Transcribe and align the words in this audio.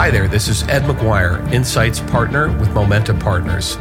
Hi 0.00 0.10
there, 0.10 0.28
this 0.28 0.48
is 0.48 0.62
Ed 0.62 0.84
McGuire, 0.84 1.46
Insights 1.52 2.00
Partner 2.00 2.50
with 2.56 2.72
Momenta 2.72 3.12
Partners. 3.12 3.76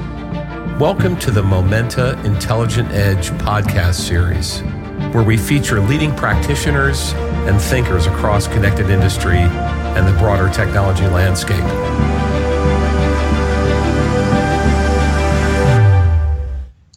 Welcome 0.77 1.17
to 1.19 1.31
the 1.31 1.41
Momenta 1.41 2.21
Intelligent 2.25 2.91
Edge 2.91 3.29
podcast 3.29 4.05
series, 4.05 4.59
where 5.13 5.23
we 5.23 5.37
feature 5.37 5.79
leading 5.79 6.13
practitioners 6.13 7.13
and 7.47 7.57
thinkers 7.61 8.05
across 8.05 8.49
connected 8.49 8.89
industry 8.89 9.37
and 9.37 10.05
the 10.05 10.19
broader 10.19 10.49
technology 10.53 11.07
landscape. 11.07 11.63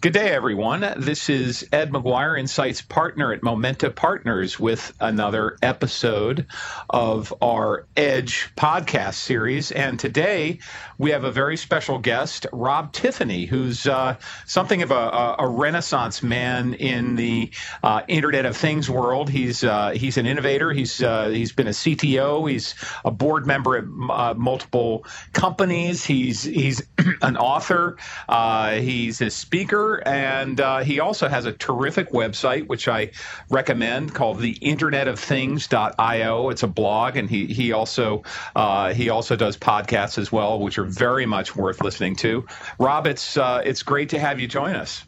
Good 0.02 0.14
day, 0.14 0.30
everyone. 0.30 0.80
This 0.96 1.30
is 1.30 1.68
Ed 1.70 1.92
McGuire, 1.92 2.36
Insights 2.36 2.82
Partner 2.82 3.32
at 3.32 3.44
Momenta 3.44 3.88
Partners, 3.88 4.58
with 4.58 4.92
another 4.98 5.56
episode 5.62 6.46
of 6.90 7.32
our 7.40 7.86
Edge 7.96 8.50
podcast 8.56 9.14
series. 9.14 9.70
And 9.70 10.00
today 10.00 10.58
we 11.02 11.10
have 11.10 11.24
a 11.24 11.32
very 11.32 11.56
special 11.56 11.98
guest, 11.98 12.46
Rob 12.52 12.92
Tiffany, 12.92 13.44
who's 13.44 13.88
uh, 13.88 14.14
something 14.46 14.82
of 14.82 14.92
a, 14.92 15.34
a, 15.40 15.48
renaissance 15.48 16.22
man 16.22 16.74
in 16.74 17.16
the 17.16 17.50
uh, 17.82 18.02
Internet 18.06 18.46
of 18.46 18.56
Things 18.56 18.88
world. 18.88 19.28
He's 19.28 19.64
uh, 19.64 19.90
he's 19.90 20.16
an 20.16 20.26
innovator. 20.26 20.70
He's 20.72 21.02
uh, 21.02 21.30
he's 21.30 21.50
been 21.50 21.66
a 21.66 21.70
CTO. 21.70 22.48
He's 22.48 22.76
a 23.04 23.10
board 23.10 23.48
member 23.48 23.78
at 23.78 23.84
uh, 23.84 24.34
multiple 24.34 25.04
companies. 25.32 26.04
He's 26.04 26.44
he's 26.44 26.86
an 27.20 27.36
author. 27.36 27.96
Uh, 28.28 28.74
he's 28.74 29.20
a 29.20 29.30
speaker 29.30 30.06
and 30.06 30.60
he 30.84 31.00
also 31.00 31.26
has 31.26 31.46
a 31.46 31.52
terrific 31.52 32.10
website, 32.12 32.68
which 32.68 32.86
I 32.86 33.10
recommend, 33.50 34.14
called 34.14 34.38
the 34.38 34.52
Internet 34.52 35.08
of 35.08 35.18
Things.io. 35.18 36.50
It's 36.50 36.62
a 36.62 36.68
blog, 36.68 37.16
and 37.16 37.28
he 37.28 37.46
he 37.46 37.72
also 37.72 38.22
he 38.94 39.08
also 39.10 39.34
does 39.34 39.56
podcasts 39.56 40.16
as 40.16 40.30
well, 40.30 40.60
which 40.60 40.78
are 40.78 40.91
very 40.92 41.26
much 41.26 41.56
worth 41.56 41.80
listening 41.80 42.16
to. 42.16 42.46
Rob, 42.78 43.06
it's 43.06 43.36
uh, 43.36 43.62
it's 43.64 43.82
great 43.82 44.10
to 44.10 44.18
have 44.18 44.40
you 44.40 44.46
join 44.46 44.74
us. 44.74 45.04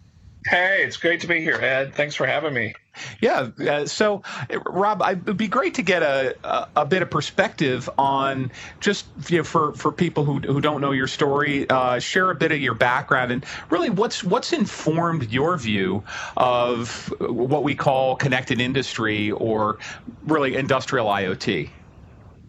Hey, 0.47 0.83
it's 0.85 0.99
great 0.99 1.21
to 1.23 1.27
be 1.27 1.41
here, 1.41 1.55
Ed. 1.55 1.95
Thanks 1.95 2.15
for 2.15 2.27
having 2.27 2.53
me. 2.53 2.75
Yeah. 3.21 3.49
Uh, 3.59 3.87
so, 3.87 4.23
Rob, 4.67 5.03
it 5.03 5.25
would 5.25 5.39
be 5.39 5.49
great 5.49 5.75
to 5.75 5.83
get 5.83 6.03
a, 6.03 6.37
a, 6.45 6.69
a, 6.77 6.87
bit 6.87 7.01
of 7.01 7.11
perspective 7.11 7.89
on 7.97 8.53
just 8.79 9.07
you 9.29 9.39
know, 9.39 9.45
for 9.45 9.73
for 9.73 9.91
people 9.91 10.25
who 10.25 10.41
who 10.41 10.61
don't 10.61 10.83
know 10.83 10.93
your 10.93 11.07
story. 11.07 11.69
Uh, 11.69 11.99
share 11.99 12.31
a 12.31 12.35
bit 12.35 12.53
of 12.53 12.61
your 12.61 12.75
background 12.75 13.33
and 13.33 13.45
really 13.71 13.89
what's 13.89 14.23
what's 14.23 14.53
informed 14.53 15.33
your 15.33 15.57
view 15.57 16.05
of 16.37 17.13
what 17.21 17.63
we 17.65 17.75
call 17.75 18.15
connected 18.15 18.61
industry 18.61 19.31
or 19.31 19.79
really 20.27 20.57
industrial 20.57 21.07
IoT. 21.07 21.71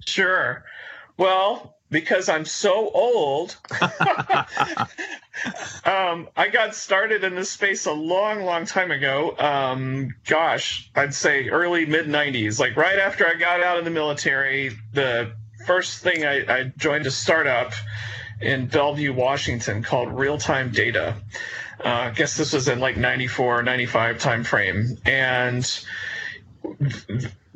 Sure. 0.06 0.66
Well, 1.18 1.75
because 1.96 2.28
I'm 2.28 2.44
so 2.44 2.90
old. 2.90 3.56
um, 5.86 6.28
I 6.36 6.50
got 6.52 6.76
started 6.76 7.24
in 7.24 7.36
this 7.36 7.50
space 7.50 7.86
a 7.86 7.94
long, 7.94 8.44
long 8.44 8.66
time 8.66 8.92
ago. 8.92 9.34
Um, 9.38 10.14
gosh, 10.28 10.92
I'd 10.94 11.14
say 11.14 11.48
early 11.48 11.86
mid 11.86 12.08
90s. 12.08 12.60
Like 12.60 12.76
right 12.76 13.00
after 13.00 13.26
I 13.26 13.36
got 13.36 13.64
out 13.64 13.78
of 13.78 13.86
the 13.86 13.92
military, 13.92 14.78
the 14.92 15.32
first 15.66 16.04
thing 16.04 16.26
I, 16.26 16.44
I 16.54 16.64
joined 16.76 17.08
a 17.08 17.12
startup 17.12 17.72
in 18.42 18.68
Bellevue, 18.68 19.14
Washington 19.14 19.82
called 19.82 20.12
Real 20.12 20.38
Time 20.38 20.72
Data. 20.72 21.16
Uh, 21.80 21.88
I 21.88 22.10
guess 22.10 22.36
this 22.36 22.52
was 22.52 22.68
in 22.68 22.82
like 22.82 22.98
94, 22.98 23.64
95 23.64 24.18
timeframe. 24.18 25.00
And 25.08 25.64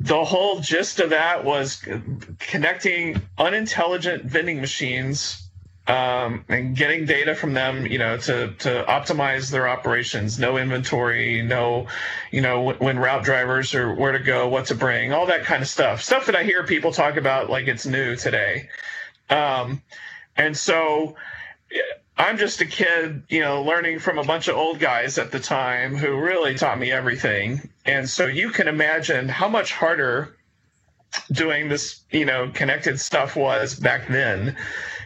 the 0.00 0.24
whole 0.24 0.60
gist 0.60 0.98
of 0.98 1.10
that 1.10 1.44
was 1.44 1.86
connecting 2.38 3.20
unintelligent 3.36 4.24
vending 4.24 4.58
machines 4.60 5.46
um, 5.86 6.44
and 6.48 6.74
getting 6.74 7.04
data 7.04 7.34
from 7.34 7.52
them, 7.52 7.86
you 7.86 7.98
know, 7.98 8.16
to 8.16 8.54
to 8.60 8.84
optimize 8.88 9.50
their 9.50 9.68
operations. 9.68 10.38
No 10.38 10.56
inventory, 10.56 11.42
no, 11.42 11.86
you 12.30 12.40
know, 12.40 12.72
when 12.72 12.98
route 12.98 13.24
drivers 13.24 13.74
or 13.74 13.94
where 13.94 14.12
to 14.12 14.20
go, 14.20 14.48
what 14.48 14.66
to 14.66 14.74
bring, 14.74 15.12
all 15.12 15.26
that 15.26 15.44
kind 15.44 15.62
of 15.62 15.68
stuff. 15.68 16.02
Stuff 16.02 16.26
that 16.26 16.36
I 16.36 16.44
hear 16.44 16.64
people 16.64 16.92
talk 16.92 17.16
about 17.16 17.50
like 17.50 17.68
it's 17.68 17.84
new 17.84 18.16
today. 18.16 18.70
Um, 19.28 19.82
and 20.34 20.56
so 20.56 21.16
I'm 22.20 22.36
just 22.36 22.60
a 22.60 22.66
kid, 22.66 23.22
you 23.30 23.40
know, 23.40 23.62
learning 23.62 23.98
from 23.98 24.18
a 24.18 24.24
bunch 24.24 24.48
of 24.48 24.54
old 24.54 24.78
guys 24.78 25.16
at 25.16 25.32
the 25.32 25.40
time 25.40 25.96
who 25.96 26.20
really 26.20 26.54
taught 26.54 26.78
me 26.78 26.92
everything. 26.92 27.70
And 27.86 28.06
so 28.06 28.26
you 28.26 28.50
can 28.50 28.68
imagine 28.68 29.26
how 29.26 29.48
much 29.48 29.72
harder 29.72 30.36
doing 31.32 31.70
this, 31.70 32.02
you 32.10 32.26
know, 32.26 32.50
connected 32.52 33.00
stuff 33.00 33.36
was 33.36 33.74
back 33.74 34.06
then. 34.06 34.54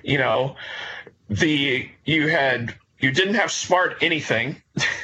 You 0.02 0.18
know, 0.18 0.56
the 1.30 1.88
you 2.04 2.26
had 2.26 2.74
you 2.98 3.10
didn't 3.10 3.34
have 3.34 3.50
smart 3.50 3.96
anything. 4.00 4.62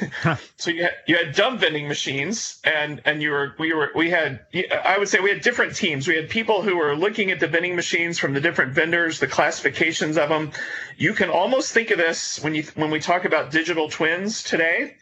so 0.56 0.70
you 0.70 0.84
had, 0.84 0.94
you 1.06 1.16
had 1.16 1.34
dumb 1.34 1.58
vending 1.58 1.88
machines 1.88 2.60
and 2.64 3.02
and 3.04 3.20
you 3.22 3.30
were 3.30 3.54
we 3.58 3.72
were 3.72 3.90
we 3.94 4.10
had 4.10 4.40
I 4.84 4.96
would 4.98 5.08
say 5.08 5.20
we 5.20 5.30
had 5.30 5.42
different 5.42 5.76
teams. 5.76 6.06
We 6.06 6.16
had 6.16 6.30
people 6.30 6.62
who 6.62 6.76
were 6.76 6.94
looking 6.96 7.30
at 7.30 7.40
the 7.40 7.46
vending 7.46 7.76
machines 7.76 8.18
from 8.18 8.32
the 8.32 8.40
different 8.40 8.72
vendors, 8.72 9.18
the 9.18 9.26
classifications 9.26 10.16
of 10.16 10.28
them. 10.28 10.52
You 10.96 11.12
can 11.14 11.30
almost 11.30 11.72
think 11.72 11.90
of 11.90 11.98
this 11.98 12.42
when 12.42 12.54
you 12.54 12.64
when 12.74 12.90
we 12.90 13.00
talk 13.00 13.24
about 13.24 13.50
digital 13.50 13.88
twins 13.88 14.42
today 14.42 14.96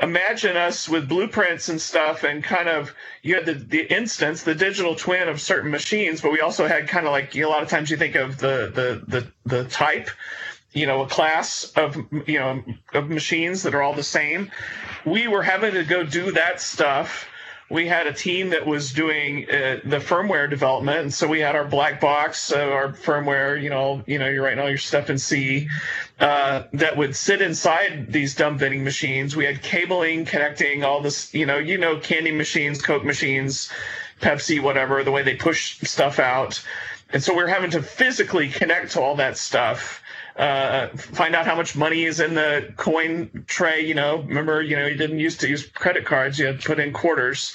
imagine 0.00 0.56
us 0.56 0.88
with 0.88 1.08
blueprints 1.08 1.70
and 1.70 1.80
stuff 1.80 2.22
and 2.22 2.44
kind 2.44 2.68
of 2.68 2.94
you 3.22 3.34
had 3.34 3.46
the, 3.46 3.54
the 3.54 3.80
instance 3.94 4.42
the 4.42 4.54
digital 4.54 4.94
twin 4.94 5.26
of 5.26 5.40
certain 5.40 5.70
machines 5.70 6.20
but 6.20 6.30
we 6.30 6.40
also 6.40 6.66
had 6.66 6.86
kind 6.86 7.06
of 7.06 7.12
like 7.12 7.34
you 7.34 7.42
know, 7.42 7.48
a 7.48 7.50
lot 7.50 7.62
of 7.62 7.68
times 7.68 7.90
you 7.90 7.96
think 7.96 8.14
of 8.14 8.36
the 8.36 8.70
the 8.74 9.02
the, 9.08 9.32
the 9.46 9.64
type 9.68 10.10
you 10.76 10.86
know 10.86 11.02
a 11.02 11.08
class 11.08 11.72
of 11.76 11.96
you 12.26 12.38
know 12.38 12.62
of 12.94 13.08
machines 13.08 13.62
that 13.62 13.74
are 13.74 13.82
all 13.82 13.94
the 13.94 14.02
same 14.02 14.50
we 15.04 15.26
were 15.26 15.42
having 15.42 15.74
to 15.74 15.84
go 15.84 16.04
do 16.04 16.30
that 16.32 16.60
stuff 16.60 17.26
we 17.68 17.88
had 17.88 18.06
a 18.06 18.12
team 18.12 18.50
that 18.50 18.64
was 18.64 18.92
doing 18.92 19.44
uh, 19.50 19.80
the 19.84 19.98
firmware 19.98 20.48
development, 20.48 21.00
and 21.00 21.12
so 21.12 21.26
we 21.26 21.40
had 21.40 21.56
our 21.56 21.64
black 21.64 22.00
box, 22.00 22.52
uh, 22.52 22.58
our 22.58 22.92
firmware. 22.92 23.60
You 23.60 23.70
know, 23.70 24.04
you 24.06 24.18
know, 24.20 24.28
you're 24.28 24.44
writing 24.44 24.60
all 24.60 24.68
your 24.68 24.78
stuff 24.78 25.10
in 25.10 25.18
C 25.18 25.68
uh, 26.20 26.64
that 26.74 26.96
would 26.96 27.16
sit 27.16 27.42
inside 27.42 28.12
these 28.12 28.36
dumb 28.36 28.56
vending 28.56 28.84
machines. 28.84 29.34
We 29.34 29.44
had 29.44 29.62
cabling 29.62 30.26
connecting 30.26 30.84
all 30.84 31.00
this. 31.00 31.34
You 31.34 31.46
know, 31.46 31.58
you 31.58 31.76
know, 31.76 31.98
candy 31.98 32.30
machines, 32.30 32.80
Coke 32.80 33.04
machines, 33.04 33.68
Pepsi, 34.20 34.62
whatever. 34.62 35.02
The 35.02 35.10
way 35.10 35.24
they 35.24 35.34
push 35.34 35.80
stuff 35.80 36.20
out, 36.20 36.62
and 37.12 37.22
so 37.22 37.34
we're 37.34 37.46
having 37.46 37.70
to 37.70 37.82
physically 37.82 38.48
connect 38.48 38.92
to 38.92 39.00
all 39.00 39.16
that 39.16 39.36
stuff 39.36 40.02
uh, 40.36 40.88
find 40.88 41.34
out 41.34 41.46
how 41.46 41.54
much 41.54 41.74
money 41.76 42.04
is 42.04 42.20
in 42.20 42.34
the 42.34 42.72
coin 42.76 43.44
tray. 43.46 43.80
You 43.80 43.94
know, 43.94 44.18
remember, 44.18 44.62
you 44.62 44.76
know, 44.76 44.86
you 44.86 44.96
didn't 44.96 45.18
used 45.18 45.40
to 45.40 45.48
use 45.48 45.66
credit 45.66 46.04
cards; 46.04 46.38
you 46.38 46.46
had 46.46 46.60
to 46.60 46.66
put 46.66 46.78
in 46.78 46.92
quarters. 46.92 47.54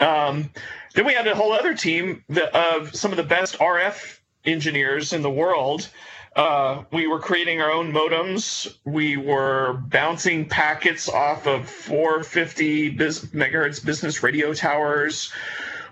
Um, 0.00 0.50
then 0.94 1.06
we 1.06 1.14
had 1.14 1.26
a 1.26 1.34
whole 1.34 1.52
other 1.52 1.74
team 1.74 2.24
of 2.52 2.94
some 2.94 3.12
of 3.12 3.16
the 3.16 3.22
best 3.22 3.58
RF 3.58 4.18
engineers 4.44 5.12
in 5.12 5.22
the 5.22 5.30
world. 5.30 5.88
Uh, 6.34 6.84
we 6.92 7.06
were 7.06 7.18
creating 7.18 7.60
our 7.60 7.70
own 7.70 7.92
modems. 7.92 8.72
We 8.84 9.16
were 9.16 9.74
bouncing 9.88 10.48
packets 10.48 11.08
off 11.08 11.46
of 11.46 11.68
450 11.68 12.90
bis- 12.90 13.26
megahertz 13.26 13.84
business 13.84 14.22
radio 14.22 14.54
towers. 14.54 15.32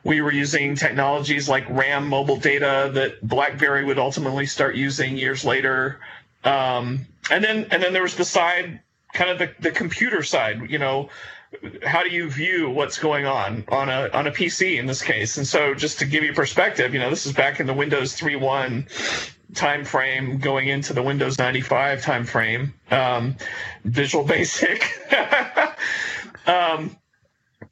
We 0.07 0.21
were 0.21 0.33
using 0.33 0.77
technologies 0.77 1.49
like 1.49 1.69
RAM 1.69 2.09
mobile 2.09 2.37
data 2.37 2.91
that 2.95 3.27
BlackBerry 3.27 3.85
would 3.85 3.99
ultimately 3.99 4.47
start 4.47 4.77
using 4.77 5.17
years 5.17 5.45
later. 5.45 5.99
Um, 6.45 7.07
and 7.29 7.43
then 7.43 7.67
and 7.73 7.83
then 7.83 7.93
there 7.93 8.03
was 8.03 8.15
the 8.15 8.25
side, 8.25 8.81
kind 9.13 9.31
of 9.31 9.39
the, 9.41 9.53
the 9.59 9.73
computer 9.73 10.23
side. 10.23 10.71
You 10.71 10.79
know, 10.79 11.11
how 11.85 12.05
do 12.05 12.11
you 12.11 12.31
view 12.31 12.71
what's 12.71 12.99
going 12.99 13.27
on 13.27 13.65
on 13.69 13.89
a 13.89 14.09
on 14.13 14.29
a 14.29 14.31
PC 14.31 14.79
in 14.79 14.87
this 14.87 15.03
case? 15.03 15.39
And 15.39 15.47
so, 15.47 15.75
just 15.75 15.99
to 15.99 16.05
give 16.05 16.23
you 16.23 16.33
perspective, 16.35 16.95
you 16.95 17.01
know, 17.01 17.11
this 17.11 17.27
is 17.27 17.33
back 17.33 17.59
in 17.59 17.67
the 17.67 17.75
Windows 17.75 18.17
3.1 18.17 19.35
time 19.55 19.85
frame, 19.85 20.39
going 20.39 20.69
into 20.69 20.93
the 20.93 21.03
Windows 21.03 21.37
95 21.37 22.03
time 22.03 22.25
frame. 22.25 22.75
Um, 22.93 23.37
Visual 23.85 24.25
Basic. 24.25 24.85
um, 26.47 26.97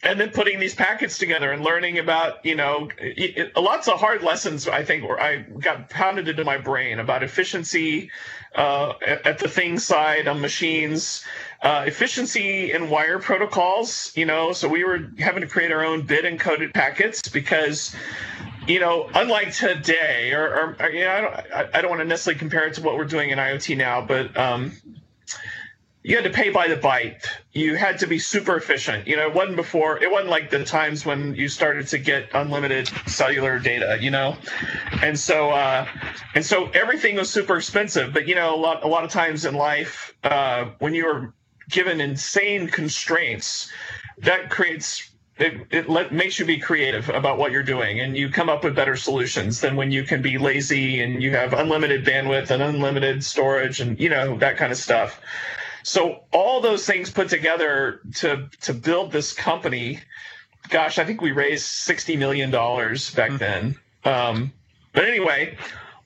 and 0.05 0.21
then 0.21 0.31
putting 0.31 0.61
these 0.61 0.75
packets 0.75 1.19
together 1.19 1.51
and 1.51 1.65
learning 1.65 1.99
about 1.99 2.45
you 2.45 2.55
know 2.55 2.89
it, 2.99 3.39
it, 3.39 3.57
lots 3.57 3.89
of 3.89 3.99
hard 3.99 4.23
lessons 4.23 4.69
i 4.69 4.85
think 4.85 5.05
i 5.19 5.45
got 5.61 5.89
pounded 5.91 6.29
into 6.29 6.45
my 6.45 6.59
brain 6.59 6.99
about 7.01 7.23
efficiency 7.23 8.11
uh, 8.55 8.93
at, 9.05 9.39
the 9.39 9.49
thing 9.49 9.79
side 9.81 10.29
on 10.29 10.41
machines 10.41 11.25
uh, 11.63 11.83
efficiency 11.87 12.71
in 12.71 12.89
wire 12.89 13.19
protocols 13.19 14.13
you 14.15 14.27
know 14.27 14.53
so 14.53 14.69
we 14.69 14.85
were 14.85 15.11
having 15.19 15.41
to 15.41 15.49
create 15.49 15.73
our 15.73 15.85
own 15.85 16.03
bit 16.03 16.25
encoded 16.25 16.73
packets 16.73 17.29
because 17.29 17.97
you 18.69 18.79
know 18.79 19.11
unlike 19.15 19.53
today 19.53 20.33
or, 20.33 20.47
or, 20.47 20.77
or 20.79 20.91
you 20.91 21.05
know, 21.05 21.11
I 21.11 21.21
don't, 21.21 21.75
I 21.75 21.81
don't 21.81 21.91
want 21.91 22.03
to 22.03 22.07
necessarily 22.07 22.39
compare 22.39 22.67
it 22.67 22.75
to 22.75 22.83
what 22.83 22.97
we're 22.97 23.05
doing 23.07 23.31
in 23.31 23.39
iot 23.39 23.77
now 23.77 24.03
but 24.03 24.37
um, 24.37 24.73
you 26.05 26.15
had 26.15 26.25
to 26.25 26.31
pay 26.31 26.51
by 26.51 26.69
the 26.69 26.77
byte 26.77 27.27
you 27.55 27.77
had 27.77 28.01
to 28.01 28.07
be 28.07 28.19
super 28.19 28.57
efficient. 28.57 29.07
You 29.07 29.17
know, 29.17 29.29
it 29.29 29.35
wasn't 29.35 29.57
before. 29.57 30.03
It 30.03 30.11
wasn't 30.11 30.31
like 30.31 30.51
the 30.51 30.65
times 30.65 31.07
when 31.07 31.37
you 31.37 31.49
started 31.49 31.87
to 31.89 31.99
get 31.99 32.29
unlimited 32.35 32.91
cellular 33.07 33.61
data. 33.61 33.97
You 34.01 34.11
know, 34.11 34.37
and 35.03 35.19
so 35.19 35.51
uh, 35.51 35.87
and 36.35 36.45
so 36.45 36.69
everything 36.71 37.15
was 37.15 37.31
super 37.31 37.57
expensive. 37.57 38.13
But 38.13 38.27
you 38.27 38.35
know, 38.35 38.55
a 38.55 38.59
lot 38.59 38.83
a 38.83 38.89
lot 38.89 39.05
of 39.05 39.11
times 39.11 39.45
in 39.45 39.55
life, 39.55 40.15
uh, 40.25 40.67
when 40.81 40.95
you 40.95 41.07
are 41.07 41.33
given 41.71 42.01
insane 42.01 42.67
constraints, 42.67 43.71
that 44.19 44.51
creates 44.51 45.11
it, 45.37 45.67
it 45.71 45.89
let, 45.89 46.13
makes 46.13 46.39
you 46.39 46.45
be 46.45 46.59
creative 46.59 47.09
about 47.09 47.39
what 47.39 47.51
you're 47.51 47.65
doing 47.65 47.99
and 47.99 48.17
you 48.17 48.29
come 48.29 48.49
up 48.49 48.63
with 48.63 48.77
better 48.77 48.95
solutions 48.95 49.61
than 49.61 49.75
when 49.75 49.91
you 49.91 50.05
can 50.05 50.23
be 50.23 50.39
lazy 50.39 51.01
and 51.01 51.21
you 51.21 51.33
have 51.33 51.53
unlimited 51.53 52.05
bandwidth 52.05 52.53
and 52.53 52.63
unlimited 52.63 53.25
storage 53.25 53.81
and 53.81 53.99
you 53.99 54.09
know 54.09 54.39
that 54.39 54.57
kind 54.57 54.71
of 54.71 54.79
stuff 54.79 55.21
so 55.85 56.25
all 56.33 56.61
those 56.61 56.85
things 56.87 57.11
put 57.11 57.29
together 57.29 58.01
to 58.17 58.49
to 58.63 58.75
build 58.75 59.13
this 59.13 59.33
company 59.33 60.01
gosh 60.71 60.99
i 60.99 61.05
think 61.05 61.21
we 61.21 61.31
raised 61.31 61.65
60 61.65 62.17
million 62.17 62.51
dollars 62.51 63.15
back 63.15 63.31
mm-hmm. 63.31 63.39
then 63.39 63.77
um, 64.05 64.53
but 64.93 65.05
anyway 65.05 65.57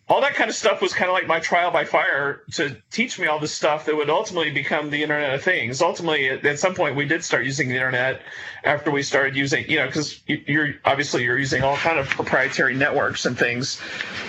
all 0.09 0.23
that 0.23 0.35
kind 0.35 0.49
of 0.49 0.57
stuff 0.57 0.81
was 0.81 0.95
kind 0.95 1.11
of 1.11 1.13
like 1.13 1.27
my 1.27 1.39
trial 1.39 1.71
by 1.71 1.85
fire 1.85 2.43
to 2.53 2.77
teach 2.91 3.19
me 3.19 3.27
all 3.27 3.39
this 3.39 3.53
stuff 3.53 3.85
that 3.85 3.95
would 3.95 4.09
ultimately 4.09 4.51
become 4.51 4.89
the 4.89 5.03
Internet 5.03 5.35
of 5.35 5.43
Things. 5.43 5.83
Ultimately, 5.83 6.31
at, 6.31 6.59
some 6.59 6.75
point, 6.75 6.97
we 6.97 7.05
did 7.05 7.23
start 7.23 7.45
using 7.45 7.69
the 7.69 7.75
Internet 7.75 8.23
after 8.65 8.91
we 8.91 9.03
started 9.03 9.37
using, 9.37 9.69
you 9.69 9.77
know, 9.77 9.87
because 9.87 10.23
you're 10.27 10.75
obviously 10.87 11.25
you're 11.25 11.39
using 11.39 11.63
all 11.63 11.77
kind 11.77 11.99
of 11.99 12.09
proprietary 12.09 12.75
networks 12.75 13.27
and 13.27 13.39
things, 13.39 13.81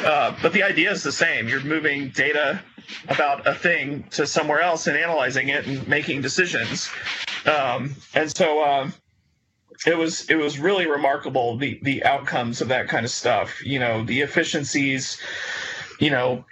uh, 0.03 0.35
but 0.41 0.51
the 0.51 0.63
idea 0.63 0.91
is 0.91 1.01
the 1.01 1.13
same. 1.13 1.47
You're 1.47 1.61
moving 1.61 2.09
data 2.09 2.61
about 3.07 3.47
a 3.47 3.53
thing 3.53 4.03
to 4.11 4.25
somewhere 4.27 4.61
else 4.61 4.87
and 4.87 4.97
analyzing 4.97 5.49
it 5.49 5.65
and 5.67 5.87
making 5.87 6.21
decisions. 6.21 6.89
Um, 7.45 7.95
and 8.13 8.35
so. 8.35 8.63
Um, 8.63 8.93
it 9.87 9.97
was 9.97 10.29
it 10.29 10.35
was 10.35 10.59
really 10.59 10.87
remarkable 10.87 11.55
the 11.55 11.79
the 11.83 12.03
outcomes 12.03 12.59
of 12.59 12.67
that 12.67 12.89
kind 12.89 13.05
of 13.05 13.11
stuff 13.11 13.65
you 13.65 13.79
know 13.79 14.03
the 14.03 14.19
efficiencies 14.19 15.17
you 15.99 16.09
know, 16.09 16.45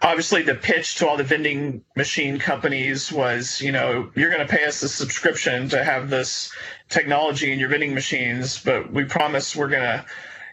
obviously 0.00 0.42
the 0.42 0.54
pitch 0.54 0.96
to 0.96 1.08
all 1.08 1.18
the 1.18 1.22
vending 1.22 1.84
machine 1.96 2.38
companies 2.38 3.12
was, 3.12 3.60
you 3.60 3.70
know, 3.70 4.10
you're 4.14 4.30
going 4.30 4.46
to 4.46 4.50
pay 4.50 4.64
us 4.64 4.82
a 4.82 4.88
subscription 4.88 5.68
to 5.68 5.84
have 5.84 6.08
this 6.08 6.50
technology 6.88 7.52
in 7.52 7.58
your 7.58 7.68
vending 7.68 7.92
machines, 7.92 8.58
but 8.58 8.90
we 8.90 9.04
promise 9.04 9.54
we're 9.54 9.68
going 9.68 9.82
to 9.82 10.04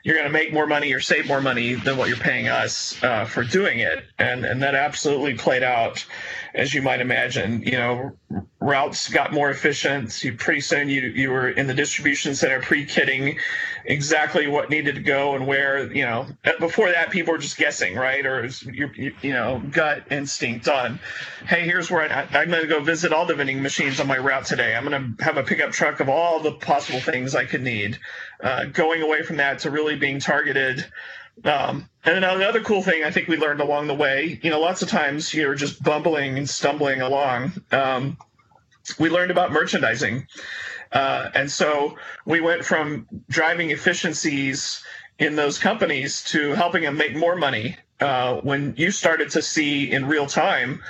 you're 0.03 0.15
going 0.15 0.27
to 0.27 0.33
make 0.33 0.51
more 0.53 0.67
money 0.67 0.91
or 0.93 0.99
save 0.99 1.27
more 1.27 1.41
money 1.41 1.75
than 1.75 1.97
what 1.97 2.09
you're 2.09 2.17
paying 2.17 2.49
us 2.49 3.01
uh, 3.03 3.25
for 3.25 3.43
doing 3.43 3.79
it, 3.79 4.03
and 4.19 4.45
and 4.45 4.61
that 4.61 4.75
absolutely 4.75 5.33
played 5.33 5.63
out, 5.63 6.05
as 6.53 6.73
you 6.73 6.81
might 6.81 7.01
imagine. 7.01 7.63
You 7.63 7.71
know, 7.71 8.11
routes 8.59 9.09
got 9.09 9.33
more 9.33 9.49
efficient. 9.49 10.23
You 10.23 10.33
pretty 10.35 10.61
soon 10.61 10.89
you 10.89 11.01
you 11.01 11.31
were 11.31 11.49
in 11.49 11.67
the 11.67 11.73
distribution 11.73 12.35
center 12.35 12.61
pre-kitting 12.61 13.37
exactly 13.85 14.47
what 14.47 14.69
needed 14.69 14.95
to 14.95 15.01
go 15.01 15.35
and 15.35 15.47
where. 15.47 15.91
You 15.91 16.05
know, 16.05 16.27
before 16.59 16.91
that 16.91 17.11
people 17.11 17.33
were 17.33 17.39
just 17.39 17.57
guessing, 17.57 17.95
right, 17.95 18.25
or 18.25 18.47
your 18.71 18.93
you 18.95 19.33
know 19.33 19.61
gut 19.71 20.03
instinct 20.11 20.67
on, 20.67 20.99
hey, 21.47 21.61
here's 21.65 21.89
where 21.89 22.11
I, 22.11 22.21
I'm 22.39 22.49
going 22.49 22.61
to 22.61 22.67
go 22.67 22.79
visit 22.81 23.13
all 23.13 23.25
the 23.25 23.35
vending 23.35 23.61
machines 23.61 23.99
on 23.99 24.07
my 24.07 24.17
route 24.17 24.45
today. 24.45 24.75
I'm 24.75 24.85
going 24.87 25.15
to 25.17 25.23
have 25.23 25.37
a 25.37 25.43
pickup 25.43 25.71
truck 25.71 25.99
of 25.99 26.09
all 26.09 26.39
the 26.39 26.53
possible 26.53 26.99
things 26.99 27.35
I 27.35 27.45
could 27.45 27.63
need. 27.63 27.99
Uh, 28.41 28.65
going 28.65 29.01
away 29.01 29.23
from 29.23 29.37
that 29.37 29.59
to 29.59 29.71
really 29.71 29.95
being 29.95 30.19
targeted. 30.19 30.85
Um, 31.45 31.89
and 32.05 32.15
then 32.15 32.23
another 32.23 32.61
cool 32.61 32.81
thing 32.81 33.03
I 33.03 33.11
think 33.11 33.27
we 33.27 33.37
learned 33.37 33.59
along 33.59 33.87
the 33.87 33.93
way, 33.93 34.39
you 34.41 34.49
know, 34.49 34.59
lots 34.59 34.81
of 34.81 34.89
times 34.89 35.33
you're 35.33 35.55
just 35.55 35.83
bumbling 35.83 36.37
and 36.37 36.49
stumbling 36.49 37.01
along. 37.01 37.53
Um, 37.71 38.17
we 38.99 39.09
learned 39.09 39.31
about 39.31 39.51
merchandising. 39.51 40.27
Uh, 40.91 41.29
and 41.33 41.51
so 41.51 41.97
we 42.25 42.39
went 42.39 42.63
from 42.63 43.07
driving 43.29 43.71
efficiencies 43.71 44.83
in 45.17 45.35
those 45.35 45.57
companies 45.57 46.23
to 46.25 46.51
helping 46.51 46.83
them 46.83 46.97
make 46.97 47.15
more 47.15 47.35
money. 47.35 47.77
Uh, 47.99 48.35
when 48.41 48.73
you 48.77 48.91
started 48.91 49.29
to 49.31 49.41
see 49.41 49.91
in 49.91 50.05
real 50.05 50.27
time 50.27 50.83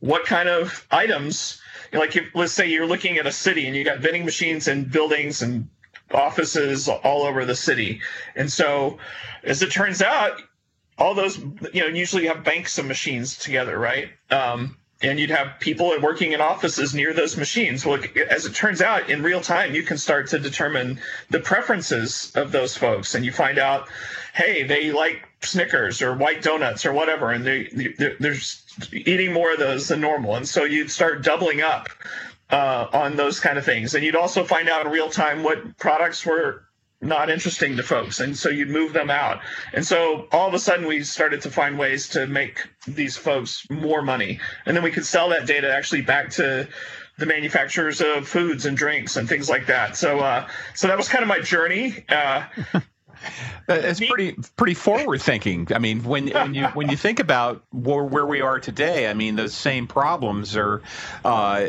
what 0.00 0.24
kind 0.24 0.48
of 0.48 0.86
items, 0.90 1.60
like 1.92 2.14
if, 2.14 2.26
let's 2.34 2.52
say 2.52 2.68
you're 2.68 2.86
looking 2.86 3.18
at 3.18 3.26
a 3.26 3.32
city 3.32 3.66
and 3.66 3.74
you 3.74 3.84
got 3.84 3.98
vending 3.98 4.24
machines 4.24 4.68
and 4.68 4.90
buildings 4.90 5.42
and 5.42 5.68
offices 6.12 6.88
all 6.88 7.22
over 7.22 7.44
the 7.44 7.54
city. 7.54 8.00
And 8.34 8.50
so, 8.50 8.98
as 9.42 9.62
it 9.62 9.70
turns 9.70 10.02
out, 10.02 10.40
all 10.98 11.14
those, 11.14 11.38
you 11.72 11.80
know, 11.80 11.86
usually 11.86 12.24
you 12.24 12.28
have 12.28 12.44
banks 12.44 12.78
of 12.78 12.86
machines 12.86 13.38
together, 13.38 13.78
right? 13.78 14.10
Um, 14.30 14.76
and 15.00 15.20
you'd 15.20 15.30
have 15.30 15.60
people 15.60 15.94
working 16.02 16.32
in 16.32 16.40
offices 16.40 16.92
near 16.92 17.12
those 17.12 17.36
machines. 17.36 17.86
Well, 17.86 18.00
as 18.28 18.46
it 18.46 18.54
turns 18.54 18.82
out, 18.82 19.08
in 19.08 19.22
real 19.22 19.40
time, 19.40 19.74
you 19.74 19.84
can 19.84 19.96
start 19.96 20.26
to 20.28 20.40
determine 20.40 21.00
the 21.30 21.38
preferences 21.38 22.32
of 22.34 22.50
those 22.50 22.76
folks, 22.76 23.14
and 23.14 23.24
you 23.24 23.30
find 23.30 23.58
out, 23.58 23.88
hey, 24.34 24.64
they 24.64 24.90
like 24.90 25.28
Snickers 25.40 26.02
or 26.02 26.14
white 26.14 26.42
donuts 26.42 26.84
or 26.84 26.92
whatever, 26.92 27.30
and 27.30 27.46
they, 27.46 27.68
they 27.72 28.14
they're 28.18 28.34
eating 28.92 29.32
more 29.32 29.52
of 29.52 29.60
those 29.60 29.86
than 29.86 30.00
normal, 30.00 30.34
and 30.34 30.48
so 30.48 30.64
you'd 30.64 30.90
start 30.90 31.22
doubling 31.22 31.60
up 31.60 31.88
uh, 32.50 32.86
on 32.92 33.16
those 33.16 33.40
kind 33.40 33.58
of 33.58 33.64
things. 33.64 33.94
And 33.94 34.04
you'd 34.04 34.16
also 34.16 34.44
find 34.44 34.68
out 34.68 34.86
in 34.86 34.92
real 34.92 35.10
time 35.10 35.42
what 35.42 35.76
products 35.78 36.24
were 36.24 36.64
not 37.00 37.30
interesting 37.30 37.76
to 37.76 37.82
folks. 37.82 38.20
And 38.20 38.36
so 38.36 38.48
you'd 38.48 38.70
move 38.70 38.92
them 38.92 39.10
out. 39.10 39.40
And 39.72 39.86
so 39.86 40.26
all 40.32 40.48
of 40.48 40.54
a 40.54 40.58
sudden 40.58 40.86
we 40.86 41.04
started 41.04 41.42
to 41.42 41.50
find 41.50 41.78
ways 41.78 42.08
to 42.10 42.26
make 42.26 42.66
these 42.86 43.16
folks 43.16 43.66
more 43.70 44.02
money. 44.02 44.40
And 44.66 44.76
then 44.76 44.82
we 44.82 44.90
could 44.90 45.06
sell 45.06 45.28
that 45.28 45.46
data 45.46 45.72
actually 45.72 46.02
back 46.02 46.30
to 46.30 46.68
the 47.18 47.26
manufacturers 47.26 48.00
of 48.00 48.26
foods 48.26 48.66
and 48.66 48.76
drinks 48.76 49.16
and 49.16 49.28
things 49.28 49.48
like 49.48 49.66
that. 49.66 49.96
So, 49.96 50.20
uh, 50.20 50.48
so 50.74 50.88
that 50.88 50.96
was 50.96 51.08
kind 51.08 51.22
of 51.22 51.28
my 51.28 51.40
journey. 51.40 52.04
Uh, 52.08 52.44
it's 53.68 54.00
pretty 54.00 54.36
pretty 54.56 54.74
forward 54.74 55.20
thinking. 55.20 55.68
I 55.74 55.78
mean, 55.78 56.04
when 56.04 56.28
when 56.28 56.54
you 56.54 56.66
when 56.68 56.88
you 56.88 56.96
think 56.96 57.20
about 57.20 57.62
where, 57.72 58.04
where 58.04 58.26
we 58.26 58.40
are 58.40 58.58
today, 58.60 59.08
I 59.08 59.14
mean, 59.14 59.36
those 59.36 59.54
same 59.54 59.86
problems 59.86 60.56
are 60.56 60.82
uh, 61.24 61.66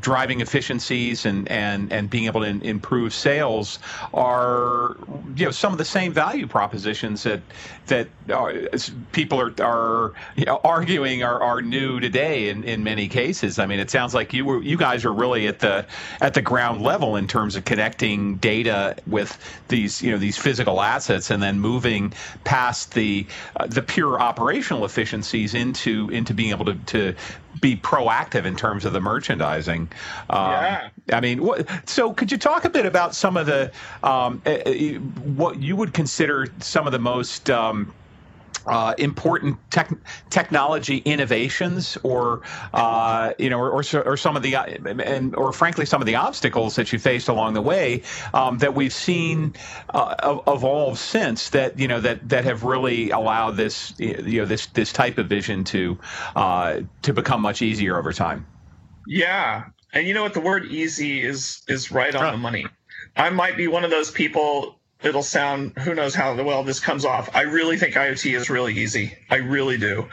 driving 0.00 0.40
efficiencies 0.40 1.26
and, 1.26 1.48
and, 1.50 1.92
and 1.92 2.10
being 2.10 2.26
able 2.26 2.40
to 2.42 2.48
improve 2.48 3.14
sales 3.14 3.78
are 4.12 4.96
you 5.36 5.44
know 5.44 5.50
some 5.50 5.72
of 5.72 5.78
the 5.78 5.84
same 5.84 6.12
value 6.12 6.46
propositions 6.46 7.22
that 7.22 7.40
that 7.86 8.08
uh, 8.30 8.52
people 9.12 9.40
are 9.40 9.54
are 9.62 10.12
you 10.36 10.44
know, 10.44 10.60
arguing 10.64 11.22
are, 11.22 11.42
are 11.42 11.62
new 11.62 12.00
today 12.00 12.48
in, 12.48 12.64
in 12.64 12.84
many 12.84 13.08
cases. 13.08 13.58
I 13.58 13.66
mean, 13.66 13.80
it 13.80 13.90
sounds 13.90 14.14
like 14.14 14.32
you 14.32 14.44
were 14.44 14.62
you 14.62 14.76
guys 14.76 15.04
are 15.04 15.12
really 15.12 15.46
at 15.46 15.60
the 15.60 15.86
at 16.20 16.34
the 16.34 16.42
ground 16.42 16.82
level 16.82 17.16
in 17.16 17.26
terms 17.26 17.56
of 17.56 17.64
connecting 17.64 18.36
data 18.36 18.96
with 19.06 19.38
these 19.68 20.02
you 20.02 20.12
know 20.12 20.18
these 20.18 20.36
physical 20.36 20.77
assets 20.82 21.30
and 21.30 21.42
then 21.42 21.60
moving 21.60 22.12
past 22.44 22.94
the 22.94 23.26
uh, 23.56 23.66
the 23.66 23.82
pure 23.82 24.20
operational 24.20 24.84
efficiencies 24.84 25.54
into 25.54 26.08
into 26.10 26.34
being 26.34 26.50
able 26.50 26.64
to, 26.66 26.74
to 26.86 27.14
be 27.60 27.76
proactive 27.76 28.44
in 28.44 28.56
terms 28.56 28.84
of 28.84 28.92
the 28.92 29.00
merchandising. 29.00 29.88
Um, 30.30 30.50
yeah. 30.50 30.90
I 31.12 31.20
mean, 31.20 31.42
what, 31.42 31.66
so 31.88 32.12
could 32.12 32.30
you 32.30 32.38
talk 32.38 32.64
a 32.64 32.70
bit 32.70 32.86
about 32.86 33.14
some 33.14 33.36
of 33.36 33.46
the 33.46 33.72
um, 34.02 34.42
uh, 34.46 34.54
what 35.34 35.60
you 35.60 35.76
would 35.76 35.94
consider 35.94 36.48
some 36.60 36.86
of 36.86 36.92
the 36.92 36.98
most 36.98 37.50
um, 37.50 37.92
uh, 38.70 38.94
important 38.98 39.58
tech, 39.70 39.90
technology 40.30 40.98
innovations, 40.98 41.98
or 42.02 42.42
uh, 42.72 43.32
you 43.38 43.50
know, 43.50 43.58
or, 43.58 43.82
or, 43.82 44.02
or, 44.04 44.16
some 44.16 44.36
of 44.36 44.42
the 44.42 44.56
and 44.56 45.34
or 45.36 45.52
frankly 45.52 45.86
some 45.86 46.02
of 46.02 46.06
the 46.06 46.16
obstacles 46.16 46.76
that 46.76 46.92
you 46.92 46.98
faced 46.98 47.28
along 47.28 47.54
the 47.54 47.62
way 47.62 48.02
um, 48.34 48.58
that 48.58 48.74
we've 48.74 48.92
seen 48.92 49.54
uh, 49.90 50.38
evolve 50.46 50.98
since 50.98 51.50
that 51.50 51.78
you 51.78 51.88
know 51.88 52.00
that 52.00 52.28
that 52.28 52.44
have 52.44 52.64
really 52.64 53.10
allowed 53.10 53.52
this 53.52 53.94
you 53.98 54.40
know 54.40 54.44
this 54.44 54.66
this 54.66 54.92
type 54.92 55.18
of 55.18 55.26
vision 55.28 55.64
to 55.64 55.98
uh, 56.36 56.80
to 57.02 57.12
become 57.12 57.40
much 57.40 57.62
easier 57.62 57.98
over 57.98 58.12
time. 58.12 58.46
Yeah, 59.06 59.64
and 59.92 60.06
you 60.06 60.14
know 60.14 60.22
what? 60.22 60.34
The 60.34 60.40
word 60.40 60.66
"easy" 60.66 61.22
is 61.22 61.62
is 61.68 61.90
right 61.90 62.14
on 62.14 62.32
the 62.32 62.38
money. 62.38 62.66
I 63.16 63.30
might 63.30 63.56
be 63.56 63.66
one 63.66 63.84
of 63.84 63.90
those 63.90 64.10
people 64.10 64.77
it'll 65.02 65.22
sound 65.22 65.72
who 65.78 65.94
knows 65.94 66.14
how 66.14 66.40
well 66.42 66.64
this 66.64 66.80
comes 66.80 67.04
off. 67.04 67.34
I 67.34 67.42
really 67.42 67.76
think 67.76 67.94
IoT 67.94 68.36
is 68.36 68.50
really 68.50 68.74
easy. 68.74 69.16
I 69.30 69.36
really 69.36 69.78
do. 69.78 70.08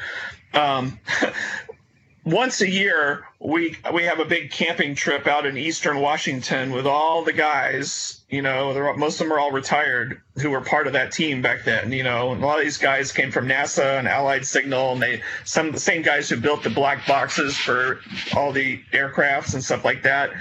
Um, 0.53 0.99
once 2.25 2.61
a 2.61 2.69
year, 2.69 3.27
we 3.39 3.77
we 3.93 4.03
have 4.03 4.19
a 4.19 4.25
big 4.25 4.51
camping 4.51 4.95
trip 4.95 5.27
out 5.27 5.45
in 5.45 5.57
Eastern 5.57 5.99
Washington 5.99 6.71
with 6.71 6.87
all 6.87 7.23
the 7.23 7.33
guys. 7.33 8.21
You 8.29 8.41
know, 8.41 8.95
most 8.97 9.21
of 9.21 9.27
them 9.27 9.33
are 9.33 9.39
all 9.39 9.51
retired 9.51 10.21
who 10.41 10.49
were 10.49 10.61
part 10.61 10.87
of 10.87 10.93
that 10.93 11.11
team 11.11 11.41
back 11.41 11.63
then. 11.63 11.91
You 11.91 12.03
know, 12.03 12.31
and 12.31 12.43
a 12.43 12.45
lot 12.45 12.57
of 12.57 12.65
these 12.65 12.77
guys 12.77 13.11
came 13.11 13.31
from 13.31 13.47
NASA 13.47 13.99
and 13.99 14.07
Allied 14.07 14.45
Signal, 14.45 14.93
and 14.93 15.01
they 15.01 15.21
some 15.43 15.67
of 15.67 15.73
the 15.73 15.79
same 15.79 16.01
guys 16.01 16.29
who 16.29 16.37
built 16.37 16.63
the 16.63 16.69
black 16.69 17.05
boxes 17.07 17.55
for 17.55 17.99
all 18.35 18.51
the 18.51 18.81
aircrafts 18.91 19.53
and 19.53 19.63
stuff 19.63 19.85
like 19.85 20.03
that. 20.03 20.31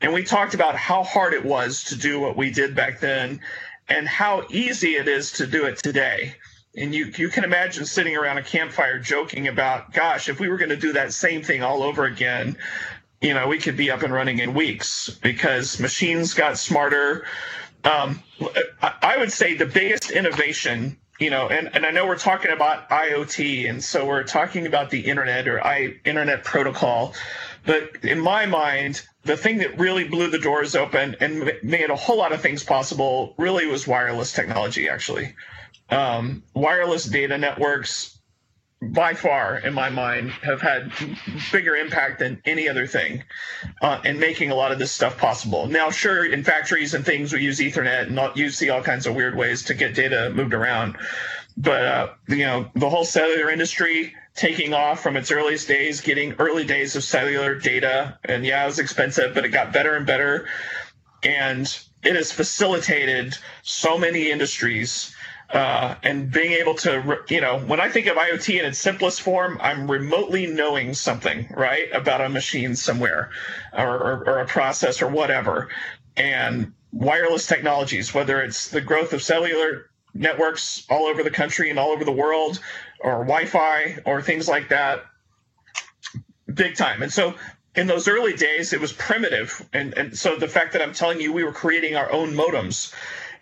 And 0.00 0.12
we 0.12 0.22
talked 0.22 0.54
about 0.54 0.76
how 0.76 1.02
hard 1.02 1.32
it 1.32 1.44
was 1.44 1.84
to 1.84 1.96
do 1.96 2.20
what 2.20 2.36
we 2.36 2.50
did 2.50 2.74
back 2.74 3.00
then 3.00 3.40
and 3.88 4.08
how 4.08 4.44
easy 4.50 4.96
it 4.96 5.08
is 5.08 5.32
to 5.32 5.46
do 5.46 5.64
it 5.64 5.78
today. 5.78 6.34
And 6.76 6.94
you, 6.94 7.12
you 7.16 7.28
can 7.28 7.44
imagine 7.44 7.84
sitting 7.84 8.16
around 8.16 8.38
a 8.38 8.42
campfire 8.42 8.98
joking 8.98 9.46
about, 9.46 9.92
gosh, 9.92 10.28
if 10.28 10.40
we 10.40 10.48
were 10.48 10.56
going 10.56 10.70
to 10.70 10.76
do 10.76 10.92
that 10.94 11.12
same 11.12 11.42
thing 11.42 11.62
all 11.62 11.82
over 11.82 12.04
again, 12.04 12.56
you 13.20 13.32
know, 13.32 13.46
we 13.46 13.58
could 13.58 13.76
be 13.76 13.90
up 13.90 14.02
and 14.02 14.12
running 14.12 14.40
in 14.40 14.54
weeks 14.54 15.08
because 15.22 15.78
machines 15.78 16.34
got 16.34 16.58
smarter. 16.58 17.24
Um, 17.84 18.22
I 18.82 19.16
would 19.18 19.30
say 19.30 19.54
the 19.54 19.66
biggest 19.66 20.10
innovation, 20.10 20.98
you 21.20 21.30
know, 21.30 21.48
and, 21.48 21.74
and 21.74 21.86
I 21.86 21.90
know 21.90 22.06
we're 22.06 22.18
talking 22.18 22.50
about 22.50 22.88
IoT, 22.90 23.70
and 23.70 23.82
so 23.82 24.04
we're 24.04 24.24
talking 24.24 24.66
about 24.66 24.90
the 24.90 25.00
internet 25.00 25.46
or 25.46 25.64
I 25.64 25.94
internet 26.04 26.44
protocol, 26.44 27.14
but 27.64 27.96
in 28.02 28.20
my 28.20 28.46
mind, 28.46 29.06
the 29.24 29.36
thing 29.36 29.58
that 29.58 29.78
really 29.78 30.04
blew 30.04 30.28
the 30.28 30.38
doors 30.38 30.74
open 30.74 31.16
and 31.20 31.52
made 31.62 31.90
a 31.90 31.96
whole 31.96 32.18
lot 32.18 32.32
of 32.32 32.40
things 32.40 32.62
possible 32.62 33.34
really 33.38 33.66
was 33.66 33.86
wireless 33.86 34.32
technology. 34.32 34.88
Actually, 34.88 35.34
um, 35.90 36.42
wireless 36.54 37.04
data 37.04 37.38
networks 37.38 38.18
by 38.80 39.14
far, 39.14 39.58
in 39.58 39.72
my 39.72 39.88
mind, 39.88 40.30
have 40.30 40.60
had 40.60 40.92
bigger 41.52 41.74
impact 41.74 42.18
than 42.18 42.40
any 42.44 42.68
other 42.68 42.86
thing 42.86 43.24
uh, 43.80 44.00
in 44.04 44.18
making 44.18 44.50
a 44.50 44.54
lot 44.54 44.72
of 44.72 44.78
this 44.78 44.92
stuff 44.92 45.16
possible. 45.16 45.66
Now, 45.66 45.90
sure, 45.90 46.24
in 46.24 46.44
factories 46.44 46.92
and 46.92 47.04
things, 47.04 47.32
we 47.32 47.40
use 47.40 47.60
Ethernet 47.60 48.08
and 48.08 48.36
you 48.36 48.50
see 48.50 48.70
all 48.70 48.82
kinds 48.82 49.06
of 49.06 49.14
weird 49.14 49.36
ways 49.36 49.62
to 49.64 49.74
get 49.74 49.94
data 49.94 50.30
moved 50.34 50.52
around. 50.54 50.96
But 51.56 51.84
uh, 51.86 52.08
you 52.28 52.44
know, 52.44 52.70
the 52.74 52.90
whole 52.90 53.04
cellular 53.04 53.50
industry 53.50 54.14
taking 54.34 54.74
off 54.74 55.02
from 55.02 55.16
its 55.16 55.30
earliest 55.30 55.68
days, 55.68 56.00
getting 56.00 56.32
early 56.34 56.64
days 56.64 56.96
of 56.96 57.04
cellular 57.04 57.54
data, 57.54 58.18
and 58.24 58.44
yeah, 58.44 58.62
it 58.62 58.66
was 58.66 58.78
expensive, 58.78 59.34
but 59.34 59.44
it 59.44 59.50
got 59.50 59.72
better 59.72 59.94
and 59.94 60.06
better, 60.06 60.46
and 61.22 61.78
it 62.02 62.16
has 62.16 62.32
facilitated 62.32 63.36
so 63.62 63.96
many 63.96 64.30
industries 64.30 65.14
uh, 65.50 65.94
and 66.02 66.30
being 66.32 66.52
able 66.52 66.74
to, 66.74 67.18
you 67.28 67.40
know, 67.40 67.58
when 67.60 67.80
I 67.80 67.88
think 67.88 68.06
of 68.06 68.16
IoT 68.16 68.58
in 68.58 68.64
its 68.64 68.78
simplest 68.78 69.22
form, 69.22 69.58
I'm 69.60 69.90
remotely 69.90 70.46
knowing 70.46 70.94
something, 70.94 71.46
right, 71.50 71.88
about 71.92 72.20
a 72.20 72.28
machine 72.28 72.74
somewhere 72.74 73.30
or, 73.72 73.96
or, 73.96 74.24
or 74.26 74.38
a 74.40 74.46
process 74.46 75.00
or 75.00 75.08
whatever. 75.08 75.68
And 76.16 76.72
wireless 76.92 77.46
technologies, 77.46 78.12
whether 78.12 78.40
it's 78.40 78.68
the 78.68 78.80
growth 78.80 79.12
of 79.12 79.22
cellular 79.22 79.90
networks 80.14 80.86
all 80.88 81.06
over 81.06 81.22
the 81.22 81.30
country 81.30 81.70
and 81.70 81.78
all 81.78 81.90
over 81.90 82.04
the 82.04 82.12
world, 82.12 82.60
or 83.04 83.24
Wi 83.24 83.44
Fi 83.44 83.98
or 84.04 84.22
things 84.22 84.48
like 84.48 84.70
that, 84.70 85.04
big 86.52 86.74
time. 86.76 87.02
And 87.02 87.12
so 87.12 87.34
in 87.76 87.86
those 87.86 88.08
early 88.08 88.32
days, 88.32 88.72
it 88.72 88.80
was 88.80 88.92
primitive. 88.92 89.68
And, 89.72 89.96
and 89.96 90.18
so 90.18 90.36
the 90.36 90.48
fact 90.48 90.72
that 90.72 90.82
I'm 90.82 90.92
telling 90.92 91.20
you 91.20 91.32
we 91.32 91.44
were 91.44 91.52
creating 91.52 91.96
our 91.96 92.10
own 92.10 92.32
modems 92.32 92.92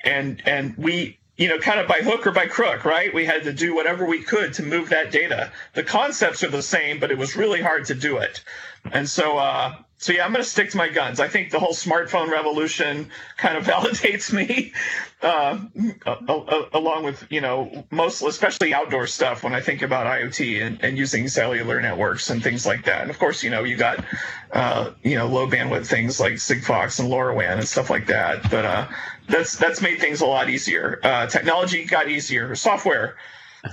and 0.04 0.42
and 0.46 0.76
we 0.76 1.18
you 1.36 1.48
know, 1.48 1.58
kind 1.58 1.80
of 1.80 1.88
by 1.88 2.00
hook 2.00 2.26
or 2.26 2.30
by 2.30 2.46
crook, 2.46 2.84
right? 2.84 3.12
We 3.12 3.24
had 3.24 3.44
to 3.44 3.52
do 3.52 3.74
whatever 3.74 4.04
we 4.04 4.22
could 4.22 4.52
to 4.54 4.62
move 4.62 4.90
that 4.90 5.10
data. 5.10 5.50
The 5.72 5.82
concepts 5.82 6.44
are 6.44 6.50
the 6.50 6.62
same, 6.62 7.00
but 7.00 7.10
it 7.10 7.16
was 7.16 7.36
really 7.36 7.62
hard 7.62 7.86
to 7.86 7.94
do 7.94 8.18
it. 8.18 8.44
And 8.92 9.08
so, 9.08 9.38
uh, 9.38 9.74
so 10.02 10.12
yeah, 10.12 10.24
I'm 10.24 10.32
going 10.32 10.42
to 10.42 10.50
stick 10.50 10.70
to 10.70 10.76
my 10.76 10.88
guns. 10.88 11.20
I 11.20 11.28
think 11.28 11.52
the 11.52 11.60
whole 11.60 11.74
smartphone 11.74 12.28
revolution 12.28 13.08
kind 13.36 13.56
of 13.56 13.64
validates 13.72 14.32
me, 14.32 14.72
uh, 15.22 15.60
along 16.72 17.04
with 17.04 17.24
you 17.30 17.40
know 17.40 17.84
most, 17.92 18.20
especially 18.20 18.74
outdoor 18.74 19.06
stuff. 19.06 19.44
When 19.44 19.54
I 19.54 19.60
think 19.60 19.80
about 19.80 20.08
IoT 20.08 20.60
and, 20.60 20.82
and 20.82 20.98
using 20.98 21.28
cellular 21.28 21.80
networks 21.80 22.30
and 22.30 22.42
things 22.42 22.66
like 22.66 22.84
that, 22.86 23.02
and 23.02 23.10
of 23.10 23.18
course, 23.20 23.44
you 23.44 23.50
know, 23.50 23.62
you 23.62 23.76
got 23.76 24.04
uh, 24.50 24.90
you 25.04 25.16
know 25.16 25.28
low 25.28 25.46
bandwidth 25.46 25.86
things 25.86 26.18
like 26.18 26.32
Sigfox 26.32 26.98
and 26.98 27.08
LoRaWAN 27.08 27.58
and 27.58 27.68
stuff 27.68 27.88
like 27.88 28.08
that. 28.08 28.50
But 28.50 28.64
uh, 28.64 28.88
that's 29.28 29.56
that's 29.56 29.80
made 29.80 30.00
things 30.00 30.20
a 30.20 30.26
lot 30.26 30.50
easier. 30.50 30.98
Uh, 31.04 31.28
technology 31.28 31.84
got 31.84 32.08
easier. 32.08 32.56
Software 32.56 33.14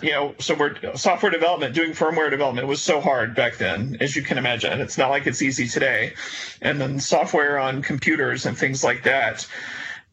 you 0.02 0.12
know, 0.12 0.36
so 0.40 0.56
we're 0.56 0.96
software 0.96 1.32
development, 1.32 1.74
doing 1.74 1.92
firmware 1.92 2.30
development 2.30 2.68
was 2.68 2.82
so 2.82 3.02
hard 3.02 3.36
back 3.36 3.58
then, 3.58 3.98
as 4.00 4.16
you 4.16 4.22
can 4.22 4.38
imagine. 4.38 4.82
It's 4.82 4.98
not 4.98 5.10
like 5.10 5.26
it's 5.26 5.42
easy 5.42 5.68
today. 5.68 6.14
And 6.62 6.80
then 6.80 7.00
software 7.00 7.58
on 7.58 7.82
computers 7.82 8.46
and 8.46 8.58
things 8.58 8.84
like 8.84 9.04
that, 9.04 9.48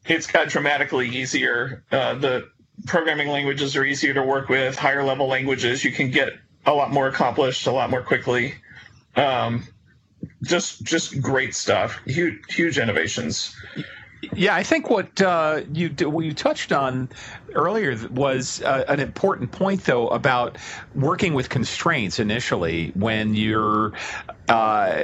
it's 0.06 0.26
got 0.26 0.49
dramatically 0.49 1.09
easier. 1.09 1.85
Uh, 1.92 2.14
the 2.14 2.49
programming 2.87 3.28
languages 3.28 3.76
are 3.76 3.85
easier 3.85 4.14
to 4.14 4.23
work 4.23 4.49
with. 4.49 4.76
Higher 4.76 5.04
level 5.04 5.26
languages, 5.26 5.85
you 5.85 5.92
can 5.92 6.11
get 6.11 6.33
a 6.64 6.73
lot 6.73 6.90
more 6.92 7.09
accomplished 7.09 7.66
a 7.66 7.73
lot 7.73 7.90
more 7.90 8.02
quickly. 8.02 8.54
Um, 9.14 9.66
just 10.42 10.83
just 10.83 11.21
great 11.21 11.54
stuff. 11.54 12.00
Huge 12.06 12.38
huge 12.49 12.78
innovations. 12.78 13.54
Yeah, 14.35 14.54
I 14.54 14.62
think 14.62 14.90
what 14.90 15.21
uh, 15.21 15.62
you 15.73 15.90
what 16.09 16.25
you 16.25 16.33
touched 16.33 16.73
on 16.73 17.09
earlier 17.57 17.97
was 18.11 18.63
uh, 18.63 18.85
an 18.89 19.01
important 19.01 19.51
point, 19.51 19.85
though, 19.85 20.09
about 20.09 20.59
working 20.95 21.35
with 21.35 21.49
constraints 21.49 22.21
initially 22.21 22.93
when 22.95 23.35
you're 23.35 23.93
uh, 24.49 25.03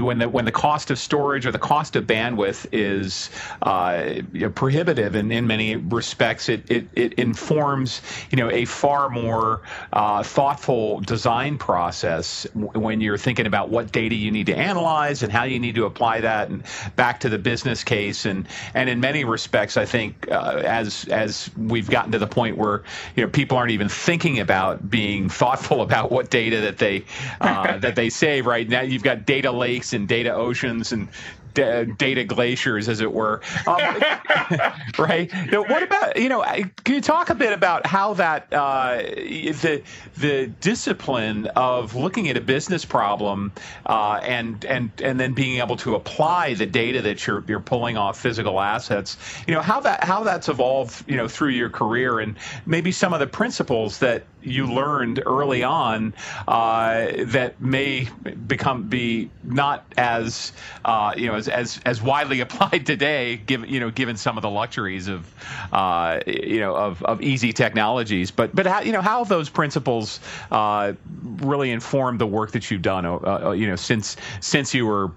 when 0.00 0.18
the 0.18 0.28
when 0.28 0.44
the 0.44 0.52
cost 0.52 0.90
of 0.90 0.98
storage 0.98 1.46
or 1.46 1.52
the 1.52 1.58
cost 1.58 1.94
of 1.96 2.06
bandwidth 2.06 2.66
is 2.72 3.30
uh, 3.62 4.14
prohibitive, 4.54 5.14
and 5.14 5.32
in 5.32 5.46
many 5.46 5.76
respects, 5.76 6.48
it, 6.48 6.68
it, 6.70 6.88
it 6.94 7.12
informs 7.14 8.02
you 8.30 8.36
know 8.36 8.50
a 8.50 8.64
far 8.64 9.08
more 9.10 9.62
uh, 9.92 10.22
thoughtful 10.22 11.00
design 11.00 11.56
process 11.56 12.46
when 12.54 13.00
you're 13.00 13.18
thinking 13.18 13.46
about 13.46 13.68
what 13.68 13.92
data 13.92 14.14
you 14.14 14.30
need 14.30 14.46
to 14.46 14.56
analyze 14.56 15.22
and 15.22 15.30
how 15.30 15.44
you 15.44 15.60
need 15.60 15.76
to 15.76 15.84
apply 15.84 16.20
that, 16.20 16.48
and 16.48 16.64
back 16.96 17.20
to 17.20 17.28
the 17.28 17.38
business 17.38 17.84
case, 17.84 18.24
and 18.24 18.48
and 18.74 18.88
in 18.88 18.98
many 18.98 19.24
respects, 19.24 19.76
I 19.76 19.84
think 19.84 20.28
uh, 20.30 20.62
as 20.64 21.06
as 21.08 21.48
we've 21.74 21.90
gotten 21.90 22.12
to 22.12 22.18
the 22.20 22.26
point 22.26 22.56
where 22.56 22.84
you 23.16 23.24
know 23.24 23.28
people 23.28 23.58
aren't 23.58 23.72
even 23.72 23.88
thinking 23.88 24.38
about 24.38 24.88
being 24.88 25.28
thoughtful 25.28 25.82
about 25.82 26.12
what 26.12 26.30
data 26.30 26.60
that 26.60 26.78
they 26.78 27.04
uh, 27.40 27.78
that 27.84 27.96
they 27.96 28.08
save 28.08 28.46
right? 28.46 28.68
Now 28.68 28.82
you've 28.82 29.02
got 29.02 29.26
data 29.26 29.50
lakes 29.50 29.92
and 29.92 30.06
data 30.06 30.32
oceans 30.32 30.92
and 30.92 31.08
data 31.54 32.24
glaciers, 32.24 32.88
as 32.88 33.00
it 33.00 33.12
were. 33.12 33.40
Um, 33.66 33.78
right? 34.98 35.32
Now, 35.50 35.62
what 35.62 35.82
about 35.82 36.16
you 36.16 36.28
know? 36.28 36.42
Can 36.42 36.94
you 36.94 37.00
talk 37.00 37.30
a 37.30 37.34
bit 37.34 37.52
about 37.52 37.86
how 37.86 38.14
that 38.14 38.52
uh, 38.52 38.96
the 38.96 39.82
the 40.16 40.46
discipline 40.60 41.46
of 41.56 41.94
looking 41.94 42.28
at 42.28 42.36
a 42.36 42.40
business 42.40 42.84
problem 42.84 43.52
uh, 43.86 44.20
and 44.22 44.64
and 44.64 44.90
and 45.02 45.18
then 45.18 45.34
being 45.34 45.60
able 45.60 45.76
to 45.76 45.94
apply 45.94 46.54
the 46.54 46.66
data 46.66 47.02
that 47.02 47.26
you're 47.26 47.44
you're 47.46 47.60
pulling 47.60 47.96
off 47.96 48.18
physical 48.18 48.60
assets. 48.60 49.16
You 49.46 49.54
know 49.54 49.62
how 49.62 49.80
that 49.80 50.04
how 50.04 50.24
that's 50.24 50.48
evolved. 50.48 51.08
You 51.08 51.16
know 51.16 51.28
through 51.28 51.50
your 51.50 51.70
career 51.70 52.20
and 52.20 52.36
maybe 52.66 52.92
some 52.92 53.12
of 53.12 53.20
the 53.20 53.26
principles 53.26 53.98
that 53.98 54.24
you 54.44 54.66
learned 54.66 55.22
early 55.24 55.62
on 55.62 56.14
uh, 56.46 57.06
that 57.26 57.60
may 57.60 58.08
become 58.46 58.88
be 58.88 59.30
not 59.42 59.84
as 59.96 60.52
uh, 60.84 61.14
you 61.16 61.26
know 61.26 61.34
as, 61.34 61.48
as 61.48 61.80
as 61.84 62.02
widely 62.02 62.40
applied 62.46 62.86
today, 62.86 63.36
given 63.36 63.68
you 63.68 63.80
know 63.80 63.90
given 63.90 64.16
some 64.16 64.36
of 64.36 64.42
the 64.42 64.50
luxuries 64.50 65.08
of 65.08 65.32
uh, 65.72 66.20
you 66.26 66.60
know 66.60 66.76
of, 66.76 67.02
of 67.02 67.22
easy 67.22 67.52
technologies. 67.52 68.30
But 68.30 68.54
but 68.54 68.66
how, 68.66 68.80
you 68.80 68.92
know 68.92 69.02
how 69.02 69.18
have 69.18 69.28
those 69.28 69.48
principles 69.48 70.20
uh, 70.50 70.92
really 71.22 71.70
informed 71.70 72.20
the 72.20 72.26
work 72.26 72.52
that 72.52 72.70
you've 72.70 72.82
done? 72.82 73.06
Uh, 73.06 73.16
uh, 73.16 73.50
you 73.52 73.66
know 73.66 73.76
since 73.76 74.16
since 74.40 74.74
you 74.74 74.86
were 74.86 75.10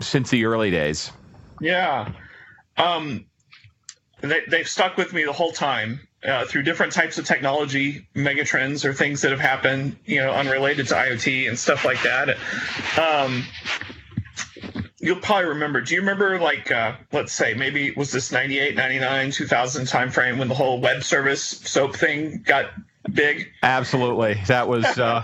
since 0.00 0.30
the 0.30 0.44
early 0.44 0.70
days. 0.70 1.10
Yeah. 1.60 2.12
Um, 2.76 3.26
they, 4.20 4.40
they've 4.48 4.68
stuck 4.68 4.96
with 4.96 5.12
me 5.12 5.24
the 5.24 5.32
whole 5.32 5.52
time 5.52 6.00
uh, 6.26 6.44
through 6.46 6.62
different 6.62 6.92
types 6.92 7.18
of 7.18 7.26
technology 7.26 8.06
megatrends 8.14 8.84
or 8.84 8.94
things 8.94 9.20
that 9.22 9.30
have 9.30 9.40
happened, 9.40 9.96
you 10.06 10.20
know, 10.20 10.30
unrelated 10.32 10.88
to 10.88 10.94
IoT 10.94 11.48
and 11.48 11.58
stuff 11.58 11.84
like 11.84 12.02
that. 12.02 12.36
Um, 12.98 13.44
you'll 14.98 15.16
probably 15.20 15.50
remember. 15.50 15.80
Do 15.80 15.94
you 15.94 16.00
remember, 16.00 16.38
like, 16.40 16.70
uh, 16.70 16.94
let's 17.12 17.32
say 17.32 17.54
maybe 17.54 17.90
was 17.92 18.10
this 18.10 18.32
98, 18.32 18.74
99, 18.74 19.30
2000 19.30 19.86
timeframe 19.86 20.38
when 20.38 20.48
the 20.48 20.54
whole 20.54 20.80
web 20.80 21.02
service 21.02 21.42
SOAP 21.42 21.94
thing 21.96 22.42
got 22.46 22.70
big? 23.12 23.48
Absolutely. 23.62 24.40
That 24.46 24.66
was 24.68 24.84
uh, 24.98 25.22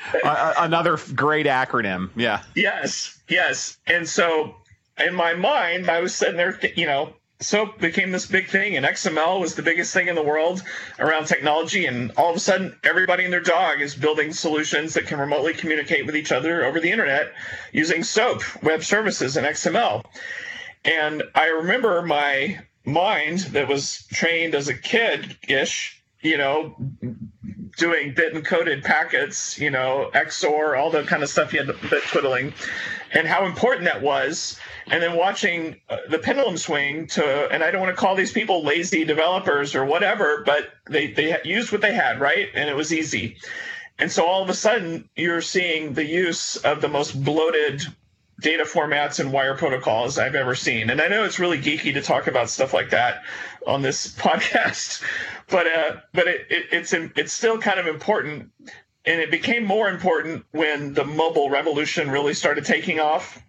a- 0.24 0.54
another 0.58 0.98
great 1.14 1.46
acronym. 1.46 2.10
Yeah. 2.16 2.42
Yes. 2.54 3.20
Yes. 3.28 3.76
And 3.86 4.08
so 4.08 4.56
in 4.98 5.14
my 5.14 5.34
mind, 5.34 5.90
I 5.90 6.00
was 6.00 6.14
sitting 6.14 6.36
there, 6.36 6.52
th- 6.52 6.76
you 6.78 6.86
know, 6.86 7.12
SOAP 7.40 7.78
became 7.78 8.10
this 8.10 8.26
big 8.26 8.48
thing, 8.48 8.76
and 8.76 8.84
XML 8.84 9.40
was 9.40 9.54
the 9.54 9.62
biggest 9.62 9.94
thing 9.94 10.08
in 10.08 10.16
the 10.16 10.22
world 10.22 10.62
around 10.98 11.26
technology. 11.26 11.86
And 11.86 12.10
all 12.16 12.30
of 12.30 12.36
a 12.36 12.40
sudden, 12.40 12.76
everybody 12.82 13.24
and 13.24 13.32
their 13.32 13.40
dog 13.40 13.80
is 13.80 13.94
building 13.94 14.32
solutions 14.32 14.94
that 14.94 15.06
can 15.06 15.20
remotely 15.20 15.54
communicate 15.54 16.04
with 16.04 16.16
each 16.16 16.32
other 16.32 16.64
over 16.64 16.80
the 16.80 16.90
internet 16.90 17.32
using 17.72 18.02
SOAP, 18.02 18.42
web 18.62 18.82
services, 18.82 19.36
and 19.36 19.46
XML. 19.46 20.04
And 20.84 21.22
I 21.34 21.46
remember 21.46 22.02
my 22.02 22.58
mind 22.84 23.40
that 23.52 23.68
was 23.68 24.06
trained 24.12 24.54
as 24.56 24.68
a 24.68 24.74
kid 24.74 25.36
ish, 25.46 26.02
you 26.20 26.38
know, 26.38 26.74
doing 27.78 28.12
bit 28.12 28.34
encoded 28.34 28.84
packets, 28.84 29.58
you 29.58 29.70
know, 29.70 30.10
XOR, 30.12 30.78
all 30.78 30.90
the 30.90 31.04
kind 31.04 31.22
of 31.22 31.30
stuff 31.30 31.54
you 31.54 31.64
had 31.64 31.68
bit 31.88 32.02
twiddling, 32.04 32.52
and 33.12 33.26
how 33.26 33.46
important 33.46 33.84
that 33.84 34.02
was. 34.02 34.58
And 34.90 35.02
then 35.02 35.16
watching 35.16 35.80
uh, 35.88 35.98
the 36.10 36.18
pendulum 36.18 36.56
swing 36.56 37.06
to 37.08 37.48
and 37.52 37.62
i 37.62 37.70
don't 37.70 37.80
want 37.82 37.94
to 37.94 38.00
call 38.00 38.14
these 38.14 38.32
people 38.32 38.64
lazy 38.64 39.04
developers 39.04 39.74
or 39.74 39.84
whatever 39.84 40.42
but 40.46 40.70
they 40.88 41.08
they 41.08 41.36
used 41.44 41.72
what 41.72 41.82
they 41.82 41.92
had 41.92 42.20
right? 42.20 42.48
And 42.54 42.68
it 42.68 42.76
was 42.76 42.92
easy. 42.92 43.36
And 43.98 44.10
so 44.10 44.24
all 44.24 44.42
of 44.42 44.48
a 44.48 44.54
sudden 44.54 45.08
you're 45.16 45.42
seeing 45.42 45.94
the 45.94 46.04
use 46.04 46.56
of 46.56 46.80
the 46.80 46.88
most 46.88 47.22
bloated 47.22 47.86
data 48.40 48.64
formats 48.64 49.20
and 49.20 49.32
wire 49.32 49.56
protocols 49.56 50.18
I've 50.18 50.34
ever 50.34 50.54
seen. 50.54 50.90
And 50.90 51.00
I 51.00 51.08
know 51.08 51.24
it's 51.24 51.38
really 51.38 51.58
geeky 51.58 51.94
to 51.94 52.02
talk 52.02 52.26
about 52.26 52.48
stuff 52.50 52.72
like 52.72 52.90
that 52.90 53.22
on 53.66 53.82
this 53.82 54.08
podcast, 54.16 55.02
but 55.48 55.66
uh, 55.66 55.96
but 56.12 56.28
it, 56.28 56.46
it, 56.50 56.66
it's 56.72 56.92
it's 56.92 57.32
still 57.32 57.58
kind 57.58 57.78
of 57.78 57.86
important. 57.86 58.50
And 59.04 59.20
it 59.20 59.30
became 59.30 59.64
more 59.64 59.88
important 59.88 60.44
when 60.50 60.92
the 60.92 61.04
mobile 61.04 61.48
revolution 61.48 62.10
really 62.10 62.34
started 62.34 62.66
taking 62.66 63.00
off 63.00 63.42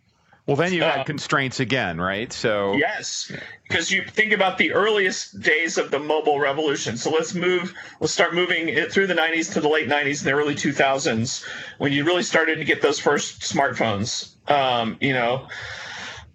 well, 0.49 0.55
then 0.55 0.73
you 0.73 0.81
had 0.81 1.01
uh, 1.01 1.03
constraints 1.03 1.59
again, 1.59 2.01
right? 2.01 2.33
So 2.33 2.73
yes, 2.73 3.31
because 3.67 3.91
you 3.91 4.03
think 4.03 4.33
about 4.33 4.57
the 4.57 4.73
earliest 4.73 5.39
days 5.39 5.77
of 5.77 5.91
the 5.91 5.99
mobile 5.99 6.39
revolution. 6.39 6.97
So 6.97 7.11
let's 7.11 7.35
move. 7.35 7.75
Let's 7.99 8.13
start 8.13 8.33
moving 8.33 8.67
it 8.67 8.91
through 8.91 9.05
the 9.05 9.13
'90s 9.13 9.53
to 9.53 9.61
the 9.61 9.69
late 9.69 9.87
'90s 9.87 10.21
and 10.21 10.27
the 10.27 10.31
early 10.31 10.55
2000s, 10.55 11.45
when 11.77 11.91
you 11.93 12.03
really 12.03 12.23
started 12.23 12.55
to 12.55 12.65
get 12.65 12.81
those 12.81 12.97
first 12.97 13.41
smartphones. 13.41 14.33
Um, 14.49 14.97
you 14.99 15.13
know, 15.13 15.47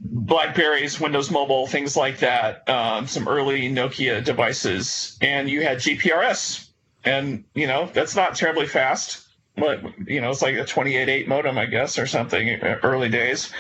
Blackberries, 0.01 1.01
Windows 1.01 1.31
Mobile, 1.31 1.67
things 1.67 1.97
like 1.97 2.19
that. 2.19 2.69
Um, 2.69 3.07
some 3.07 3.27
early 3.29 3.71
Nokia 3.71 4.25
devices, 4.25 5.19
and 5.21 5.49
you 5.49 5.63
had 5.63 5.79
GPRS, 5.79 6.69
and 7.05 7.45
you 7.55 7.67
know 7.67 7.91
that's 7.93 8.17
not 8.17 8.35
terribly 8.35 8.67
fast 8.67 9.27
But, 9.57 9.83
you 10.09 10.21
know 10.21 10.31
it's 10.31 10.43
like 10.43 10.57
a 10.57 10.65
28.8 10.65 11.27
modem 11.27 11.59
i 11.59 11.67
guess 11.67 11.99
or 11.99 12.07
something 12.07 12.49
early 12.83 13.09
days. 13.09 13.51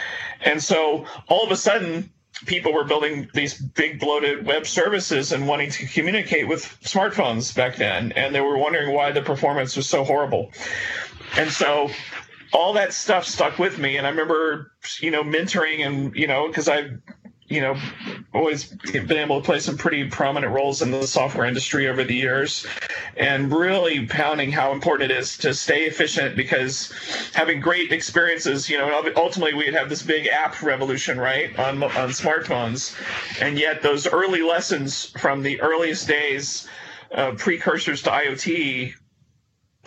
And 0.41 0.63
so 0.63 1.07
all 1.29 1.45
of 1.45 1.51
a 1.51 1.57
sudden 1.57 2.11
people 2.47 2.73
were 2.73 2.85
building 2.85 3.29
these 3.33 3.55
big 3.55 4.01
bloated 4.01 4.45
web 4.45 4.67
services 4.67 5.33
and 5.33 5.47
wanting 5.47 5.71
to 5.71 5.87
communicate 5.87 6.49
with 6.49 6.65
smartphones 6.83 7.55
back 7.55 7.77
then. 7.77 8.13
And 8.13 8.35
they 8.35 8.41
were 8.41 8.59
wondering 8.59 8.93
why 8.93 9.13
the 9.13 9.23
performance 9.23 9.77
was 9.77 9.89
so 9.89 10.05
horrible. 10.05 10.51
And 11.37 11.51
so 11.51 11.91
all 12.55 12.73
that 12.73 12.93
stuff 12.93 13.27
stuck 13.27 13.59
with 13.59 13.79
me 13.79 13.97
and 13.97 14.07
i 14.07 14.11
remember 14.11 14.73
you 15.01 15.11
know 15.11 15.23
mentoring 15.23 15.85
and 15.87 16.15
you 16.15 16.27
know 16.27 16.47
because 16.47 16.69
i 16.69 16.89
you 17.47 17.61
know, 17.61 17.77
always 18.33 18.65
been 18.65 19.13
able 19.13 19.41
to 19.41 19.45
play 19.45 19.61
some 19.61 19.77
pretty 19.77 20.09
prominent 20.09 20.53
roles 20.53 20.81
in 20.81 20.91
the 20.91 21.07
software 21.07 21.47
industry 21.47 21.89
over 21.89 22.03
the 22.03 22.15
years 22.15 22.67
and 23.17 23.53
really 23.53 24.07
pounding 24.07 24.51
how 24.51 24.73
important 24.73 25.11
it 25.11 25.19
is 25.19 25.37
to 25.39 25.53
stay 25.53 25.85
efficient 25.85 26.37
because 26.37 26.93
having 27.35 27.61
great 27.61 27.93
experiences, 27.93 28.71
you 28.71 28.79
know, 28.79 29.13
ultimately 29.17 29.55
we'd 29.55 29.75
have 29.75 29.91
this 29.91 30.03
big 30.03 30.27
app 30.27 30.63
revolution, 30.63 31.19
right, 31.19 31.57
on, 31.59 31.83
on 31.83 32.11
smartphones. 32.11 32.97
And 33.43 33.59
yet 33.59 33.83
those 33.83 34.07
early 34.07 34.43
lessons 34.43 35.05
from 35.19 35.43
the 35.43 35.61
earliest 35.61 36.09
days, 36.09 36.67
uh, 37.13 37.33
precursors 37.33 38.03
to 38.03 38.11
IoT, 38.11 38.95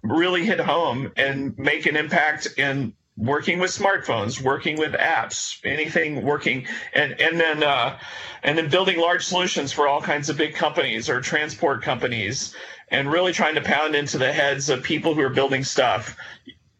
really 0.03 0.45
hit 0.45 0.59
home 0.59 1.11
and 1.17 1.57
make 1.57 1.85
an 1.85 1.95
impact 1.95 2.47
in 2.57 2.93
working 3.17 3.59
with 3.59 3.71
smartphones, 3.71 4.41
working 4.41 4.77
with 4.77 4.93
apps, 4.93 5.57
anything 5.63 6.23
working, 6.23 6.67
and 6.93 7.19
and 7.19 7.39
then 7.39 7.63
uh, 7.63 7.97
and 8.43 8.57
then 8.57 8.69
building 8.69 8.99
large 8.99 9.25
solutions 9.25 9.73
for 9.73 9.87
all 9.87 10.01
kinds 10.01 10.29
of 10.29 10.37
big 10.37 10.53
companies 10.53 11.09
or 11.09 11.19
transport 11.19 11.81
companies, 11.81 12.55
and 12.89 13.11
really 13.11 13.33
trying 13.33 13.55
to 13.55 13.61
pound 13.61 13.95
into 13.95 14.17
the 14.17 14.31
heads 14.31 14.69
of 14.69 14.83
people 14.83 15.13
who 15.15 15.21
are 15.21 15.29
building 15.29 15.63
stuff. 15.63 16.15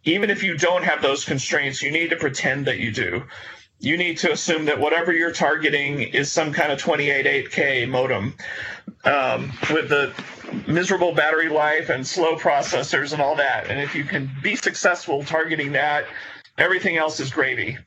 Even 0.04 0.30
if 0.30 0.42
you 0.42 0.58
don't 0.58 0.84
have 0.84 1.02
those 1.02 1.26
constraints, 1.26 1.82
you 1.82 1.92
need 1.92 2.12
to 2.12 2.16
pretend 2.16 2.68
that 2.68 2.80
you 2.80 2.92
do. 2.92 3.24
You 3.80 3.98
need 3.98 4.18
to 4.20 4.32
assume 4.32 4.66
that 4.66 4.80
whatever 4.80 5.14
you're 5.14 5.32
targeting 5.32 6.02
is 6.02 6.32
some 6.32 6.52
kind 6.52 6.72
of 6.72 6.82
28.8K 6.82 7.88
modem 7.88 8.34
um, 9.04 9.52
with 9.72 9.90
the 9.90 10.14
miserable 10.68 11.14
battery 11.14 11.50
life 11.50 11.90
and 11.90 12.06
slow 12.06 12.36
processors 12.36 13.14
and 13.14 13.22
all 13.22 13.36
that. 13.36 13.68
And 13.70 13.80
if 13.80 13.94
you 13.94 14.04
can 14.04 14.32
be 14.42 14.56
successful 14.56 15.24
targeting 15.24 15.74
that, 15.74 16.06
everything 16.58 16.98
else 16.98 17.20
is 17.20 17.30
gravy. 17.30 17.78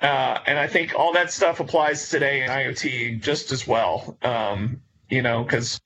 Uh, 0.00 0.38
and 0.46 0.58
I 0.58 0.66
think 0.66 0.94
all 0.96 1.12
that 1.14 1.30
stuff 1.30 1.60
applies 1.60 2.08
today 2.08 2.42
in 2.42 2.50
IoT 2.50 3.20
just 3.20 3.52
as 3.52 3.66
well. 3.66 4.16
Um, 4.22 4.80
you 5.08 5.22
know, 5.22 5.42
because 5.42 5.80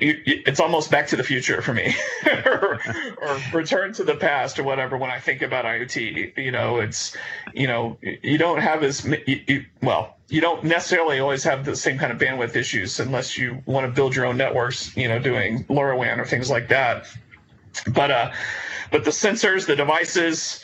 it's 0.00 0.60
almost 0.60 0.90
back 0.90 1.08
to 1.08 1.16
the 1.16 1.24
future 1.24 1.60
for 1.60 1.74
me 1.74 1.94
or, 2.46 2.80
or, 3.20 3.40
return 3.52 3.92
to 3.92 4.04
the 4.04 4.14
past 4.14 4.58
or 4.58 4.62
whatever 4.62 4.96
when 4.96 5.10
i 5.10 5.18
think 5.18 5.42
about 5.42 5.64
iot 5.64 6.36
you 6.36 6.50
know 6.50 6.78
it's 6.78 7.16
you 7.52 7.66
know 7.66 7.98
you 8.22 8.38
don't 8.38 8.60
have 8.60 8.82
as 8.82 9.04
you, 9.04 9.40
you, 9.46 9.64
well 9.82 10.16
you 10.28 10.40
don't 10.40 10.62
necessarily 10.62 11.18
always 11.18 11.42
have 11.42 11.64
the 11.64 11.74
same 11.74 11.98
kind 11.98 12.12
of 12.12 12.18
bandwidth 12.18 12.54
issues 12.54 13.00
unless 13.00 13.38
you 13.38 13.62
want 13.66 13.86
to 13.86 13.92
build 13.92 14.14
your 14.14 14.26
own 14.26 14.36
networks 14.36 14.96
you 14.96 15.08
know 15.08 15.18
doing 15.18 15.64
LoRaWAN 15.64 16.18
or 16.18 16.24
things 16.24 16.50
like 16.50 16.68
that. 16.68 17.06
But 17.94 18.10
uh 18.10 18.32
but 18.90 19.04
the 19.04 19.10
sensors 19.10 19.66
the 19.66 19.76
devices 19.76 20.62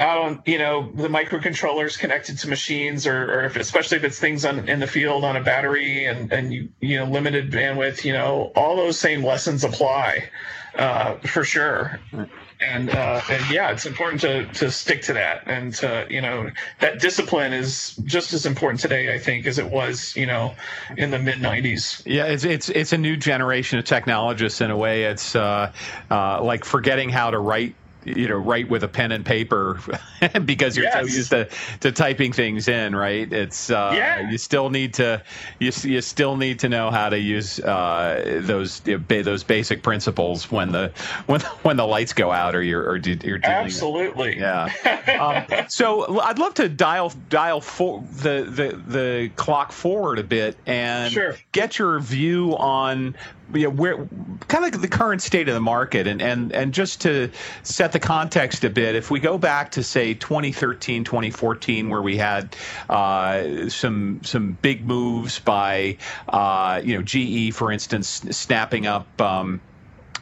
on 0.00 0.42
you 0.46 0.58
know 0.58 0.90
the 0.94 1.08
microcontrollers 1.08 1.98
connected 1.98 2.38
to 2.38 2.48
machines 2.48 3.06
or, 3.06 3.24
or 3.32 3.44
if 3.44 3.56
especially 3.56 3.98
if 3.98 4.04
it's 4.04 4.18
things 4.18 4.44
on, 4.44 4.68
in 4.68 4.80
the 4.80 4.86
field 4.86 5.24
on 5.24 5.36
a 5.36 5.42
battery 5.42 6.06
and 6.06 6.32
and 6.32 6.52
you 6.52 6.68
you 6.80 6.96
know 6.98 7.04
limited 7.04 7.50
bandwidth 7.50 8.04
you 8.04 8.12
know 8.12 8.52
all 8.56 8.76
those 8.76 8.98
same 8.98 9.24
lessons 9.24 9.64
apply 9.64 10.28
uh, 10.76 11.14
for 11.18 11.44
sure 11.44 11.98
and 12.60 12.90
uh, 12.90 13.20
and 13.30 13.50
yeah 13.50 13.70
it's 13.70 13.86
important 13.86 14.20
to 14.20 14.46
to 14.48 14.70
stick 14.70 15.02
to 15.02 15.12
that 15.12 15.42
and 15.46 15.74
to 15.74 16.06
you 16.08 16.20
know 16.20 16.50
that 16.80 17.00
discipline 17.00 17.52
is 17.52 17.96
just 18.04 18.32
as 18.32 18.46
important 18.46 18.80
today 18.80 19.14
I 19.14 19.18
think 19.18 19.46
as 19.46 19.58
it 19.58 19.70
was 19.70 20.14
you 20.16 20.26
know 20.26 20.54
in 20.96 21.10
the 21.10 21.18
mid 21.18 21.36
90s 21.36 22.02
yeah 22.06 22.26
it's 22.26 22.44
it's 22.44 22.68
it's 22.70 22.92
a 22.92 22.98
new 22.98 23.16
generation 23.16 23.78
of 23.78 23.84
technologists 23.84 24.60
in 24.60 24.70
a 24.70 24.76
way. 24.76 25.04
It's 25.04 25.34
uh, 25.34 25.72
uh 26.10 26.42
like 26.42 26.64
forgetting 26.64 27.08
how 27.08 27.30
to 27.30 27.38
write 27.38 27.74
you 28.06 28.28
know 28.28 28.36
write 28.36 28.68
with 28.68 28.84
a 28.84 28.88
pen 28.88 29.12
and 29.12 29.26
paper 29.26 29.80
because 30.44 30.76
you're 30.76 30.84
yes. 30.84 30.94
so 30.94 31.00
used 31.00 31.30
to, 31.30 31.48
to 31.80 31.90
typing 31.90 32.32
things 32.32 32.68
in 32.68 32.94
right 32.94 33.32
it's 33.32 33.70
uh, 33.70 33.92
yeah. 33.94 34.30
you 34.30 34.38
still 34.38 34.70
need 34.70 34.94
to 34.94 35.20
you, 35.58 35.72
you 35.82 36.00
still 36.00 36.36
need 36.36 36.60
to 36.60 36.68
know 36.68 36.90
how 36.90 37.08
to 37.08 37.18
use 37.18 37.58
uh, 37.60 38.40
those 38.42 38.80
those 38.80 39.42
basic 39.42 39.82
principles 39.82 40.50
when 40.50 40.70
the 40.72 40.92
when 41.26 41.40
when 41.62 41.76
the 41.76 41.86
lights 41.86 42.12
go 42.12 42.30
out 42.30 42.54
or 42.54 42.62
you're 42.62 42.82
or 42.82 42.96
you're 42.96 43.40
absolutely 43.42 44.38
yeah 44.38 45.46
um, 45.50 45.66
so 45.68 46.20
I'd 46.20 46.38
love 46.38 46.54
to 46.54 46.68
dial 46.68 47.12
dial 47.28 47.60
for 47.60 48.02
the 48.22 48.44
the 48.48 48.80
the 48.86 49.30
clock 49.36 49.72
forward 49.72 50.18
a 50.18 50.24
bit 50.24 50.56
and 50.66 51.12
sure. 51.12 51.36
get 51.52 51.78
your 51.78 51.98
view 51.98 52.56
on 52.56 53.16
you 53.54 53.64
know, 53.64 53.70
where 53.70 54.08
kind 54.48 54.64
of 54.74 54.80
the 54.80 54.88
current 54.88 55.22
state 55.22 55.48
of 55.48 55.54
the 55.54 55.60
market 55.60 56.06
and, 56.06 56.20
and, 56.20 56.52
and 56.52 56.74
just 56.74 57.00
to 57.02 57.30
set 57.62 57.92
the 57.92 57.98
context 57.98 58.64
a 58.64 58.70
bit, 58.70 58.94
if 58.94 59.10
we 59.10 59.20
go 59.20 59.38
back 59.38 59.70
to 59.72 59.82
say 59.82 60.14
2013, 60.14 61.04
2014, 61.04 61.88
where 61.88 62.02
we 62.02 62.16
had 62.16 62.56
uh, 62.88 63.68
some 63.68 64.20
some 64.24 64.58
big 64.62 64.86
moves 64.86 65.38
by 65.38 65.96
uh, 66.28 66.80
you 66.84 66.96
know 66.96 67.02
GE, 67.02 67.54
for 67.54 67.72
instance, 67.72 68.08
snapping 68.30 68.86
up. 68.86 69.20
Um, 69.20 69.60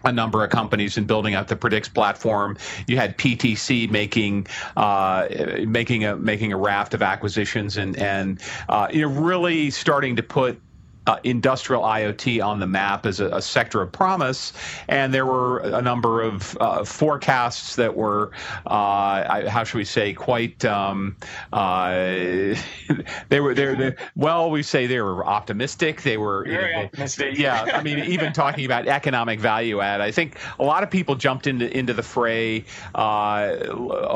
a 0.04 0.12
number 0.12 0.44
of 0.44 0.50
companies 0.50 0.98
and 0.98 1.06
building 1.06 1.34
out 1.34 1.48
the 1.48 1.56
Predix 1.56 1.92
platform. 1.92 2.58
You 2.86 2.96
had 2.96 3.16
PTC 3.16 3.90
making 3.90 4.46
uh, 4.76 5.28
making 5.66 6.04
a 6.04 6.16
making 6.16 6.52
a 6.52 6.56
raft 6.56 6.92
of 6.92 7.02
acquisitions 7.02 7.76
and 7.78 7.96
and 7.96 8.40
uh, 8.68 8.88
you 8.92 9.02
know 9.02 9.20
really 9.20 9.70
starting 9.70 10.16
to 10.16 10.22
put 10.22 10.60
uh, 11.06 11.18
industrial 11.24 11.82
IoT 11.82 12.44
on 12.44 12.60
the 12.60 12.66
map 12.66 13.06
as 13.06 13.20
a, 13.20 13.28
a, 13.28 13.42
sector 13.42 13.82
of 13.82 13.92
promise, 13.92 14.52
and 14.88 15.12
there 15.12 15.26
were 15.26 15.58
a 15.58 15.82
number 15.82 16.22
of 16.22 16.56
uh, 16.60 16.84
forecasts 16.84 17.76
that 17.76 17.94
were, 17.94 18.30
uh, 18.66 19.48
how 19.48 19.64
should 19.64 19.78
we 19.78 19.84
say, 19.84 20.14
quite. 20.14 20.64
Um, 20.64 21.16
uh, 21.52 21.90
they 23.28 23.40
were 23.40 23.54
there. 23.54 23.96
Well, 24.16 24.50
we 24.50 24.62
say 24.62 24.86
they 24.86 25.00
were 25.00 25.24
optimistic. 25.26 26.02
They 26.02 26.16
were 26.16 26.44
very 26.44 26.70
you 26.70 26.76
know, 26.76 26.84
optimistic. 26.84 27.36
They, 27.36 27.42
yeah, 27.42 27.62
I 27.74 27.82
mean, 27.82 27.98
even 27.98 28.32
talking 28.44 28.64
about 28.64 28.88
economic 28.88 29.40
value 29.40 29.80
add, 29.80 30.00
I 30.00 30.10
think 30.10 30.38
a 30.58 30.64
lot 30.64 30.82
of 30.82 30.90
people 30.90 31.16
jumped 31.16 31.46
into 31.46 31.76
into 31.76 31.92
the 31.92 32.02
fray, 32.02 32.64
uh, 32.94 33.56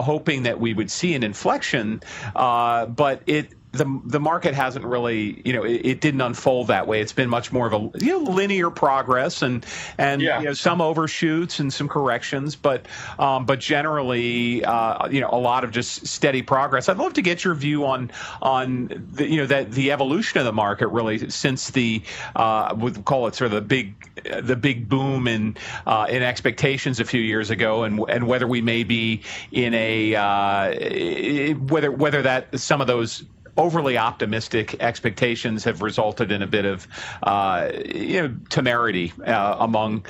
hoping 0.01 0.45
that 0.45 0.59
we 0.59 0.73
would 0.73 0.91
see 0.91 1.15
an 1.15 1.23
inflection, 1.23 2.03
uh, 2.35 2.87
but 2.87 3.23
it 3.27 3.53
the 3.73 4.01
the 4.05 4.21
market 4.21 4.55
hasn't 4.55 4.85
really 4.85 5.43
you 5.45 5.53
know 5.53 5.63
it, 5.63 5.85
it, 5.85 6.01
didn't 6.01 6.21
unfold 6.21 6.69
that 6.69 6.87
way. 6.87 7.01
It's 7.01 7.13
been 7.13 7.29
much 7.29 7.53
more 7.53 7.67
of 7.67 7.73
a 7.73 8.05
you 8.05 8.19
know 8.19 8.31
linear 8.31 8.71
progress 8.71 9.43
and 9.43 9.65
and 9.99 10.23
yeah. 10.23 10.39
you 10.39 10.47
know, 10.47 10.53
some 10.55 10.81
overshoots 10.81 11.61
and 11.61 11.73
some 11.73 11.89
corrections, 11.89 12.57
but 12.57 12.87
um, 13.19 13.45
but 13.45 13.61
generally 13.61 14.65
uh, 14.65 15.09
you 15.09 15.21
know 15.21 15.29
a 15.31 15.39
lot 15.39 15.65
of 15.65 15.71
just 15.71 16.07
steady 16.07 16.43
progress. 16.43 16.89
I'd 16.89 16.97
love 16.97 17.15
to 17.15 17.23
get 17.23 17.45
your 17.45 17.55
view 17.55 17.85
on 17.85 18.11
on 18.41 19.07
the, 19.13 19.29
you 19.29 19.37
know 19.37 19.47
that 19.47 19.73
the 19.73 19.93
evolution 19.93 20.39
of 20.39 20.47
the 20.47 20.53
market 20.53 20.89
really 20.89 21.31
since 21.31 21.71
the 21.71 22.03
uh, 22.37 22.75
we 22.77 22.93
call 22.93 23.27
it 23.27 23.35
sort 23.35 23.47
of 23.47 23.53
the 23.53 23.61
big 23.61 23.95
the 24.43 24.57
big 24.57 24.89
boom 24.89 25.29
in 25.29 25.57
uh, 25.87 26.07
in 26.09 26.23
expectations 26.23 27.01
a 27.01 27.05
few 27.05 27.21
years 27.21 27.51
ago, 27.51 27.83
and 27.83 28.01
and 28.09 28.27
whether 28.27 28.47
we 28.47 28.63
may 28.63 28.85
be 28.85 29.23
in 29.53 29.75
a 29.75 30.15
uh, 30.15 31.55
whether 31.55 31.91
whether 31.91 32.23
that 32.23 32.59
some 32.59 32.81
of 32.81 32.87
those 32.87 33.25
overly 33.59 33.99
optimistic 33.99 34.77
expectations 34.81 35.65
have 35.65 35.83
resulted 35.83 36.33
in 36.33 36.41
a 36.41 36.47
bit 36.47 36.65
of 36.65 36.87
uh, 37.25 37.71
you 37.85 38.23
know 38.23 38.35
temerity 38.49 39.13
uh, 39.27 39.57
among 39.59 40.07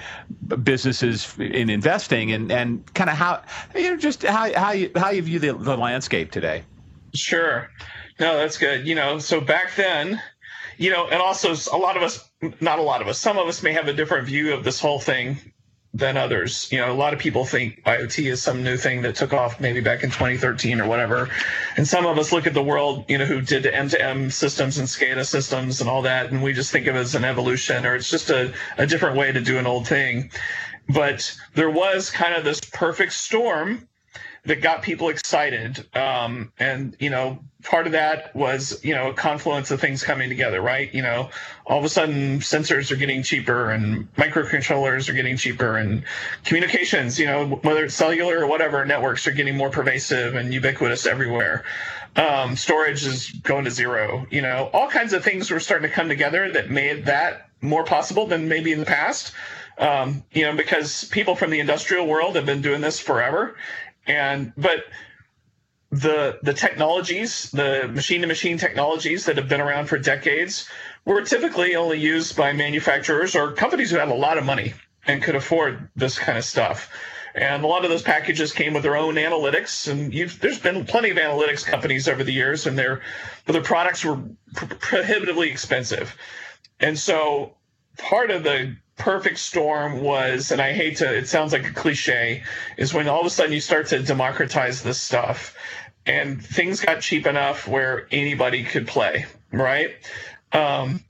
businesses 0.63 1.37
in 1.39 1.71
investing 1.71 2.31
and, 2.33 2.53
and 2.53 2.95
kind 2.95 3.11
of 3.11 3.17
how 3.17 3.43
you 3.75 3.91
know 3.91 3.97
just 3.97 4.23
how 4.23 4.53
how 4.55 4.71
you 4.73 4.91
how 4.95 5.11
you 5.11 5.23
view 5.23 5.39
the, 5.39 5.55
the 5.55 5.77
landscape 5.77 6.31
today. 6.31 6.63
Sure. 7.15 7.71
No, 8.21 8.37
that's 8.37 8.59
good. 8.59 8.87
You 8.87 8.95
know, 8.95 9.19
so 9.19 9.41
back 9.41 9.75
then, 9.77 10.21
you 10.77 10.91
know, 10.91 11.07
and 11.07 11.23
also 11.23 11.55
a 11.73 11.79
lot 11.79 11.97
of 11.97 12.03
us, 12.03 12.29
not 12.61 12.79
a 12.79 12.83
lot 12.83 13.01
of 13.01 13.09
us, 13.09 13.19
some 13.19 13.39
of 13.39 13.49
us 13.49 13.63
may 13.63 13.73
have 13.73 13.89
a 13.89 13.93
different 13.93 14.27
view 14.27 14.53
of 14.53 14.65
this 14.65 14.81
whole 14.81 14.99
thing 14.99 15.39
than 15.99 16.17
others. 16.17 16.69
You 16.71 16.79
know, 16.79 16.93
a 16.93 16.95
lot 16.95 17.13
of 17.13 17.19
people 17.19 17.45
think 17.45 17.83
IoT 17.85 18.31
is 18.31 18.41
some 18.41 18.63
new 18.63 18.77
thing 18.77 19.03
that 19.03 19.17
took 19.17 19.33
off 19.33 19.61
maybe 19.61 19.81
back 19.81 20.05
in 20.05 20.11
2013 20.11 20.81
or 20.81 20.87
whatever. 20.87 21.29
And 21.77 21.87
some 21.87 22.07
of 22.07 22.19
us 22.19 22.31
look 22.31 22.47
at 22.47 22.55
the 22.55 22.63
world, 22.63 23.05
you 23.09 23.19
know, 23.19 23.25
who 23.25 23.41
did 23.41 23.65
the 23.65 23.71
M2M 23.71 24.31
systems 24.31 24.79
and 24.79 24.87
SCADA 24.87 25.27
systems 25.27 25.81
and 25.81 25.91
all 25.91 26.03
that, 26.03 26.31
and 26.31 26.43
we 26.43 26.53
just 26.53 26.71
think 26.71 26.87
of 26.87 26.95
it 26.95 27.01
as 27.01 27.17
an 27.17 27.25
evolution 27.25 27.85
or 27.85 27.97
it's 27.97 28.09
just 28.09 28.31
a, 28.31 28.55
a 28.79 28.87
different 28.87 29.17
way 29.17 29.33
to 29.33 29.41
do 29.41 29.59
an 29.59 29.67
old 29.67 29.89
thing. 29.89 30.31
But 30.89 31.37
there 31.55 31.71
was 31.71 32.11
kind 32.11 32.35
of 32.35 32.45
this 32.45 32.61
perfect 32.61 33.13
storm 33.13 33.89
that 34.44 34.62
got 34.62 34.83
people 34.83 35.09
excited. 35.09 35.85
Um, 35.96 36.53
and, 36.59 36.96
you 36.98 37.11
know, 37.11 37.40
part 37.64 37.87
of 37.87 37.92
that 37.92 38.35
was, 38.35 38.83
you 38.85 38.94
know, 38.94 39.11
a 39.11 39.14
confluence 39.14 39.70
of 39.70 39.81
things 39.81 40.03
coming 40.03 40.29
together, 40.29 40.61
right? 40.61 40.92
You 40.94 41.03
know, 41.03 41.31
all 41.66 41.79
of 41.79 41.85
a 41.85 41.88
sudden 41.88 42.38
sensors 42.40 42.90
are 42.90 42.96
getting 42.96 43.22
cheaper 43.22 43.70
and 43.70 44.12
microcontrollers 44.14 45.09
are 45.09 45.12
getting 45.12 45.37
cheaper 45.37 45.77
and 45.77 46.05
communications, 46.44 47.18
you 47.18 47.27
know, 47.27 47.46
whether 47.46 47.85
it's 47.85 47.94
cellular 47.94 48.40
or 48.40 48.46
whatever, 48.46 48.85
networks 48.85 49.27
are 49.27 49.33
getting 49.33 49.57
more 49.57 49.70
pervasive 49.70 50.35
and 50.35 50.55
ubiquitous 50.55 51.07
everywhere. 51.07 51.64
Um, 52.16 52.57
storage 52.57 53.05
is 53.05 53.31
going 53.42 53.64
to 53.64 53.70
zero, 53.70 54.27
you 54.31 54.42
know, 54.42 54.70
all 54.72 54.88
kinds 54.88 55.12
of 55.12 55.22
things 55.22 55.51
were 55.51 55.61
starting 55.61 55.88
to 55.88 55.94
come 55.94 56.09
together 56.09 56.51
that 56.53 56.70
made 56.70 57.05
that 57.07 57.51
more 57.61 57.85
possible 57.85 58.27
than 58.27 58.48
maybe 58.48 58.72
in 58.72 58.81
the 58.81 58.87
past. 58.87 59.33
Um, 59.79 60.24
you 60.33 60.42
know, 60.42 60.57
because 60.57 61.05
people 61.05 61.37
from 61.37 61.51
the 61.51 61.61
industrial 61.61 62.09
world 62.09 62.35
have 62.35 62.44
been 62.44 62.62
doing 62.62 62.81
this 62.81 62.98
forever 62.98 63.57
and 64.09 64.53
but 64.57 64.85
the 65.90 66.38
the 66.42 66.53
technologies, 66.53 67.51
the 67.51 67.88
machine 67.88 68.23
to 68.23 68.27
machine 68.27 68.59
technologies 68.59 69.27
that 69.27 69.37
have 69.37 69.49
been 69.49 69.61
around 69.61 69.87
for 69.87 69.99
decades, 69.99 70.68
were 71.05 71.23
typically 71.23 71.77
only 71.77 71.99
used 71.99 72.37
by 72.37 72.53
manufacturers 72.53 73.37
or 73.37 73.53
companies 73.53 73.90
who 73.90 73.99
had 73.99 74.09
a 74.09 74.14
lot 74.14 74.38
of 74.38 74.44
money 74.44 74.75
and 75.07 75.23
could 75.23 75.35
afford 75.35 75.88
this 75.97 76.18
kind 76.18 76.37
of 76.37 76.44
stuff. 76.44 76.90
And 77.35 77.62
a 77.62 77.66
lot 77.66 77.85
of 77.85 77.90
those 77.90 78.03
packages 78.03 78.53
came 78.53 78.75
with 78.75 78.83
their 78.83 78.97
own 78.97 79.14
analytics, 79.14 79.88
and 79.90 80.12
there's 80.40 80.59
been 80.59 80.85
plenty 80.85 81.11
of 81.11 81.18
analytics 81.18 81.64
companies 81.64 82.09
over 82.09 82.25
the 82.25 82.33
years, 82.33 82.66
and 82.66 82.77
their 82.77 83.03
but 83.47 83.53
their 83.53 83.62
products 83.62 84.05
were 84.05 84.18
pr- 84.55 84.66
prohibitively 84.66 85.51
expensive. 85.51 86.16
And 86.81 86.99
so 86.99 87.55
part 87.97 88.31
of 88.31 88.42
the 88.42 88.77
perfect 88.99 89.39
storm 89.39 90.01
was, 90.01 90.51
and 90.51 90.61
I 90.61 90.73
hate 90.73 90.99
to, 90.99 91.17
it 91.17 91.29
sounds 91.29 91.53
like 91.53 91.67
a 91.67 91.73
cliche, 91.73 92.43
is 92.77 92.93
when 92.93 93.09
all 93.09 93.21
of 93.21 93.27
a 93.27 93.31
sudden 93.31 93.53
you 93.53 93.61
start 93.61 93.87
to 93.89 94.03
democratize 94.03 94.83
this 94.83 95.01
stuff 95.01 95.57
and 96.05 96.45
things 96.45 96.81
got 96.81 97.01
cheap 97.01 97.27
enough 97.27 97.69
where 97.69 98.07
anybody 98.11 98.65
could 98.65 98.87
play, 98.87 99.27
right? 99.53 99.91
Um, 100.53 101.05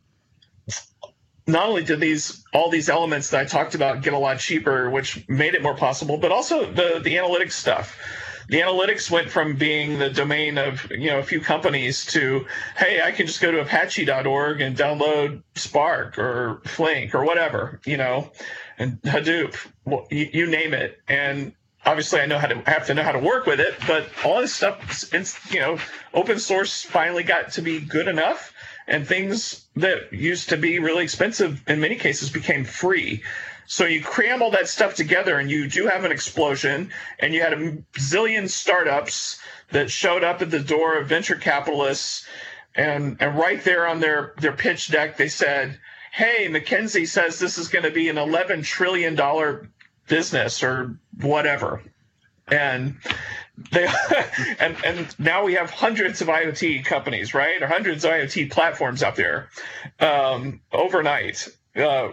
not 1.46 1.66
only 1.68 1.82
did 1.82 1.98
these 1.98 2.44
all 2.52 2.68
these 2.68 2.90
elements 2.90 3.30
that 3.30 3.40
I 3.40 3.44
talked 3.46 3.74
about 3.74 4.02
get 4.02 4.12
a 4.12 4.18
lot 4.18 4.38
cheaper, 4.38 4.90
which 4.90 5.26
made 5.28 5.54
it 5.54 5.62
more 5.62 5.74
possible, 5.74 6.18
but 6.18 6.30
also 6.30 6.70
the 6.70 7.00
the 7.02 7.16
analytics 7.16 7.52
stuff 7.52 7.98
the 8.48 8.60
analytics 8.60 9.10
went 9.10 9.30
from 9.30 9.56
being 9.56 9.98
the 9.98 10.10
domain 10.10 10.58
of 10.58 10.90
you 10.90 11.10
know 11.10 11.18
a 11.18 11.22
few 11.22 11.40
companies 11.40 12.04
to 12.06 12.46
hey 12.76 13.00
i 13.02 13.12
can 13.12 13.26
just 13.26 13.40
go 13.40 13.50
to 13.50 13.60
apache.org 13.60 14.60
and 14.60 14.76
download 14.76 15.42
spark 15.54 16.18
or 16.18 16.60
flink 16.64 17.14
or 17.14 17.24
whatever 17.24 17.80
you 17.84 17.96
know 17.96 18.30
and 18.78 19.00
hadoop 19.02 19.54
you, 20.10 20.28
you 20.32 20.46
name 20.46 20.72
it. 20.72 21.00
And 21.08 21.52
obviously 21.84 22.20
i 22.20 22.26
know 22.26 22.38
how 22.38 22.46
to 22.46 22.60
have 22.66 22.86
to 22.86 22.94
know 22.94 23.02
how 23.02 23.12
to 23.12 23.18
work 23.18 23.46
with 23.46 23.60
it 23.60 23.74
but 23.86 24.06
all 24.24 24.40
this 24.40 24.54
stuff 24.54 25.12
you 25.52 25.60
know 25.60 25.78
open 26.14 26.38
source 26.38 26.82
finally 26.82 27.22
got 27.22 27.52
to 27.52 27.62
be 27.62 27.80
good 27.80 28.08
enough 28.08 28.52
and 28.86 29.06
things 29.06 29.66
that 29.76 30.12
used 30.12 30.48
to 30.48 30.56
be 30.56 30.78
really 30.78 31.04
expensive 31.04 31.62
in 31.68 31.80
many 31.80 31.94
cases 31.96 32.30
became 32.30 32.64
free 32.64 33.22
so 33.68 33.84
you 33.84 34.02
cram 34.02 34.40
all 34.40 34.50
that 34.52 34.66
stuff 34.66 34.94
together 34.94 35.38
and 35.38 35.50
you 35.50 35.68
do 35.68 35.86
have 35.86 36.04
an 36.04 36.10
explosion, 36.10 36.90
and 37.18 37.34
you 37.34 37.42
had 37.42 37.52
a 37.52 37.72
zillion 37.98 38.48
startups 38.48 39.38
that 39.70 39.90
showed 39.90 40.24
up 40.24 40.40
at 40.40 40.50
the 40.50 40.58
door 40.58 40.98
of 40.98 41.06
venture 41.06 41.36
capitalists, 41.36 42.26
and, 42.74 43.18
and 43.20 43.38
right 43.38 43.62
there 43.62 43.86
on 43.86 44.00
their, 44.00 44.32
their 44.40 44.52
pitch 44.52 44.88
deck, 44.90 45.18
they 45.18 45.28
said, 45.28 45.78
Hey, 46.12 46.48
McKinsey 46.48 47.06
says 47.06 47.38
this 47.38 47.58
is 47.58 47.68
going 47.68 47.84
to 47.84 47.90
be 47.90 48.08
an 48.08 48.16
$11 48.16 48.64
trillion 48.64 49.18
business 50.08 50.62
or 50.62 50.98
whatever. 51.20 51.82
And 52.50 52.96
they 53.70 53.86
and 54.58 54.76
and 54.82 55.14
now 55.18 55.44
we 55.44 55.54
have 55.54 55.70
hundreds 55.70 56.22
of 56.22 56.28
IoT 56.28 56.86
companies, 56.86 57.34
right, 57.34 57.62
or 57.62 57.66
hundreds 57.66 58.04
of 58.04 58.12
IoT 58.12 58.50
platforms 58.50 59.02
out 59.02 59.16
there 59.16 59.50
um, 60.00 60.60
overnight. 60.72 61.48
Uh, 61.78 62.12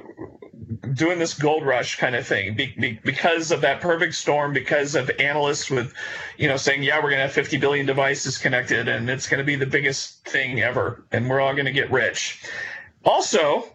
doing 0.93 1.19
this 1.19 1.34
gold 1.34 1.65
rush 1.65 1.97
kind 1.97 2.15
of 2.15 2.25
thing. 2.25 2.56
Be, 2.56 2.73
be, 2.80 2.99
because 3.04 3.51
of 3.51 3.62
that 3.62 3.82
perfect 3.82 4.15
storm 4.15 4.54
because 4.54 4.95
of 4.95 5.10
analysts 5.19 5.69
with 5.69 5.93
you 6.38 6.47
know 6.47 6.58
saying 6.58 6.84
yeah 6.84 6.97
we're 6.97 7.10
going 7.10 7.17
to 7.17 7.23
have 7.23 7.32
50 7.32 7.58
billion 7.58 7.86
devices 7.86 8.38
connected 8.38 8.88
and 8.88 9.10
it's 9.10 9.28
going 9.28 9.39
to 9.39 9.43
be 9.43 9.56
the 9.56 9.65
biggest 9.65 10.23
thing 10.25 10.62
ever 10.62 11.06
and 11.12 11.30
we're 11.30 11.39
all 11.41 11.54
going 11.54 11.65
to 11.65 11.71
get 11.71 11.91
rich. 11.91 12.43
Also 13.04 13.65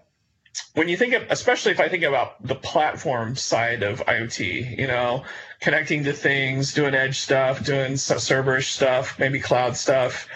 when 0.75 0.89
you 0.89 0.97
think 0.97 1.15
of 1.15 1.23
especially 1.31 1.71
if 1.73 1.81
i 1.81 1.89
think 1.89 2.03
about 2.03 2.45
the 2.45 2.55
platform 2.57 3.37
side 3.37 3.83
of 3.83 4.01
iot 4.07 4.79
you 4.79 4.87
know 4.87 5.25
connecting 5.61 6.05
to 6.05 6.13
things 6.13 6.75
doing 6.75 6.95
edge 6.95 7.21
stuff 7.21 7.65
doing 7.65 7.93
serverish 7.93 8.71
stuff 8.71 9.19
maybe 9.19 9.39
cloud 9.39 9.77
stuff 9.77 10.27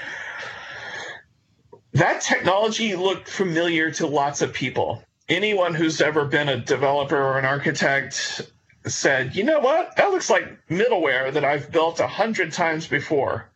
that 1.92 2.20
technology 2.20 2.94
looked 2.94 3.28
familiar 3.28 3.90
to 3.90 4.06
lots 4.06 4.40
of 4.40 4.52
people 4.52 5.02
anyone 5.28 5.74
who's 5.74 6.00
ever 6.00 6.24
been 6.24 6.48
a 6.48 6.56
developer 6.58 7.16
or 7.16 7.38
an 7.38 7.44
architect 7.44 8.42
said, 8.86 9.34
you 9.34 9.44
know 9.44 9.60
what? 9.60 9.96
That 9.96 10.10
looks 10.10 10.28
like 10.28 10.44
middleware 10.68 11.32
that 11.32 11.44
I've 11.44 11.70
built 11.72 12.00
a 12.00 12.06
hundred 12.06 12.52
times 12.52 12.86
before. 12.86 13.50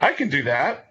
I 0.00 0.12
can 0.12 0.28
do 0.28 0.42
that. 0.44 0.90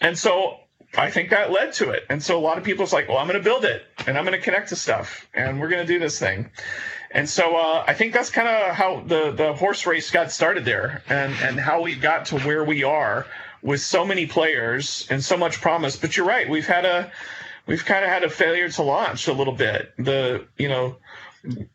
And 0.00 0.16
so 0.16 0.58
I 0.96 1.10
think 1.10 1.30
that 1.30 1.50
led 1.50 1.72
to 1.74 1.90
it. 1.90 2.04
And 2.10 2.22
so 2.22 2.38
a 2.38 2.40
lot 2.40 2.58
of 2.58 2.64
people 2.64 2.82
was 2.82 2.92
like, 2.92 3.08
well, 3.08 3.18
I'm 3.18 3.26
going 3.26 3.38
to 3.38 3.44
build 3.44 3.64
it 3.64 3.82
and 4.06 4.18
I'm 4.18 4.24
going 4.24 4.38
to 4.38 4.44
connect 4.44 4.68
to 4.68 4.76
stuff 4.76 5.26
and 5.32 5.60
we're 5.60 5.68
going 5.68 5.86
to 5.86 5.92
do 5.92 5.98
this 5.98 6.18
thing. 6.18 6.50
And 7.10 7.28
so 7.28 7.56
uh, 7.56 7.84
I 7.86 7.94
think 7.94 8.12
that's 8.12 8.30
kind 8.30 8.48
of 8.48 8.74
how 8.74 9.02
the, 9.06 9.32
the 9.32 9.52
horse 9.54 9.86
race 9.86 10.10
got 10.10 10.30
started 10.30 10.64
there 10.64 11.02
and, 11.08 11.34
and 11.42 11.58
how 11.58 11.82
we 11.82 11.94
got 11.94 12.26
to 12.26 12.38
where 12.40 12.64
we 12.64 12.84
are 12.84 13.26
with 13.62 13.80
so 13.80 14.04
many 14.04 14.26
players 14.26 15.06
and 15.10 15.22
so 15.22 15.36
much 15.36 15.60
promise. 15.60 15.96
But 15.96 16.16
you're 16.16 16.26
right. 16.26 16.48
We've 16.48 16.66
had 16.66 16.84
a, 16.84 17.12
we've 17.66 17.84
kind 17.84 18.04
of 18.04 18.10
had 18.10 18.24
a 18.24 18.30
failure 18.30 18.68
to 18.68 18.82
launch 18.82 19.28
a 19.28 19.32
little 19.32 19.54
bit. 19.54 19.92
The 19.98 20.46
you 20.58 20.68
know 20.68 20.96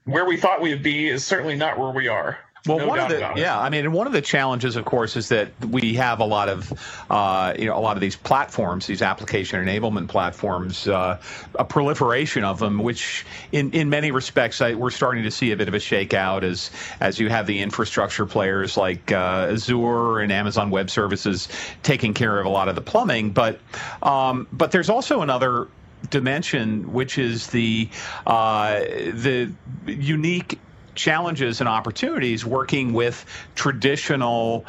where 0.05 0.25
we 0.25 0.37
thought 0.37 0.61
we 0.61 0.69
would 0.69 0.83
be 0.83 1.07
is 1.07 1.25
certainly 1.25 1.55
not 1.55 1.77
where 1.77 1.91
we 1.91 2.07
are. 2.07 2.37
Well, 2.67 2.79
no 2.79 2.87
one 2.87 2.99
of 2.99 3.09
the 3.09 3.33
yeah, 3.35 3.57
I 3.57 3.69
mean, 3.69 3.91
one 3.91 4.07
of 4.07 4.13
the 4.13 4.21
challenges, 4.21 4.75
of 4.75 4.85
course, 4.85 5.15
is 5.15 5.29
that 5.29 5.49
we 5.65 5.93
have 5.95 6.19
a 6.19 6.25
lot 6.25 6.49
of 6.49 6.73
uh, 7.09 7.53
you 7.57 7.65
know 7.65 7.77
a 7.77 7.79
lot 7.79 7.95
of 7.95 8.01
these 8.01 8.15
platforms, 8.15 8.87
these 8.87 9.01
application 9.01 9.63
enablement 9.63 10.09
platforms, 10.09 10.87
uh, 10.87 11.19
a 11.55 11.65
proliferation 11.65 12.43
of 12.43 12.59
them, 12.59 12.79
which 12.79 13.25
in 13.51 13.71
in 13.71 13.89
many 13.89 14.11
respects 14.11 14.61
I, 14.61 14.73
we're 14.73 14.91
starting 14.91 15.23
to 15.23 15.31
see 15.31 15.51
a 15.51 15.57
bit 15.57 15.67
of 15.67 15.73
a 15.73 15.79
shakeout 15.79 16.43
as 16.43 16.71
as 16.99 17.19
you 17.19 17.29
have 17.29 17.47
the 17.47 17.59
infrastructure 17.59 18.25
players 18.25 18.75
like 18.75 19.11
uh, 19.11 19.47
Azure 19.51 20.19
and 20.19 20.31
Amazon 20.31 20.69
Web 20.69 20.89
Services 20.89 21.47
taking 21.83 22.13
care 22.13 22.39
of 22.39 22.45
a 22.45 22.49
lot 22.49 22.67
of 22.67 22.75
the 22.75 22.81
plumbing, 22.81 23.31
but 23.31 23.59
um, 24.03 24.47
but 24.51 24.71
there's 24.71 24.89
also 24.89 25.21
another 25.21 25.67
dimension, 26.09 26.93
which 26.93 27.17
is 27.17 27.47
the 27.47 27.89
uh, 28.25 28.79
the 28.79 29.51
unique 29.85 30.59
challenges 30.95 31.59
and 31.59 31.69
opportunities 31.69 32.45
working 32.45 32.93
with 32.93 33.25
traditional 33.55 34.65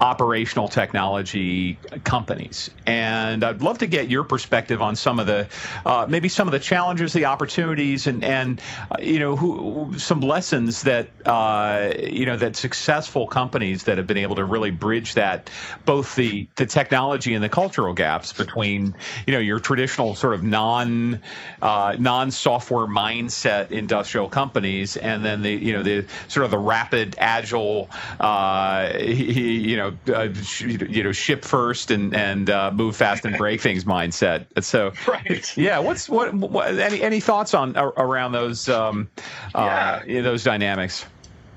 operational 0.00 0.68
technology 0.68 1.78
companies. 2.04 2.70
And 2.86 3.42
I'd 3.42 3.62
love 3.62 3.78
to 3.78 3.86
get 3.86 4.08
your 4.10 4.24
perspective 4.24 4.82
on 4.82 4.96
some 4.96 5.18
of 5.18 5.26
the, 5.26 5.48
uh, 5.84 6.06
maybe 6.08 6.28
some 6.28 6.48
of 6.48 6.52
the 6.52 6.58
challenges, 6.58 7.12
the 7.12 7.24
opportunities, 7.24 8.06
and 8.06 8.22
and 8.22 8.60
uh, 8.90 8.96
you 9.00 9.18
know, 9.18 9.36
who, 9.36 9.98
some 9.98 10.20
lessons 10.20 10.82
that 10.82 11.08
uh, 11.24 11.92
you 11.98 12.26
know 12.26 12.36
that 12.36 12.56
successful 12.56 13.26
companies 13.26 13.84
that 13.84 13.96
have 13.96 14.06
been 14.06 14.18
able 14.18 14.36
to 14.36 14.44
really 14.44 14.70
bridge 14.70 15.14
that, 15.14 15.50
both 15.84 16.14
the 16.14 16.46
the 16.56 16.66
technology 16.66 17.34
and 17.34 17.42
the 17.42 17.48
cultural 17.48 17.94
gaps 17.94 18.32
between 18.32 18.94
you 19.26 19.32
know 19.32 19.38
your 19.38 19.60
traditional 19.60 20.14
sort 20.14 20.34
of 20.34 20.42
non 20.42 21.20
uh, 21.62 21.96
non 21.98 22.30
software 22.30 22.86
mindset 22.86 23.70
industrial 23.70 24.28
companies, 24.28 24.96
and 24.96 25.24
then 25.24 25.42
the 25.42 25.52
you 25.52 25.72
know 25.72 25.82
the 25.82 26.04
sort 26.28 26.44
of 26.44 26.50
the 26.50 26.58
rapid 26.58 27.14
agile, 27.18 27.88
uh, 28.20 28.92
you 28.98 29.76
know 29.76 29.85
know, 30.06 30.14
uh, 30.14 30.28
you 30.58 31.02
know, 31.02 31.12
ship 31.12 31.44
first 31.44 31.90
and 31.90 32.14
and 32.14 32.50
uh, 32.50 32.70
move 32.72 32.96
fast 32.96 33.24
and 33.24 33.36
break 33.36 33.60
things 33.60 33.84
mindset. 33.84 34.46
So, 34.62 34.92
right. 35.08 35.56
yeah. 35.56 35.78
What's 35.78 36.08
what, 36.08 36.34
what? 36.34 36.78
Any 36.78 37.02
any 37.02 37.20
thoughts 37.20 37.54
on 37.54 37.76
around 37.76 38.32
those 38.32 38.68
um, 38.68 39.08
uh, 39.54 40.00
yeah. 40.06 40.20
those 40.22 40.44
dynamics? 40.44 41.04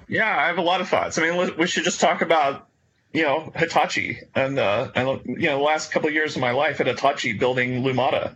Yeah, 0.07 0.27
I 0.27 0.47
have 0.47 0.57
a 0.57 0.63
lot 0.63 0.81
of 0.81 0.89
thoughts. 0.89 1.17
I 1.17 1.29
mean, 1.29 1.55
we 1.57 1.67
should 1.67 1.83
just 1.83 2.01
talk 2.01 2.21
about 2.21 2.67
you 3.13 3.23
know 3.23 3.51
Hitachi 3.55 4.19
and 4.35 4.59
uh, 4.59 4.91
and 4.95 5.21
you 5.25 5.47
know 5.47 5.57
the 5.57 5.63
last 5.63 5.91
couple 5.91 6.09
of 6.09 6.13
years 6.13 6.35
of 6.35 6.41
my 6.41 6.51
life 6.51 6.79
at 6.81 6.87
Hitachi 6.87 7.33
building 7.33 7.83
Lumada. 7.83 8.35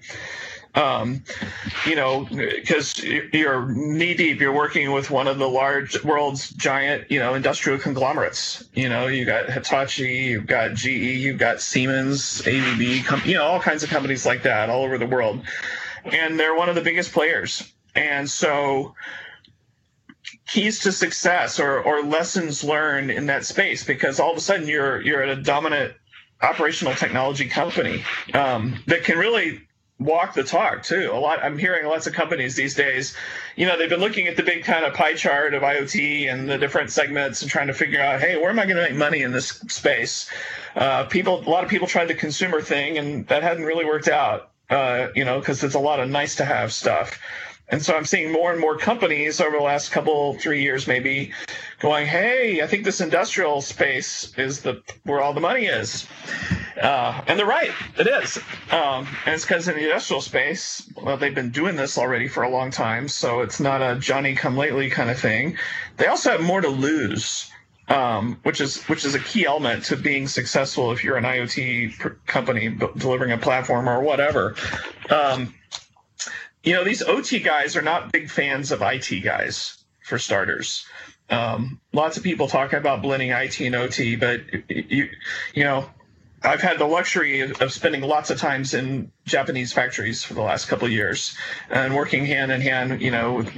Um, 0.76 1.24
you 1.88 1.96
know, 1.96 2.26
because 2.26 2.98
you're 3.04 3.68
knee 3.68 4.16
deep, 4.16 4.42
you're 4.42 4.54
working 4.54 4.92
with 4.92 5.12
one 5.12 5.28
of 5.28 5.38
the 5.38 5.48
large 5.48 6.04
world's 6.04 6.50
giant, 6.50 7.12
you 7.12 7.20
know, 7.20 7.36
industrial 7.36 7.78
conglomerates. 7.78 8.64
You 8.74 8.90
know, 8.90 9.06
you 9.06 9.24
got 9.24 9.52
Hitachi, 9.52 10.10
you've 10.10 10.48
got 10.48 10.74
GE, 10.74 10.88
you've 10.88 11.38
got 11.38 11.62
Siemens, 11.62 12.42
ABB, 12.48 13.06
com- 13.06 13.22
you 13.24 13.36
know, 13.36 13.44
all 13.44 13.60
kinds 13.60 13.84
of 13.84 13.90
companies 13.90 14.26
like 14.26 14.44
that 14.44 14.72
all 14.72 14.84
over 14.84 14.98
the 14.98 15.06
world, 15.06 15.44
and 16.06 16.40
they're 16.40 16.56
one 16.56 16.70
of 16.70 16.76
the 16.76 16.82
biggest 16.82 17.14
players. 17.14 17.72
And 17.94 18.28
so, 18.28 18.96
keys 20.48 20.80
to 20.80 20.92
success 20.92 21.60
or, 21.60 21.82
or 21.82 22.04
lessons 22.04 22.64
learned 22.64 23.12
in 23.12 23.28
that 23.28 23.46
space 23.46 23.84
because 23.84 24.20
all 24.20 24.32
of 24.32 24.38
a 24.38 24.42
sudden 24.42 24.68
you're 24.68 25.02
you're 25.02 25.22
at 25.22 25.30
a 25.30 25.42
dominant 25.42 25.94
operational 26.42 26.94
technology 26.94 27.48
company 27.48 28.04
um, 28.34 28.76
that 28.88 29.04
can 29.04 29.18
really 29.18 29.62
walk 30.00 30.34
the 30.34 30.44
talk 30.44 30.84
too. 30.84 31.12
A 31.14 31.20
lot 31.20 31.44
I'm 31.44 31.58
hearing 31.58 31.86
lots 31.86 32.08
of 32.08 32.14
companies 32.14 32.56
these 32.56 32.76
days, 32.76 33.16
you 33.56 33.66
know, 33.66 33.78
they've 33.78 33.90
been 33.90 34.00
looking 34.00 34.28
at 34.28 34.36
the 34.36 34.44
big 34.44 34.64
kind 34.64 34.86
of 34.86 34.94
pie 34.94 35.14
chart 35.14 35.54
of 35.54 35.62
IoT 35.62 36.32
and 36.32 36.50
the 36.50 36.58
different 36.58 36.92
segments 36.92 37.42
and 37.42 37.50
trying 37.50 37.68
to 37.68 37.74
figure 37.74 38.02
out, 38.02 38.20
hey, 38.20 38.38
where 38.38 38.50
am 38.50 38.60
I 38.60 38.66
going 38.66 38.78
to 38.78 38.84
make 38.84 38.96
money 38.96 39.22
in 39.22 39.32
this 39.32 39.48
space? 39.48 40.30
Uh, 40.76 41.06
people, 41.06 41.40
a 41.48 41.50
lot 41.50 41.64
of 41.64 41.70
people 41.70 41.88
tried 41.88 42.08
the 42.08 42.16
consumer 42.16 42.62
thing, 42.62 42.98
and 42.98 43.28
that 43.28 43.44
hadn't 43.44 43.64
really 43.64 43.86
worked 43.86 44.08
out. 44.08 44.50
Uh, 44.70 45.10
you 45.14 45.24
know, 45.24 45.40
because 45.40 45.64
it's 45.64 45.76
a 45.76 45.80
lot 45.80 46.00
of 46.00 46.10
nice 46.10 46.36
to 46.36 46.46
have 46.46 46.74
stuff. 46.74 47.20
And 47.70 47.84
so 47.84 47.96
I'm 47.96 48.06
seeing 48.06 48.32
more 48.32 48.52
and 48.52 48.60
more 48.60 48.78
companies 48.78 49.40
over 49.40 49.58
the 49.58 49.64
last 49.64 49.92
couple, 49.92 50.34
three 50.36 50.62
years 50.62 50.88
maybe, 50.88 51.32
going, 51.80 52.08
"Hey, 52.08 52.62
I 52.62 52.68
think 52.68 52.84
this 52.84 53.02
industrial 53.02 53.62
space 53.62 54.34
is 54.38 54.62
the 54.62 54.82
where 55.04 55.22
all 55.22 55.34
the 55.34 55.42
money 55.42 55.66
is," 55.66 56.08
uh, 56.82 57.22
and 57.28 57.38
they're 57.38 57.46
right, 57.46 57.72
it 57.98 58.08
is. 58.08 58.38
Um, 58.72 59.08
and 59.26 59.36
it's 59.36 59.46
because 59.46 59.68
in 59.68 59.76
the 59.76 59.84
industrial 59.84 60.22
space, 60.22 60.90
well, 61.02 61.18
they've 61.18 61.34
been 61.34 61.52
doing 61.52 61.76
this 61.76 61.98
already 61.98 62.28
for 62.28 62.44
a 62.44 62.50
long 62.50 62.72
time, 62.72 63.08
so 63.08 63.42
it's 63.42 63.60
not 63.60 63.82
a 63.82 64.00
Johnny 64.00 64.36
come 64.36 64.58
lately 64.58 64.90
kind 64.90 65.10
of 65.10 65.20
thing. 65.20 65.58
They 65.98 66.08
also 66.08 66.32
have 66.32 66.42
more 66.42 66.62
to 66.62 66.70
lose. 66.70 67.50
Um, 67.90 68.40
which 68.44 68.62
is 68.62 68.82
which 68.84 69.04
is 69.04 69.14
a 69.14 69.20
key 69.20 69.46
element 69.46 69.84
to 69.86 69.98
being 69.98 70.26
successful 70.30 70.94
if 70.94 71.04
you're 71.04 71.18
an 71.18 71.26
IoT 71.26 72.16
company 72.26 72.70
b- 72.70 72.88
delivering 72.96 73.34
a 73.34 73.38
platform 73.38 73.90
or 73.90 74.00
whatever. 74.00 74.56
Um, 75.10 75.54
you 76.64 76.72
know, 76.72 76.86
these 76.86 77.04
OT 77.04 77.40
guys 77.40 77.76
are 77.76 77.82
not 77.82 78.14
big 78.14 78.30
fans 78.30 78.72
of 78.72 78.82
IT 78.82 79.22
guys, 79.22 79.84
for 80.04 80.18
starters. 80.18 80.86
Um, 81.30 81.80
lots 81.94 82.18
of 82.18 82.24
people 82.24 82.48
talk 82.48 82.74
about 82.74 83.02
blending 83.02 83.30
IT 83.32 83.60
and 83.62 83.76
OT, 83.76 84.16
but 84.16 84.42
you, 84.70 85.10
you 85.54 85.64
know, 85.64 85.90
I've 86.44 86.62
had 86.62 86.78
the 86.78 86.86
luxury 86.86 87.42
of 87.42 87.72
spending 87.72 88.02
lots 88.02 88.30
of 88.30 88.38
times 88.38 88.74
in 88.74 89.12
Japanese 89.26 89.72
factories 89.72 90.24
for 90.24 90.34
the 90.34 90.42
last 90.42 90.68
couple 90.68 90.86
of 90.86 90.92
years 90.92 91.38
and 91.70 91.96
working 91.96 92.26
hand 92.26 92.52
in 92.52 92.60
hand, 92.60 93.02
you 93.02 93.12
know, 93.12 93.36
with 93.36 93.50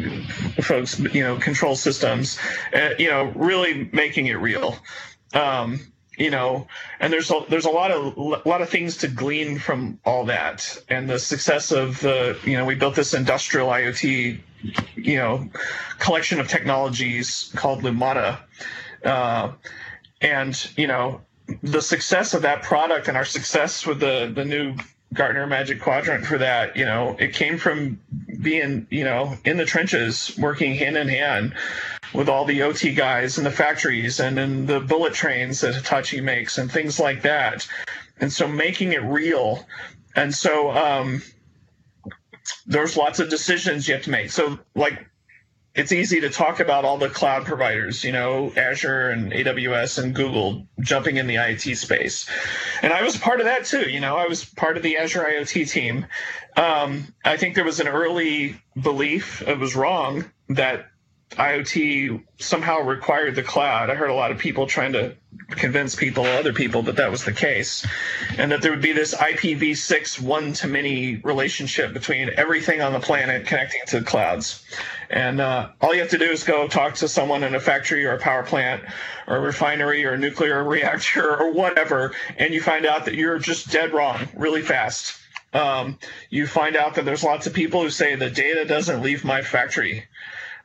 folks, 0.64 1.00
you 1.00 1.24
know, 1.24 1.38
control 1.38 1.76
systems, 1.76 2.38
uh, 2.74 2.92
you 3.00 3.10
know, 3.10 3.32
really 3.36 3.90
making 3.92 4.28
it 4.28 4.36
real. 4.36 4.78
Um, 5.34 5.80
you 6.18 6.30
know, 6.30 6.68
and 7.00 7.12
there's 7.12 7.30
a, 7.30 7.42
there's 7.50 7.66
a 7.66 7.70
lot 7.70 7.92
of 7.92 8.16
a 8.16 8.48
lot 8.48 8.62
of 8.62 8.70
things 8.70 8.98
to 8.98 9.08
glean 9.10 9.60
from 9.60 10.00
all 10.06 10.26
that, 10.26 10.82
and 10.88 11.10
the 11.10 11.20
success 11.20 11.72
of 11.72 12.00
the 12.00 12.38
you 12.46 12.54
know 12.54 12.64
we 12.64 12.76
built 12.76 12.96
this 12.96 13.14
industrial 13.14 13.68
IoT, 13.68 14.40
you 14.96 15.18
know, 15.18 15.50
collection 16.00 16.40
of 16.40 16.48
technologies 16.48 17.52
called 17.56 17.82
Lumada, 17.84 18.40
uh, 19.04 19.52
and 20.22 20.70
you 20.78 20.88
know 20.88 21.20
the 21.62 21.82
success 21.82 22.34
of 22.34 22.42
that 22.44 22.64
product 22.64 23.08
and 23.08 23.18
our 23.18 23.26
success 23.26 23.86
with 23.86 24.00
the 24.00 24.32
the 24.34 24.46
new 24.46 24.76
Gartner 25.14 25.48
Magic 25.48 25.82
Quadrant 25.82 26.26
for 26.26 26.38
that, 26.38 26.76
you 26.76 26.86
know, 26.86 27.16
it 27.18 27.34
came 27.34 27.58
from 27.58 28.00
being, 28.42 28.86
you 28.90 29.04
know, 29.04 29.36
in 29.46 29.58
the 29.58 29.66
trenches, 29.66 30.36
working 30.38 30.76
hand 30.76 30.98
in 30.98 31.08
hand 31.08 31.56
with 32.14 32.30
all 32.30 32.46
the 32.46 32.62
OT 32.64 32.94
guys 32.94 33.38
in 33.38 33.44
the 33.44 33.52
factories 33.52 34.20
and 34.20 34.38
in 34.38 34.66
the 34.66 34.80
bullet 34.80 35.14
trains 35.14 35.62
that 35.62 35.74
Hitachi 35.74 36.22
makes 36.22 36.58
and 36.58 36.72
things 36.72 37.00
like 37.00 37.22
that. 37.24 37.68
And 38.20 38.32
so 38.32 38.48
making 38.48 38.94
it 38.94 39.04
real. 39.04 39.66
And 40.16 40.34
so 40.34 40.72
um, 40.72 41.22
there's 42.66 42.98
lots 42.98 43.20
of 43.20 43.30
decisions 43.30 43.88
you 43.88 43.96
have 43.96 44.04
to 44.04 44.12
make. 44.12 44.32
So, 44.32 44.60
like, 44.76 45.06
it's 45.76 45.92
easy 45.92 46.22
to 46.22 46.30
talk 46.30 46.62
about 46.62 46.86
all 46.86 46.98
the 46.98 47.10
cloud 47.10 47.46
providers, 47.46 48.04
you 48.04 48.14
know, 48.14 48.52
Azure 48.56 49.10
and 49.10 49.34
AWS 49.34 50.02
and 50.02 50.16
Google 50.16 50.68
jumping 50.80 51.18
in 51.18 51.28
the 51.28 51.36
IoT 51.36 51.76
space. 51.76 52.30
And 52.82 52.94
I 52.94 53.04
was 53.04 53.18
part 53.18 53.42
of 53.42 53.46
that 53.46 53.66
too. 53.66 53.90
You 53.90 54.00
know, 54.00 54.16
I 54.16 54.28
was 54.28 54.46
part 54.46 54.78
of 54.78 54.84
the 54.84 54.98
Azure 54.98 55.24
IoT 55.24 55.70
team. 55.70 56.06
Um, 56.56 57.14
I 57.26 57.36
think 57.36 57.56
there 57.56 57.66
was 57.66 57.82
an 57.82 57.90
early 57.90 58.60
belief, 58.82 59.42
it 59.42 59.60
was 59.60 59.76
wrong, 59.76 60.32
that 60.50 60.88
IoT 61.32 62.24
somehow 62.38 62.80
required 62.80 63.36
the 63.36 63.44
cloud. 63.44 63.90
I 63.90 63.96
heard 63.96 64.10
a 64.10 64.14
lot 64.14 64.32
of 64.32 64.38
people 64.38 64.68
trying 64.68 64.94
to 64.94 65.16
convince 65.50 65.96
people, 65.96 66.26
other 66.26 66.54
people, 66.54 66.84
that 66.84 66.96
that 66.96 67.12
was 67.12 67.26
the 67.26 67.34
case, 67.34 67.86
and 68.38 68.52
that 68.52 68.62
there 68.62 68.72
would 68.72 68.82
be 68.82 68.94
this 68.94 69.14
IPv6 69.14 70.22
one 70.22 70.54
to 70.54 70.68
many 70.68 71.18
relationship 71.18 71.94
between 71.94 72.30
everything 72.30 72.82
on 72.82 72.94
the 72.94 73.00
planet 73.00 73.48
connecting 73.48 73.82
to 73.88 74.00
the 74.00 74.06
clouds. 74.06 74.64
And 75.10 75.42
uh, 75.42 75.70
all 75.82 75.94
you 75.94 76.00
have 76.02 76.12
to 76.12 76.18
do 76.18 76.26
is 76.26 76.44
go 76.44 76.68
talk 76.68 76.96
to 76.96 77.08
someone 77.08 77.44
in 77.44 77.54
a 77.54 77.60
factory 77.60 78.06
or 78.06 78.14
a 78.14 78.20
power 78.20 78.44
plant 78.44 78.84
or 79.28 79.38
a 79.38 79.42
refinery 79.42 80.06
or 80.06 80.14
a 80.14 80.18
nuclear 80.18 80.64
reactor 80.68 81.36
or 81.36 81.52
whatever, 81.52 82.14
and 82.38 82.54
you 82.54 82.62
find 82.62 82.86
out 82.86 83.06
that 83.06 83.16
you're 83.16 83.40
just 83.40 83.72
dead 83.72 83.94
wrong 83.94 84.28
really 84.36 84.62
fast. 84.62 85.20
Um, 85.54 86.00
you 86.30 86.48
find 86.48 86.76
out 86.76 86.96
that 86.96 87.06
there's 87.06 87.24
lots 87.24 87.48
of 87.48 87.54
people 87.54 87.82
who 87.82 87.90
say 87.90 88.16
the 88.16 88.30
data 88.30 88.66
doesn't 88.66 89.02
leave 89.02 89.24
my 89.24 89.42
factory. 89.42 90.06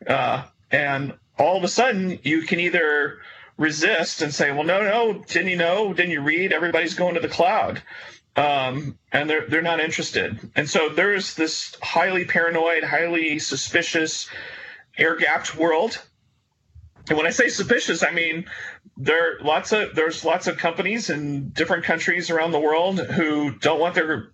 Uh, 0.06 0.44
and 0.70 1.14
all 1.38 1.56
of 1.56 1.64
a 1.64 1.68
sudden, 1.68 2.18
you 2.22 2.42
can 2.42 2.60
either 2.60 3.18
resist 3.56 4.22
and 4.22 4.34
say, 4.34 4.50
well, 4.52 4.64
no, 4.64 4.82
no, 4.82 5.24
didn't 5.26 5.48
you 5.48 5.56
know? 5.56 5.92
Didn't 5.92 6.12
you 6.12 6.22
read? 6.22 6.52
Everybody's 6.52 6.94
going 6.94 7.14
to 7.14 7.20
the 7.20 7.28
cloud. 7.28 7.82
Um, 8.36 8.98
and 9.12 9.28
they're, 9.28 9.46
they're 9.46 9.62
not 9.62 9.80
interested. 9.80 10.50
And 10.56 10.68
so 10.68 10.88
there's 10.88 11.34
this 11.34 11.76
highly 11.82 12.24
paranoid, 12.24 12.84
highly 12.84 13.38
suspicious, 13.38 14.28
air 14.96 15.16
gapped 15.16 15.56
world. 15.56 16.00
And 17.08 17.16
when 17.16 17.26
I 17.26 17.30
say 17.30 17.48
suspicious, 17.48 18.02
I 18.02 18.12
mean 18.12 18.46
there 18.96 19.38
lots 19.40 19.72
of 19.72 19.94
there's 19.94 20.24
lots 20.24 20.46
of 20.46 20.58
companies 20.58 21.10
in 21.10 21.48
different 21.50 21.84
countries 21.84 22.30
around 22.30 22.52
the 22.52 22.60
world 22.60 23.00
who 23.00 23.52
don't 23.52 23.80
want 23.80 23.94
their 23.94 24.30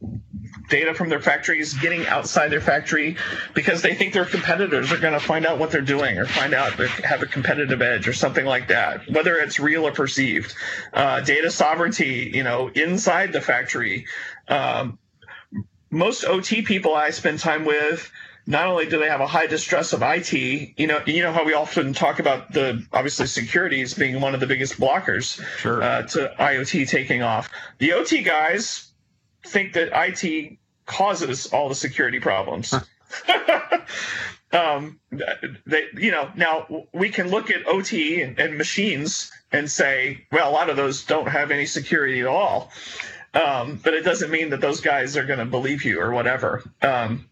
data 0.68 0.94
from 0.94 1.08
their 1.08 1.20
factories 1.20 1.74
getting 1.74 2.06
outside 2.06 2.48
their 2.48 2.60
factory 2.60 3.16
because 3.54 3.82
they 3.82 3.94
think 3.94 4.12
their 4.12 4.24
competitors 4.24 4.92
are 4.92 4.98
going 4.98 5.12
to 5.12 5.20
find 5.20 5.46
out 5.46 5.58
what 5.58 5.70
they're 5.70 5.80
doing 5.80 6.18
or 6.18 6.26
find 6.26 6.54
out 6.54 6.76
they 6.76 6.88
have 7.04 7.22
a 7.22 7.26
competitive 7.26 7.80
edge 7.82 8.08
or 8.08 8.12
something 8.12 8.44
like 8.44 8.68
that, 8.68 9.08
whether 9.10 9.36
it's 9.36 9.60
real 9.60 9.86
or 9.86 9.92
perceived. 9.92 10.54
Uh, 10.92 11.20
data 11.20 11.50
sovereignty, 11.50 12.30
you 12.34 12.42
know, 12.42 12.68
inside 12.68 13.32
the 13.32 13.40
factory. 13.40 14.06
Um, 14.48 14.98
most 15.90 16.24
OT 16.24 16.62
people 16.62 16.94
I 16.94 17.10
spend 17.10 17.38
time 17.38 17.64
with 17.64 18.10
not 18.48 18.66
only 18.66 18.86
do 18.86 18.98
they 18.98 19.08
have 19.08 19.20
a 19.20 19.26
high 19.26 19.46
distrust 19.46 19.92
of 19.92 20.02
IT, 20.02 20.32
you 20.32 20.86
know, 20.86 21.00
you 21.06 21.22
know 21.22 21.32
how 21.32 21.44
we 21.44 21.52
often 21.54 21.92
talk 21.92 22.18
about 22.20 22.52
the 22.52 22.84
obviously 22.92 23.26
security 23.26 23.82
as 23.82 23.94
being 23.94 24.20
one 24.20 24.34
of 24.34 24.40
the 24.40 24.46
biggest 24.46 24.78
blockers 24.78 25.40
Sure. 25.58 25.82
uh, 25.82 26.02
to 26.02 26.32
IoT 26.38 26.88
taking 26.88 27.22
off. 27.22 27.50
The 27.78 27.92
OT 27.92 28.22
guys 28.22 28.92
think 29.46 29.74
that 29.74 29.90
IT 29.92 30.58
causes 30.86 31.46
all 31.46 31.68
the 31.68 31.74
security 31.74 32.20
problems. 32.20 32.74
um, 34.52 35.00
they, 35.66 35.86
you 35.96 36.10
know, 36.10 36.30
now 36.36 36.86
we 36.92 37.10
can 37.10 37.28
look 37.28 37.50
at 37.50 37.66
OT 37.66 38.22
and, 38.22 38.38
and 38.38 38.56
machines 38.56 39.30
and 39.52 39.70
say, 39.70 40.26
well, 40.32 40.50
a 40.50 40.52
lot 40.52 40.70
of 40.70 40.76
those 40.76 41.04
don't 41.04 41.28
have 41.28 41.50
any 41.50 41.66
security 41.66 42.20
at 42.20 42.26
all. 42.26 42.70
Um, 43.34 43.80
but 43.82 43.94
it 43.94 44.02
doesn't 44.04 44.30
mean 44.30 44.50
that 44.50 44.60
those 44.60 44.80
guys 44.80 45.16
are 45.16 45.24
going 45.24 45.40
to 45.40 45.44
believe 45.44 45.84
you 45.84 46.00
or 46.00 46.10
whatever. 46.12 46.62
Um, 46.80 47.28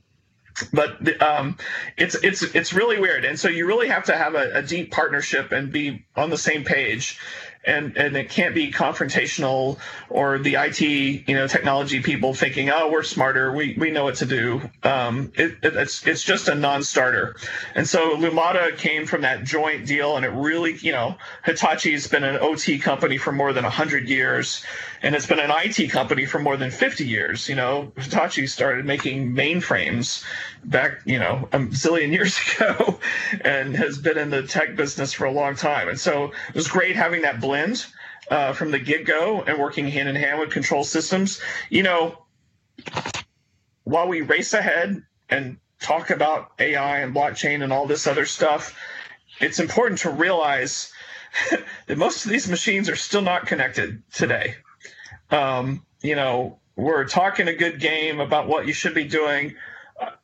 but 0.73 1.21
um, 1.23 1.57
it's 1.97 2.15
it's 2.15 2.43
it's 2.43 2.73
really 2.73 3.01
weird, 3.01 3.25
and 3.25 3.39
so 3.39 3.49
you 3.49 3.67
really 3.67 3.89
have 3.89 4.05
to 4.05 4.17
have 4.17 4.35
a, 4.37 4.59
a 4.59 4.63
deep 4.63 4.93
partnership 4.93 5.51
and 5.51 5.73
be 5.73 6.05
on 6.15 6.31
the 6.31 6.39
same 6.39 6.63
page 6.63 7.19
and 7.67 7.97
and 7.97 8.17
it 8.17 8.29
can't 8.29 8.55
be 8.55 8.71
confrontational 8.71 9.79
or 10.09 10.39
the 10.39 10.55
IT 10.55 10.81
you 10.81 11.35
know 11.35 11.47
technology 11.47 12.01
people 12.01 12.35
thinking 12.35 12.71
oh 12.71 12.91
we're 12.91 13.03
smarter. 13.03 13.53
We 13.53 13.77
we 13.79 13.91
know 13.91 14.05
what 14.05 14.17
to 14.17 14.27
do. 14.27 14.71
Um, 14.83 15.33
it, 15.35 15.59
it, 15.63 15.77
it's 15.77 16.07
it's 16.07 16.23
just 16.23 16.49
a 16.49 16.55
non-starter. 16.55 17.37
And 17.75 17.87
so 17.89 18.17
Lumada 18.17 18.77
came 18.77 19.07
from 19.07 19.23
that 19.23 19.45
joint 19.45 19.87
deal 19.87 20.17
and 20.17 20.25
it 20.25 20.31
really 20.31 20.77
you 20.77 20.93
know 20.93 21.17
Hitachi's 21.47 22.07
been 22.09 22.25
an 22.25 22.37
OT 22.41 22.79
company 22.79 23.19
for 23.19 23.33
more 23.33 23.53
than 23.53 23.65
100 23.65 24.09
years 24.09 24.65
and 25.05 25.15
it's 25.15 25.27
been 25.27 25.39
an 25.39 25.53
IT 25.53 25.91
company 25.91 26.25
for 26.25 26.39
more 26.39 26.57
than 26.57 26.71
50 26.71 27.07
years 27.07 27.49
you 27.49 27.55
know 27.55 27.93
Hitachi 27.97 28.47
started 28.47 28.85
making 28.85 29.35
mainframes 29.35 30.25
back 30.65 31.01
you 31.05 31.19
know 31.19 31.49
a 31.53 31.59
zillion 31.59 32.13
years 32.19 32.39
ago 32.39 32.99
and 33.43 33.77
has 33.77 33.99
been 33.99 34.19
in 34.19 34.31
the 34.31 34.43
tech 34.43 34.75
business 34.77 35.13
for 35.13 35.27
a 35.27 35.33
long 35.33 35.55
time 35.55 35.89
and 35.89 36.01
so 36.01 36.33
it 36.49 36.55
was 36.55 36.69
great 36.69 36.97
having 36.97 37.23
that 37.23 37.41
blend 37.41 37.87
uh, 38.31 38.53
from 38.53 38.71
the 38.71 38.79
get 38.79 39.05
go 39.05 39.43
and 39.43 39.59
working 39.59 39.89
hand 39.89 40.09
in 40.09 40.17
hand 40.17 40.41
with 40.41 40.51
control 40.51 40.85
systems. 40.85 41.41
You 41.71 41.83
know, 41.83 42.25
while 43.85 44.09
we 44.09 44.23
race 44.23 44.55
ahead 44.55 45.03
and 45.29 45.59
talk 45.81 46.11
about 46.11 46.53
AI 46.59 47.01
and 47.01 47.15
blockchain 47.15 47.63
and 47.63 47.73
all 47.73 47.87
this 47.87 48.07
other 48.07 48.27
stuff, 48.27 48.77
it's 49.41 49.61
important 49.61 50.01
to 50.01 50.11
realize 50.11 50.93
that 51.87 51.99
most 51.99 52.25
of 52.25 52.31
these 52.31 52.49
machines 52.49 52.89
are 52.89 52.97
still 52.97 53.23
not 53.23 53.47
connected 53.47 54.03
today. 54.13 54.55
Um, 55.35 55.85
you 56.01 56.15
know, 56.15 56.59
we're 56.77 57.07
talking 57.07 57.49
a 57.49 57.55
good 57.55 57.81
game 57.81 58.21
about 58.21 58.47
what 58.47 58.67
you 58.67 58.73
should 58.73 58.95
be 58.95 59.05
doing. 59.05 59.55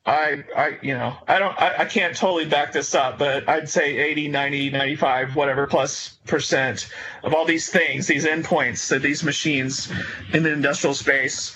I, 0.07 0.45
I, 0.57 0.79
you 0.83 0.95
know, 0.95 1.17
I 1.27 1.39
don't, 1.39 1.61
I, 1.61 1.79
I, 1.79 1.85
can't 1.85 2.17
totally 2.17 2.45
back 2.45 2.73
this 2.73 2.95
up, 2.95 3.19
but 3.19 3.49
I'd 3.49 3.69
say 3.69 3.99
80, 3.99 4.29
90, 4.29 4.71
95, 4.71 5.37
whatever 5.37 5.67
plus 5.69 6.19
percent 6.27 6.89
of 7.23 7.35
all 7.35 7.45
these 7.45 7.69
things, 7.69 8.07
these 8.07 8.25
endpoints 8.25 8.89
that 8.89 9.03
these 9.03 9.23
machines 9.23 9.93
in 10.33 10.43
the 10.43 10.53
industrial 10.53 10.95
space, 10.95 11.55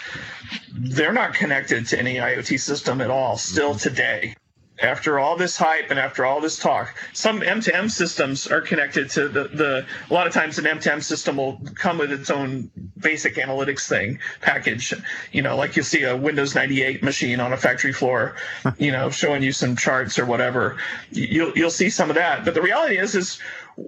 they're 0.73 1.13
not 1.13 1.35
connected 1.35 1.87
to 1.89 1.99
any 1.99 2.17
IoT 2.17 2.61
system 2.61 3.01
at 3.01 3.11
all 3.11 3.37
still 3.37 3.71
mm-hmm. 3.71 3.79
today 3.79 4.35
after 4.81 5.19
all 5.19 5.37
this 5.37 5.57
hype 5.57 5.91
and 5.91 5.99
after 5.99 6.25
all 6.25 6.41
this 6.41 6.59
talk, 6.59 6.95
some 7.13 7.41
M2M 7.41 7.91
systems 7.91 8.47
are 8.49 8.61
connected 8.61 9.09
to 9.11 9.29
the, 9.29 9.45
the 9.45 9.87
a 10.11 10.13
lot 10.13 10.27
of 10.27 10.33
times 10.33 10.59
an 10.59 10.65
M2M 10.65 11.03
system 11.03 11.37
will 11.37 11.61
come 11.75 11.99
with 11.99 12.11
its 12.11 12.31
own 12.31 12.71
basic 12.99 13.37
analytics 13.37 13.89
thing 13.89 14.19
package. 14.41 14.93
You 15.31 15.43
know, 15.43 15.57
like 15.57 15.77
you'll 15.77 15.85
see 15.85 16.03
a 16.03 16.17
Windows 16.17 16.55
98 16.55 17.03
machine 17.03 17.41
on 17.41 17.53
a 17.53 17.57
factory 17.57 17.93
floor, 17.93 18.35
you 18.79 18.91
know, 18.91 19.11
showing 19.11 19.43
you 19.43 19.53
some 19.53 19.77
charts 19.77 20.19
or 20.19 20.27
whatever. 20.27 20.77
You'll 21.11 21.57
you'll 21.57 21.71
see 21.71 21.91
some 21.91 22.11
of 22.11 22.17
that. 22.17 22.45
But 22.45 22.55
the 22.55 22.63
reality 22.63 22.99
is 22.99 23.15
is 23.15 23.39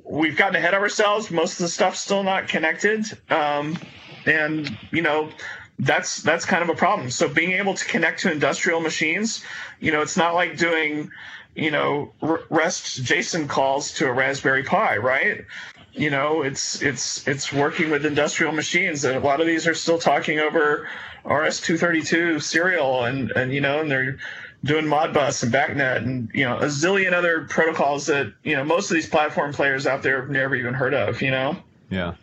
we've 0.04 0.36
gotten 0.36 0.56
ahead 0.56 0.74
of 0.74 0.82
ourselves. 0.82 1.30
Most 1.30 1.54
of 1.54 1.58
the 1.58 1.68
stuff's 1.68 2.00
still 2.00 2.22
not 2.22 2.48
connected. 2.48 3.06
Um, 3.28 3.76
and 4.24 4.76
you 4.90 5.02
know 5.02 5.30
that's 5.78 6.22
that's 6.22 6.44
kind 6.44 6.62
of 6.62 6.68
a 6.68 6.74
problem. 6.74 7.10
So 7.10 7.28
being 7.28 7.52
able 7.52 7.74
to 7.74 7.84
connect 7.84 8.20
to 8.20 8.32
industrial 8.32 8.80
machines, 8.80 9.44
you 9.80 9.92
know, 9.92 10.00
it's 10.00 10.16
not 10.16 10.34
like 10.34 10.56
doing, 10.56 11.10
you 11.54 11.70
know, 11.70 12.12
REST 12.20 13.04
JSON 13.04 13.48
calls 13.48 13.92
to 13.94 14.06
a 14.06 14.12
Raspberry 14.12 14.62
Pi, 14.62 14.96
right? 14.96 15.44
You 15.92 16.10
know, 16.10 16.42
it's 16.42 16.82
it's 16.82 17.26
it's 17.26 17.52
working 17.52 17.90
with 17.90 18.06
industrial 18.06 18.52
machines, 18.52 19.04
and 19.04 19.16
a 19.16 19.20
lot 19.20 19.40
of 19.40 19.46
these 19.46 19.66
are 19.66 19.74
still 19.74 19.98
talking 19.98 20.38
over 20.38 20.88
RS-232 21.24 22.42
serial, 22.42 23.04
and 23.04 23.30
and 23.32 23.52
you 23.52 23.60
know, 23.60 23.80
and 23.80 23.90
they're 23.90 24.18
doing 24.64 24.86
Modbus 24.86 25.42
and 25.42 25.52
BACnet 25.52 25.98
and 25.98 26.30
you 26.34 26.44
know 26.44 26.56
a 26.58 26.66
zillion 26.66 27.12
other 27.12 27.46
protocols 27.48 28.06
that 28.06 28.32
you 28.42 28.56
know 28.56 28.64
most 28.64 28.90
of 28.90 28.94
these 28.94 29.08
platform 29.08 29.52
players 29.52 29.86
out 29.86 30.02
there 30.02 30.20
have 30.20 30.30
never 30.30 30.54
even 30.54 30.74
heard 30.74 30.94
of. 30.94 31.20
You 31.20 31.30
know. 31.30 31.56
Yeah. 31.90 32.14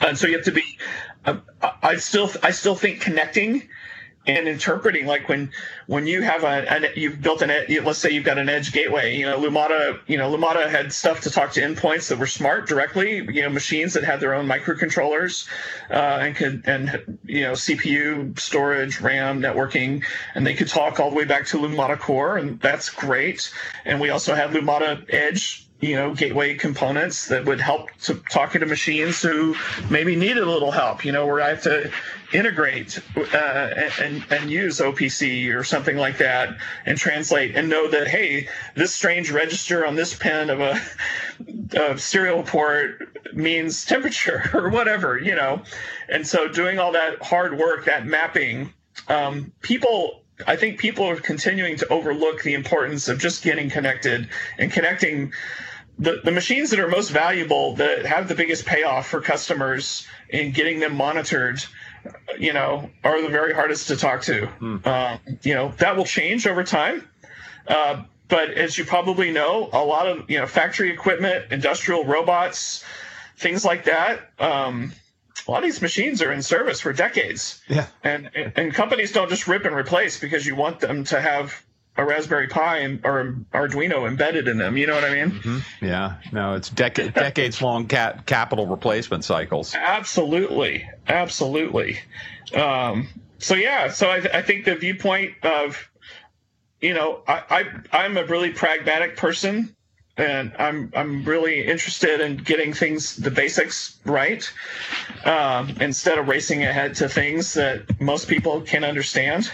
And 0.00 0.18
so 0.18 0.26
you 0.26 0.34
have 0.34 0.44
to 0.46 0.52
be 0.52 0.78
I 1.82 1.96
still 1.96 2.30
I 2.42 2.50
still 2.50 2.74
think 2.74 3.00
connecting 3.00 3.68
and 4.26 4.46
interpreting 4.46 5.04
like 5.06 5.28
when 5.28 5.50
when 5.86 6.06
you 6.06 6.22
have 6.22 6.44
a 6.44 6.72
an, 6.72 6.86
you've 6.94 7.20
built 7.20 7.42
an 7.42 7.50
let's 7.84 7.98
say 7.98 8.10
you've 8.10 8.24
got 8.24 8.38
an 8.38 8.48
edge 8.48 8.72
gateway 8.72 9.16
you 9.16 9.26
know 9.26 9.38
lumada 9.38 9.98
you 10.06 10.16
know 10.16 10.30
lumada 10.30 10.68
had 10.68 10.92
stuff 10.92 11.22
to 11.22 11.30
talk 11.30 11.50
to 11.52 11.60
endpoints 11.60 12.08
that 12.08 12.18
were 12.18 12.26
smart 12.26 12.68
directly 12.68 13.16
you 13.16 13.42
know 13.42 13.48
machines 13.48 13.94
that 13.94 14.04
had 14.04 14.20
their 14.20 14.34
own 14.34 14.46
microcontrollers 14.46 15.48
uh, 15.90 16.20
and 16.20 16.36
could 16.36 16.62
and 16.66 17.18
you 17.24 17.42
know 17.42 17.52
cpu 17.52 18.38
storage 18.38 19.00
ram 19.00 19.40
networking 19.40 20.04
and 20.36 20.46
they 20.46 20.54
could 20.54 20.68
talk 20.68 21.00
all 21.00 21.10
the 21.10 21.16
way 21.16 21.24
back 21.24 21.44
to 21.44 21.58
lumada 21.58 21.98
core 21.98 22.36
and 22.36 22.60
that's 22.60 22.90
great 22.90 23.52
and 23.84 24.00
we 24.00 24.10
also 24.10 24.36
had 24.36 24.50
lumada 24.50 25.04
edge 25.08 25.66
you 25.82 25.96
know, 25.96 26.14
gateway 26.14 26.54
components 26.54 27.26
that 27.26 27.44
would 27.44 27.60
help 27.60 27.90
to 28.02 28.14
talking 28.30 28.60
to 28.60 28.66
machines 28.66 29.20
who 29.20 29.56
maybe 29.90 30.14
needed 30.14 30.44
a 30.44 30.48
little 30.48 30.70
help, 30.70 31.04
you 31.04 31.10
know, 31.10 31.26
where 31.26 31.40
I 31.40 31.48
have 31.48 31.62
to 31.64 31.90
integrate 32.32 33.00
uh, 33.16 33.90
and, 34.00 34.24
and 34.30 34.48
use 34.48 34.78
OPC 34.78 35.52
or 35.52 35.64
something 35.64 35.96
like 35.96 36.18
that 36.18 36.56
and 36.86 36.96
translate 36.96 37.56
and 37.56 37.68
know 37.68 37.90
that, 37.90 38.06
hey, 38.06 38.48
this 38.76 38.94
strange 38.94 39.32
register 39.32 39.84
on 39.84 39.96
this 39.96 40.14
pin 40.14 40.50
of 40.50 40.60
a, 40.60 40.80
a 41.76 41.98
serial 41.98 42.44
port 42.44 43.34
means 43.34 43.84
temperature 43.84 44.50
or 44.54 44.70
whatever, 44.70 45.18
you 45.18 45.34
know. 45.34 45.62
And 46.08 46.24
so 46.24 46.46
doing 46.46 46.78
all 46.78 46.92
that 46.92 47.20
hard 47.20 47.58
work, 47.58 47.86
that 47.86 48.06
mapping, 48.06 48.72
um, 49.08 49.52
people 49.62 50.22
I 50.46 50.56
think 50.56 50.78
people 50.78 51.04
are 51.04 51.16
continuing 51.16 51.76
to 51.76 51.88
overlook 51.88 52.42
the 52.42 52.54
importance 52.54 53.08
of 53.08 53.18
just 53.18 53.44
getting 53.44 53.70
connected 53.70 54.28
and 54.58 54.72
connecting 54.72 55.32
the, 55.98 56.20
the 56.24 56.30
machines 56.30 56.70
that 56.70 56.80
are 56.80 56.88
most 56.88 57.10
valuable 57.10 57.76
that 57.76 58.06
have 58.06 58.28
the 58.28 58.34
biggest 58.34 58.66
payoff 58.66 59.08
for 59.08 59.20
customers 59.20 60.06
in 60.28 60.52
getting 60.52 60.80
them 60.80 60.96
monitored 60.96 61.62
you 62.38 62.52
know 62.52 62.90
are 63.04 63.22
the 63.22 63.28
very 63.28 63.54
hardest 63.54 63.88
to 63.88 63.96
talk 63.96 64.22
to. 64.22 64.46
Hmm. 64.46 64.76
um, 64.84 65.20
you 65.42 65.54
know 65.54 65.72
that 65.78 65.96
will 65.96 66.04
change 66.04 66.46
over 66.46 66.64
time. 66.64 67.08
Uh, 67.66 68.02
but 68.28 68.50
as 68.50 68.76
you 68.76 68.84
probably 68.84 69.30
know 69.30 69.68
a 69.72 69.84
lot 69.84 70.06
of 70.08 70.28
you 70.30 70.38
know 70.38 70.46
factory 70.46 70.90
equipment 70.90 71.52
industrial 71.52 72.04
robots 72.04 72.84
things 73.36 73.64
like 73.64 73.84
that 73.84 74.30
um, 74.40 74.92
a 75.46 75.50
lot 75.50 75.58
of 75.58 75.64
these 75.64 75.82
machines 75.82 76.22
are 76.22 76.32
in 76.32 76.42
service 76.42 76.80
for 76.80 76.92
decades. 76.92 77.60
Yeah. 77.68 77.86
And 78.04 78.30
and 78.34 78.72
companies 78.74 79.12
don't 79.12 79.28
just 79.28 79.46
rip 79.48 79.64
and 79.64 79.74
replace 79.74 80.18
because 80.18 80.46
you 80.46 80.54
want 80.54 80.80
them 80.80 81.04
to 81.04 81.20
have 81.20 81.62
a 81.96 82.04
Raspberry 82.04 82.48
Pi 82.48 82.98
or 83.04 83.36
Arduino 83.52 84.08
embedded 84.08 84.48
in 84.48 84.58
them. 84.58 84.76
You 84.76 84.86
know 84.86 84.94
what 84.94 85.04
I 85.04 85.14
mean? 85.14 85.30
Mm-hmm. 85.32 85.84
Yeah. 85.84 86.14
No, 86.32 86.54
it's 86.54 86.70
dec- 86.70 87.12
decades 87.14 87.60
long 87.60 87.86
cap- 87.86 88.24
capital 88.26 88.66
replacement 88.66 89.24
cycles. 89.24 89.74
Absolutely. 89.74 90.88
Absolutely. 91.06 91.98
Um, 92.54 93.08
so 93.38 93.54
yeah, 93.54 93.90
so 93.90 94.08
I, 94.08 94.16
I, 94.32 94.42
think 94.42 94.64
the 94.64 94.76
viewpoint 94.76 95.34
of, 95.42 95.90
you 96.80 96.94
know, 96.94 97.22
I, 97.26 97.42
I 97.50 98.04
I'm 98.04 98.16
a 98.16 98.24
really 98.24 98.50
pragmatic 98.50 99.16
person, 99.16 99.74
and 100.16 100.52
I'm 100.58 100.92
I'm 100.94 101.24
really 101.24 101.66
interested 101.66 102.20
in 102.20 102.36
getting 102.36 102.72
things 102.72 103.16
the 103.16 103.30
basics 103.30 103.98
right, 104.04 104.50
um, 105.24 105.70
instead 105.80 106.18
of 106.18 106.28
racing 106.28 106.62
ahead 106.62 106.94
to 106.96 107.08
things 107.08 107.54
that 107.54 108.00
most 108.00 108.28
people 108.28 108.60
can 108.60 108.84
understand. 108.84 109.50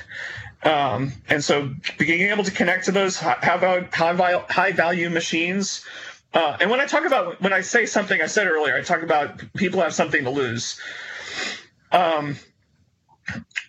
Um, 0.62 1.12
and 1.29 1.42
so 1.42 1.71
being 1.99 2.31
able 2.31 2.44
to 2.44 2.51
connect 2.51 2.87
to 2.87 2.92
those 2.92 3.16
high, 3.18 3.38
high, 3.92 4.44
high 4.49 4.73
value 4.73 5.09
machines. 5.09 5.85
Uh, 6.35 6.57
and 6.61 6.71
when 6.71 6.81
I 6.81 6.87
talk 6.87 7.05
about, 7.05 7.40
when 7.40 7.53
I 7.53 7.61
say 7.61 7.87
something 7.87 8.21
I 8.21 8.27
said 8.27 8.47
earlier, 8.47 8.77
I 8.77 8.83
talk 8.83 9.03
about 9.03 9.40
people 9.55 9.81
have 9.81 9.94
something 9.94 10.25
to 10.25 10.31
lose. 10.31 10.81
Um, 11.92 12.37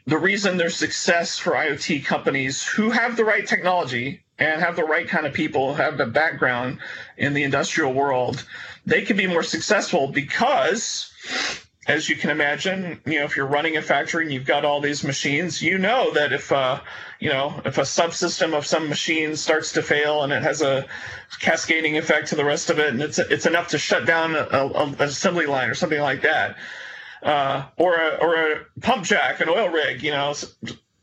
the 0.08 0.18
reason 0.18 0.58
there's 0.58 0.76
success 0.76 1.38
for 1.38 1.52
IoT 1.52 2.06
companies 2.06 2.66
who 2.66 2.90
have 2.90 3.16
the 3.16 3.26
right 3.26 3.46
technology 3.46 4.24
and 4.40 4.62
have 4.62 4.76
the 4.76 4.84
right 4.84 5.08
kind 5.08 5.28
of 5.28 5.34
people, 5.34 5.76
have 5.76 5.98
the 5.98 6.06
background 6.06 6.80
in 7.18 7.34
the 7.34 7.44
industrial 7.44 7.94
world, 7.94 8.46
they 8.86 9.02
can 9.02 9.18
be 9.18 9.28
more 9.28 9.44
successful 9.44 10.08
because 10.08 11.12
as 11.90 12.08
you 12.08 12.16
can 12.16 12.30
imagine, 12.30 13.02
you 13.06 13.18
know, 13.18 13.26
if 13.26 13.36
you're 13.36 13.48
running 13.48 13.76
a 13.76 13.82
factory 13.82 14.24
and 14.24 14.32
you've 14.32 14.46
got 14.46 14.64
all 14.64 14.80
these 14.80 15.04
machines, 15.04 15.60
you 15.60 15.80
know 15.80 16.14
that 16.14 16.32
if, 16.32 16.52
uh, 16.52 16.80
you 17.20 17.30
know, 17.30 17.60
if 17.66 17.80
a 17.80 17.82
subsystem 17.82 18.54
of 18.54 18.64
some 18.64 18.88
machine 18.88 19.36
starts 19.36 19.72
to 19.72 19.82
fail 19.82 20.22
and 20.22 20.32
it 20.32 20.44
has 20.44 20.62
a 20.62 20.86
cascading 21.40 21.98
effect 21.98 22.28
to 22.28 22.36
the 22.36 22.46
rest 22.46 22.70
of 22.70 22.78
it, 22.78 22.90
and 22.90 23.02
it's 23.02 23.18
it's 23.18 23.48
enough 23.48 23.70
to 23.70 23.80
shut 23.80 24.06
down 24.06 24.36
an 24.36 24.96
assembly 25.00 25.48
line 25.48 25.68
or 25.68 25.74
something 25.74 26.00
like 26.00 26.22
that, 26.22 26.58
uh, 27.24 27.66
or 27.76 27.96
a 27.96 28.18
or 28.22 28.36
a 28.36 28.66
pump 28.82 29.04
jack, 29.04 29.40
an 29.40 29.50
oil 29.50 29.70
rig, 29.70 30.04
you 30.04 30.12
know, 30.12 30.36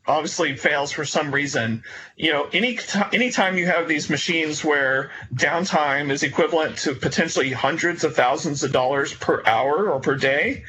obviously 0.07 0.55
fails 0.55 0.91
for 0.91 1.05
some 1.05 1.33
reason, 1.33 1.83
you 2.15 2.31
know, 2.31 2.47
any 2.53 2.79
anytime 3.13 3.57
you 3.57 3.65
have 3.65 3.87
these 3.87 4.09
machines 4.09 4.63
where 4.63 5.11
downtime 5.33 6.09
is 6.11 6.23
equivalent 6.23 6.77
to 6.79 6.95
potentially 6.95 7.51
hundreds 7.51 8.03
of 8.03 8.15
thousands 8.15 8.63
of 8.63 8.71
dollars 8.71 9.13
per 9.13 9.43
hour 9.45 9.89
or 9.89 9.99
per 9.99 10.15
day, 10.15 10.63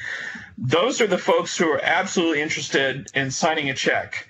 those 0.58 1.00
are 1.00 1.06
the 1.06 1.18
folks 1.18 1.56
who 1.56 1.68
are 1.68 1.80
absolutely 1.82 2.42
interested 2.42 3.10
in 3.14 3.30
signing 3.30 3.70
a 3.70 3.74
check 3.74 4.28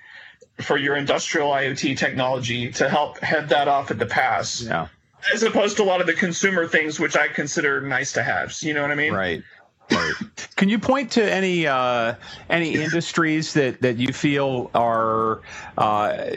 for 0.57 0.77
your 0.77 0.95
industrial 0.95 1.49
IoT 1.49 1.97
technology 1.97 2.71
to 2.73 2.89
help 2.89 3.19
head 3.19 3.49
that 3.49 3.67
off 3.67 3.91
at 3.91 3.99
the 3.99 4.05
pass. 4.05 4.61
Yeah. 4.61 4.87
As 5.33 5.43
opposed 5.43 5.77
to 5.77 5.83
a 5.83 5.85
lot 5.85 5.99
of 6.01 6.07
the 6.07 6.13
consumer 6.13 6.67
things, 6.67 6.99
which 6.99 7.17
I 7.17 7.27
consider 7.27 7.81
nice 7.81 8.13
to 8.13 8.23
haves. 8.23 8.63
You 8.63 8.73
know 8.73 8.81
what 8.81 8.91
I 8.91 8.95
mean? 8.95 9.13
Right. 9.13 9.43
Right. 9.91 10.15
Can 10.55 10.69
you 10.69 10.79
point 10.79 11.11
to 11.11 11.23
any 11.23 11.67
uh, 11.67 12.15
any 12.49 12.75
industries 12.75 13.53
that, 13.53 13.81
that 13.81 13.97
you 13.97 14.13
feel 14.13 14.69
are 14.73 15.41
uh, 15.77 16.27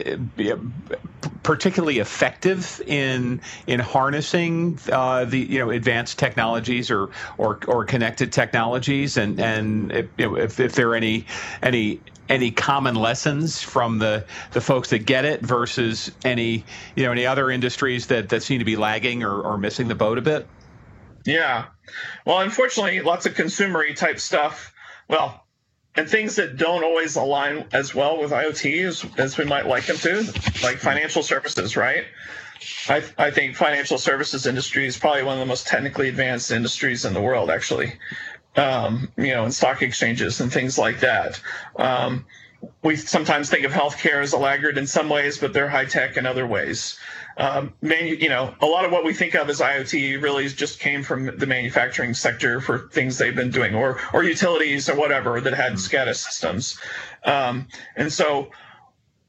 particularly 1.43 1.99
effective 1.99 2.81
in 2.87 3.41
in 3.67 3.79
harnessing 3.79 4.79
uh, 4.91 5.25
the 5.25 5.39
you 5.39 5.59
know 5.59 5.69
advanced 5.69 6.17
technologies 6.17 6.89
or 6.89 7.09
or, 7.37 7.59
or 7.67 7.85
connected 7.85 8.31
technologies, 8.31 9.17
and 9.17 9.39
and 9.39 9.91
if, 9.91 10.07
you 10.17 10.25
know, 10.25 10.35
if, 10.37 10.59
if 10.59 10.73
there 10.73 10.89
are 10.91 10.95
any 10.95 11.25
any 11.61 11.99
any 12.29 12.51
common 12.51 12.95
lessons 12.95 13.61
from 13.61 13.99
the, 13.99 14.25
the 14.51 14.61
folks 14.61 14.89
that 14.91 14.99
get 14.99 15.25
it 15.25 15.41
versus 15.41 16.11
any 16.23 16.63
you 16.95 17.05
know 17.05 17.11
any 17.11 17.25
other 17.25 17.51
industries 17.51 18.07
that, 18.07 18.29
that 18.29 18.41
seem 18.41 18.59
to 18.59 18.65
be 18.65 18.75
lagging 18.75 19.23
or, 19.23 19.41
or 19.41 19.57
missing 19.57 19.87
the 19.87 19.95
boat 19.95 20.17
a 20.17 20.21
bit? 20.21 20.47
Yeah. 21.25 21.65
Well, 22.25 22.39
unfortunately, 22.39 23.01
lots 23.01 23.25
of 23.25 23.33
consumery 23.33 23.95
type 23.95 24.19
stuff. 24.19 24.73
Well, 25.07 25.43
and 25.95 26.09
things 26.09 26.37
that 26.37 26.57
don't 26.57 26.83
always 26.83 27.15
align 27.15 27.65
as 27.71 27.93
well 27.93 28.19
with 28.19 28.31
IoT 28.31 28.87
as, 28.87 29.05
as 29.17 29.37
we 29.37 29.45
might 29.45 29.67
like 29.67 29.85
them 29.85 29.97
to, 29.97 30.21
like 30.63 30.77
financial 30.77 31.21
services, 31.21 31.77
right? 31.77 32.05
I, 32.89 33.03
I 33.17 33.31
think 33.31 33.55
financial 33.55 33.97
services 33.97 34.47
industry 34.47 34.87
is 34.87 34.97
probably 34.97 35.23
one 35.23 35.33
of 35.33 35.39
the 35.39 35.45
most 35.45 35.67
technically 35.67 36.09
advanced 36.09 36.51
industries 36.51 37.05
in 37.05 37.13
the 37.13 37.21
world, 37.21 37.49
actually. 37.49 37.93
Um, 38.55 39.11
you 39.17 39.33
know, 39.33 39.45
in 39.45 39.51
stock 39.51 39.81
exchanges 39.81 40.39
and 40.39 40.51
things 40.51 40.77
like 40.77 40.99
that. 41.01 41.41
Um, 41.75 42.25
we 42.83 42.95
sometimes 42.95 43.49
think 43.49 43.65
of 43.65 43.71
healthcare 43.71 44.21
as 44.21 44.33
a 44.33 44.37
laggard 44.37 44.77
in 44.77 44.87
some 44.87 45.09
ways, 45.09 45.37
but 45.37 45.53
they're 45.53 45.69
high 45.69 45.85
tech 45.85 46.17
in 46.17 46.25
other 46.25 46.45
ways. 46.45 46.97
Um, 47.37 47.73
you 47.81 48.29
know, 48.29 48.53
a 48.61 48.65
lot 48.65 48.85
of 48.85 48.91
what 48.91 49.03
we 49.03 49.13
think 49.13 49.33
of 49.33 49.49
as 49.49 49.59
IoT 49.59 50.21
really 50.21 50.47
just 50.49 50.79
came 50.79 51.03
from 51.03 51.37
the 51.37 51.47
manufacturing 51.47 52.13
sector 52.13 52.61
for 52.61 52.89
things 52.89 53.17
they've 53.17 53.35
been 53.35 53.49
doing, 53.49 53.73
or 53.75 53.99
or 54.13 54.23
utilities 54.23 54.89
or 54.89 54.95
whatever 54.95 55.41
that 55.41 55.53
had 55.53 55.73
SCADA 55.73 56.15
systems, 56.15 56.79
um, 57.23 57.67
and 57.95 58.13
so 58.13 58.51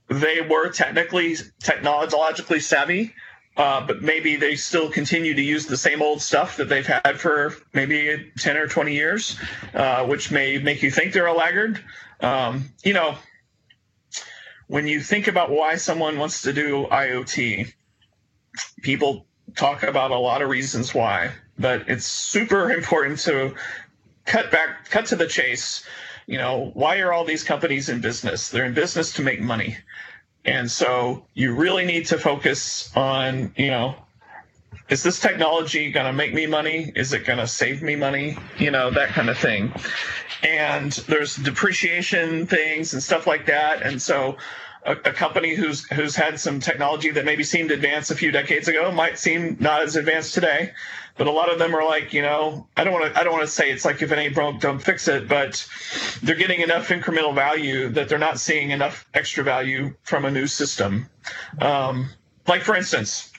they 0.08 0.42
were 0.42 0.68
technically 0.68 1.36
technologically 1.60 2.60
savvy. 2.60 3.14
Uh, 3.56 3.86
but 3.86 4.02
maybe 4.02 4.34
they 4.34 4.56
still 4.56 4.90
continue 4.90 5.32
to 5.32 5.40
use 5.40 5.66
the 5.66 5.76
same 5.76 6.02
old 6.02 6.20
stuff 6.20 6.56
that 6.56 6.68
they've 6.68 6.88
had 6.88 7.20
for 7.20 7.54
maybe 7.72 8.32
10 8.36 8.56
or 8.56 8.66
20 8.66 8.92
years, 8.92 9.38
uh, 9.74 10.04
which 10.04 10.32
may 10.32 10.58
make 10.58 10.82
you 10.82 10.90
think 10.90 11.12
they're 11.12 11.26
a 11.26 11.32
laggard. 11.32 11.80
Um, 12.18 12.64
you 12.82 12.94
know, 12.94 13.16
when 14.66 14.88
you 14.88 15.00
think 15.00 15.28
about 15.28 15.50
why 15.50 15.76
someone 15.76 16.18
wants 16.18 16.42
to 16.42 16.52
do 16.52 16.86
IoT, 16.90 17.72
people 18.82 19.26
talk 19.56 19.82
about 19.82 20.10
a 20.10 20.18
lot 20.18 20.42
of 20.42 20.48
reasons 20.48 20.94
why, 20.94 21.32
but 21.58 21.88
it's 21.88 22.06
super 22.06 22.70
important 22.70 23.18
to 23.20 23.54
cut 24.24 24.50
back, 24.50 24.88
cut 24.90 25.06
to 25.06 25.16
the 25.16 25.26
chase. 25.26 25.84
You 26.26 26.38
know, 26.38 26.70
why 26.74 27.00
are 27.00 27.12
all 27.12 27.24
these 27.24 27.44
companies 27.44 27.88
in 27.88 28.00
business? 28.00 28.48
They're 28.48 28.64
in 28.64 28.74
business 28.74 29.12
to 29.14 29.22
make 29.22 29.40
money. 29.40 29.76
And 30.44 30.70
so 30.70 31.26
you 31.34 31.54
really 31.54 31.84
need 31.84 32.06
to 32.06 32.18
focus 32.18 32.94
on, 32.96 33.52
you 33.56 33.68
know, 33.68 33.96
is 34.88 35.02
this 35.02 35.18
technology 35.18 35.90
going 35.90 36.06
to 36.06 36.12
make 36.12 36.34
me 36.34 36.46
money? 36.46 36.92
Is 36.94 37.12
it 37.14 37.24
going 37.24 37.38
to 37.38 37.46
save 37.46 37.82
me 37.82 37.96
money? 37.96 38.36
You 38.58 38.70
know, 38.70 38.90
that 38.90 39.10
kind 39.10 39.30
of 39.30 39.38
thing. 39.38 39.72
And 40.42 40.92
there's 41.08 41.36
depreciation 41.36 42.46
things 42.46 42.92
and 42.92 43.02
stuff 43.02 43.26
like 43.26 43.46
that. 43.46 43.82
And 43.82 44.00
so 44.00 44.36
a, 44.84 44.92
a, 44.92 45.12
company 45.12 45.54
who's 45.54 45.84
who's 45.90 46.14
had 46.14 46.38
some 46.38 46.60
technology 46.60 47.10
that 47.10 47.24
maybe 47.24 47.42
seemed 47.42 47.70
advanced 47.70 48.10
a 48.10 48.14
few 48.14 48.30
decades 48.30 48.68
ago 48.68 48.90
might 48.92 49.18
seem 49.18 49.56
not 49.60 49.82
as 49.82 49.96
advanced 49.96 50.34
today. 50.34 50.72
But 51.16 51.28
a 51.28 51.30
lot 51.30 51.50
of 51.52 51.60
them 51.60 51.74
are 51.76 51.84
like, 51.84 52.12
you 52.12 52.22
know, 52.22 52.66
I 52.76 52.82
don't 52.82 52.92
want 52.92 53.12
to 53.12 53.18
I 53.18 53.24
don't 53.24 53.32
want 53.32 53.44
to 53.44 53.50
say 53.50 53.70
it's 53.70 53.84
like 53.84 54.02
if 54.02 54.12
it 54.12 54.18
ain't 54.18 54.34
broke, 54.34 54.60
don't 54.60 54.80
fix 54.80 55.08
it, 55.08 55.28
but 55.28 55.66
they're 56.22 56.34
getting 56.34 56.60
enough 56.60 56.88
incremental 56.88 57.34
value 57.34 57.88
that 57.90 58.08
they're 58.08 58.18
not 58.18 58.40
seeing 58.40 58.70
enough 58.70 59.08
extra 59.14 59.44
value 59.44 59.94
from 60.02 60.24
a 60.24 60.30
new 60.30 60.46
system. 60.46 61.08
Um, 61.60 62.10
like 62.46 62.62
for 62.62 62.74
instance, 62.74 63.32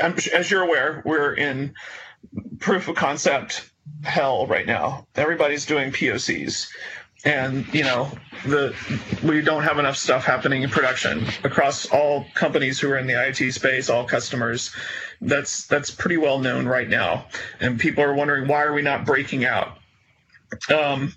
as 0.00 0.50
you're 0.50 0.62
aware, 0.62 1.02
we're 1.04 1.34
in 1.34 1.74
proof 2.58 2.88
of 2.88 2.96
concept 2.96 3.70
hell 4.02 4.46
right 4.46 4.66
now. 4.66 5.06
Everybody's 5.14 5.66
doing 5.66 5.92
POCs. 5.92 6.68
And 7.26 7.66
you 7.74 7.82
know 7.82 8.10
the 8.44 8.74
we 9.22 9.42
don't 9.42 9.64
have 9.64 9.78
enough 9.78 9.96
stuff 9.96 10.24
happening 10.24 10.62
in 10.62 10.70
production 10.70 11.26
across 11.44 11.86
all 11.86 12.24
companies 12.34 12.78
who 12.78 12.90
are 12.90 12.98
in 12.98 13.06
the 13.06 13.28
IT 13.28 13.52
space, 13.52 13.90
all 13.90 14.04
customers. 14.04 14.70
That's 15.20 15.66
that's 15.66 15.90
pretty 15.90 16.16
well 16.16 16.38
known 16.38 16.66
right 16.66 16.88
now, 16.88 17.26
and 17.60 17.78
people 17.80 18.04
are 18.04 18.14
wondering 18.14 18.46
why 18.46 18.62
are 18.62 18.72
we 18.72 18.82
not 18.82 19.04
breaking 19.04 19.44
out. 19.44 19.78
Um, 20.72 21.12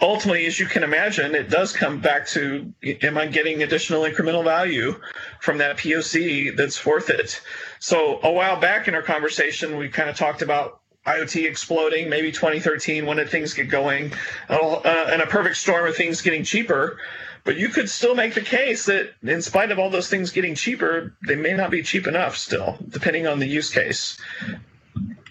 ultimately, 0.00 0.46
as 0.46 0.58
you 0.58 0.66
can 0.66 0.82
imagine, 0.82 1.34
it 1.34 1.48
does 1.48 1.72
come 1.72 2.00
back 2.00 2.26
to 2.28 2.72
am 3.02 3.16
I 3.16 3.26
getting 3.26 3.62
additional 3.62 4.02
incremental 4.02 4.44
value 4.44 5.00
from 5.40 5.58
that 5.58 5.78
POC 5.78 6.56
that's 6.56 6.84
worth 6.84 7.10
it? 7.10 7.40
So, 7.78 8.20
a 8.22 8.32
while 8.32 8.58
back 8.58 8.88
in 8.88 8.94
our 8.94 9.02
conversation, 9.02 9.76
we 9.76 9.88
kind 9.88 10.10
of 10.10 10.16
talked 10.16 10.42
about 10.42 10.80
IoT 11.06 11.46
exploding, 11.46 12.08
maybe 12.08 12.32
2013. 12.32 13.04
When 13.06 13.18
did 13.18 13.28
things 13.28 13.54
get 13.54 13.68
going? 13.68 14.12
Uh, 14.48 14.80
and 14.84 15.20
a 15.20 15.26
perfect 15.26 15.56
storm 15.56 15.86
of 15.86 15.96
things 15.96 16.22
getting 16.22 16.44
cheaper. 16.44 16.98
But 17.44 17.56
you 17.56 17.68
could 17.68 17.90
still 17.90 18.14
make 18.14 18.32
the 18.32 18.40
case 18.40 18.86
that, 18.86 19.12
in 19.22 19.42
spite 19.42 19.70
of 19.70 19.78
all 19.78 19.90
those 19.90 20.08
things 20.08 20.30
getting 20.30 20.54
cheaper, 20.54 21.14
they 21.26 21.36
may 21.36 21.52
not 21.52 21.70
be 21.70 21.82
cheap 21.82 22.06
enough 22.06 22.38
still, 22.38 22.78
depending 22.88 23.26
on 23.26 23.38
the 23.38 23.46
use 23.46 23.70
case. 23.70 24.18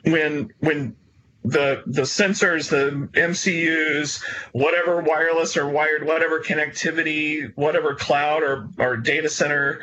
When 0.03 0.53
when 0.59 0.95
the 1.43 1.81
the 1.87 2.03
sensors, 2.03 2.69
the 2.69 3.09
MCUs, 3.19 4.23
whatever 4.51 5.01
wireless 5.01 5.57
or 5.57 5.67
wired, 5.67 6.05
whatever 6.05 6.39
connectivity, 6.39 7.51
whatever 7.55 7.95
cloud 7.95 8.43
or, 8.43 8.69
or 8.77 8.95
data 8.95 9.29
center 9.29 9.81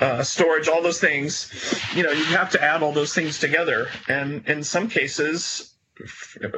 uh, 0.00 0.22
storage, 0.22 0.68
all 0.68 0.82
those 0.82 1.00
things, 1.00 1.50
you 1.94 2.02
know, 2.02 2.10
you 2.10 2.24
have 2.24 2.50
to 2.50 2.62
add 2.62 2.82
all 2.82 2.92
those 2.92 3.14
things 3.14 3.38
together. 3.38 3.88
And 4.08 4.46
in 4.48 4.64
some 4.64 4.88
cases, 4.88 5.72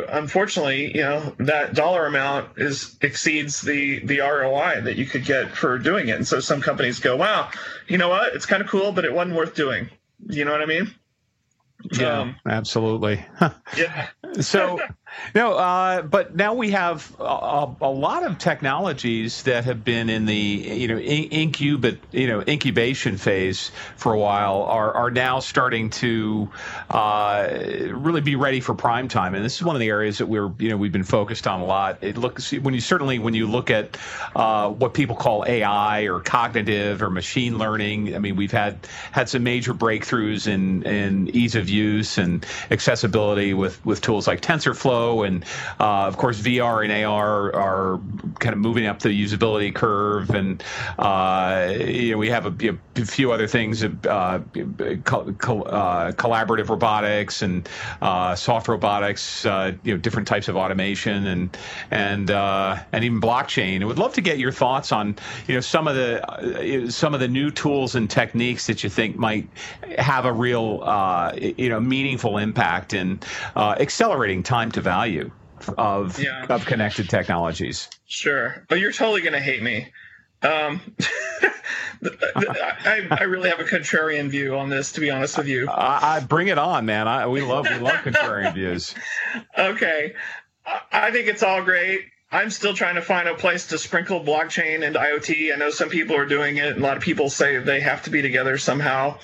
unfortunately, 0.09 0.97
you 0.97 1.03
know, 1.03 1.35
that 1.39 1.75
dollar 1.75 2.07
amount 2.07 2.59
is 2.59 2.97
exceeds 3.01 3.61
the 3.61 4.01
the 4.01 4.21
ROI 4.21 4.83
that 4.83 4.97
you 4.97 5.07
could 5.07 5.25
get 5.25 5.51
for 5.51 5.79
doing 5.79 6.09
it. 6.09 6.17
And 6.17 6.27
so 6.27 6.41
some 6.41 6.61
companies 6.61 7.01
go, 7.01 7.17
"Wow, 7.17 7.51
you 7.89 7.99
know 7.99 8.09
what? 8.09 8.35
It's 8.35 8.47
kind 8.47 8.63
of 8.63 8.69
cool, 8.69 8.93
but 8.93 9.05
it 9.05 9.13
wasn't 9.13 9.37
worth 9.37 9.55
doing." 9.55 9.91
You 10.29 10.45
know 10.45 10.53
what 10.53 10.63
I 10.63 10.67
mean? 10.67 10.95
Yeah, 11.93 12.21
um, 12.21 12.37
absolutely. 12.47 13.25
yeah. 13.77 14.09
so 14.41 14.81
no, 15.35 15.55
uh, 15.55 16.03
but 16.03 16.35
now 16.35 16.55
we 16.55 16.71
have 16.71 17.15
a, 17.19 17.75
a, 17.81 17.91
lot 17.91 18.25
of 18.25 18.39
technologies 18.39 19.43
that 19.45 19.65
have 19.65 19.85
been 19.85 20.11
in 20.11 20.27
the 20.27 20.35
you 20.35 20.89
know 20.89 20.99
incubate 20.99 21.99
you 22.13 22.27
know 22.27 22.43
incubation 22.47 23.17
phase 23.17 23.71
for 23.97 24.13
a 24.13 24.19
while 24.19 24.63
are 24.63 24.93
are 24.93 25.11
now 25.11 25.41
starting 25.41 25.91
to 25.91 26.51
uh, 26.91 27.49
really 27.91 28.21
be 28.21 28.37
ready 28.37 28.61
for 28.61 28.75
prime 28.75 29.09
time, 29.09 29.35
and 29.35 29.45
this 29.45 29.57
is 29.57 29.63
one 29.63 29.77
of 29.77 29.81
the 29.81 29.89
areas 29.89 30.19
that 30.19 30.27
we're 30.27 30.53
you 30.59 30.69
know 30.69 30.77
we've 30.77 30.93
been 30.93 31.05
focused 31.05 31.47
on 31.47 31.61
a 31.61 31.65
lot. 31.65 31.99
It 32.03 32.17
looks 32.17 32.53
when 32.53 32.75
you 32.75 32.81
certainly 32.81 33.19
when 33.19 33.35
you 33.35 33.47
look 33.47 33.71
at 33.71 33.97
uh, 34.37 34.71
what 34.71 34.95
people 34.95 35.17
call 35.17 35.45
AI 35.47 36.03
or 36.03 36.21
cognitive 36.21 37.03
or 37.03 37.11
machine 37.11 37.59
learning. 37.59 38.15
I 38.15 38.19
mean, 38.19 38.37
we've 38.37 38.53
had 38.53 38.87
had 39.13 39.29
some 39.29 39.43
major 39.43 39.75
breakthroughs 39.75 40.47
in 40.47 40.83
in 40.85 41.29
ease 41.29 41.55
of 41.55 41.69
use 41.69 42.19
and 42.19 42.45
accessibility 42.71 43.55
with 43.55 43.85
with 43.85 44.01
tools 44.01 44.27
like 44.27 44.41
TensorFlow 44.41 45.04
and 45.23 45.45
uh, 45.81 46.07
of 46.07 46.17
course 46.17 46.41
VR 46.41 46.85
and 46.85 46.93
AR 47.05 47.55
are 47.55 48.01
kind 48.41 48.53
of 48.53 48.59
moving 48.59 48.87
up 48.87 49.01
the 49.01 49.09
usability 49.09 49.75
curve, 49.75 50.31
and 50.31 50.63
uh, 50.99 51.73
you 51.79 52.13
know 52.13 52.19
we 52.19 52.29
have 52.31 52.47
a, 52.47 52.79
a 52.97 53.05
few 53.05 53.33
other 53.33 53.47
things, 53.47 53.85
uh, 53.85 54.41
co- 55.05 55.33
co- 55.35 55.63
uh, 55.63 56.13
collaborative 56.13 56.69
robotics 56.69 57.43
and 57.43 57.69
uh, 58.03 58.35
soft 58.35 58.69
robotics, 58.69 59.45
uh, 59.47 59.73
you 59.85 59.95
know 59.95 59.99
different 59.99 60.27
types 60.27 60.49
of 60.49 60.57
automation 60.57 61.27
and 61.27 61.57
and 61.91 62.31
and 62.31 63.05
even 63.05 63.21
blockchain. 63.21 63.83
I 63.83 63.85
would 63.85 63.99
love 63.99 64.15
to 64.15 64.21
get 64.21 64.39
your 64.39 64.53
thoughts 64.53 64.93
on 64.93 65.17
you 65.47 65.55
know 65.55 65.61
some 65.61 65.87
of 65.87 65.95
the 65.95 66.87
some 66.91 67.15
of 67.15 67.21
the 67.21 67.29
new 67.29 67.51
tools 67.51 67.95
and 67.95 68.11
techniques 68.11 68.67
that 68.67 68.83
you 68.83 68.91
think 68.91 69.17
might 69.17 69.49
have 69.99 70.25
a 70.25 70.33
real 70.33 70.83
you 71.57 71.69
know 71.69 71.81
meaningful 71.81 72.39
impact 72.39 72.95
in 72.95 73.21
accelerating 73.57 74.43
time 74.43 74.73
to 74.73 74.81
value 74.81 74.94
value 74.95 75.31
of 75.79 76.19
yeah. 76.19 76.47
of 76.49 76.67
connected 76.67 77.09
technologies. 77.09 77.89
Sure, 78.07 78.65
but 78.69 78.79
you're 78.79 78.93
totally 78.93 79.23
going 79.23 79.33
to 79.33 79.41
hate 79.41 79.63
me. 79.63 79.89
Um, 80.43 80.81
I, 82.37 83.07
I, 83.11 83.23
really 83.23 83.49
have 83.49 83.61
a 83.61 83.65
contrarian 83.65 84.29
view 84.29 84.57
on 84.57 84.69
this, 84.69 84.93
to 84.93 85.01
be 85.01 85.11
honest 85.11 85.39
with 85.39 85.49
you. 85.49 85.71
I, 85.71 86.17
I 86.17 86.21
bring 86.21 86.49
it 86.49 86.59
on, 86.59 86.85
man. 86.85 87.09
I, 87.09 87.27
we 87.29 87.41
love 87.41 87.67
we 87.69 87.79
love 87.79 87.97
contrarian 88.05 88.53
views. 88.61 88.95
Okay, 89.59 90.15
I 90.93 91.11
think 91.11 91.29
it's 91.29 91.43
all 91.43 91.63
great. 91.63 92.03
I'm 92.31 92.51
still 92.51 92.75
trying 92.75 92.97
to 92.97 93.03
find 93.03 93.29
a 93.29 93.35
place 93.35 93.69
to 93.69 93.79
sprinkle 93.79 94.21
blockchain 94.21 94.85
and 94.87 94.97
IoT. 94.97 95.55
I 95.55 95.57
know 95.57 95.71
some 95.71 95.89
people 95.89 96.17
are 96.17 96.27
doing 96.27 96.57
it. 96.57 96.75
And 96.75 96.79
a 96.79 96.83
lot 96.83 96.97
of 96.97 97.03
people 97.03 97.31
say 97.31 97.59
they 97.59 97.81
have 97.81 98.03
to 98.05 98.11
be 98.11 98.23
together 98.23 98.59
somehow. 98.59 99.19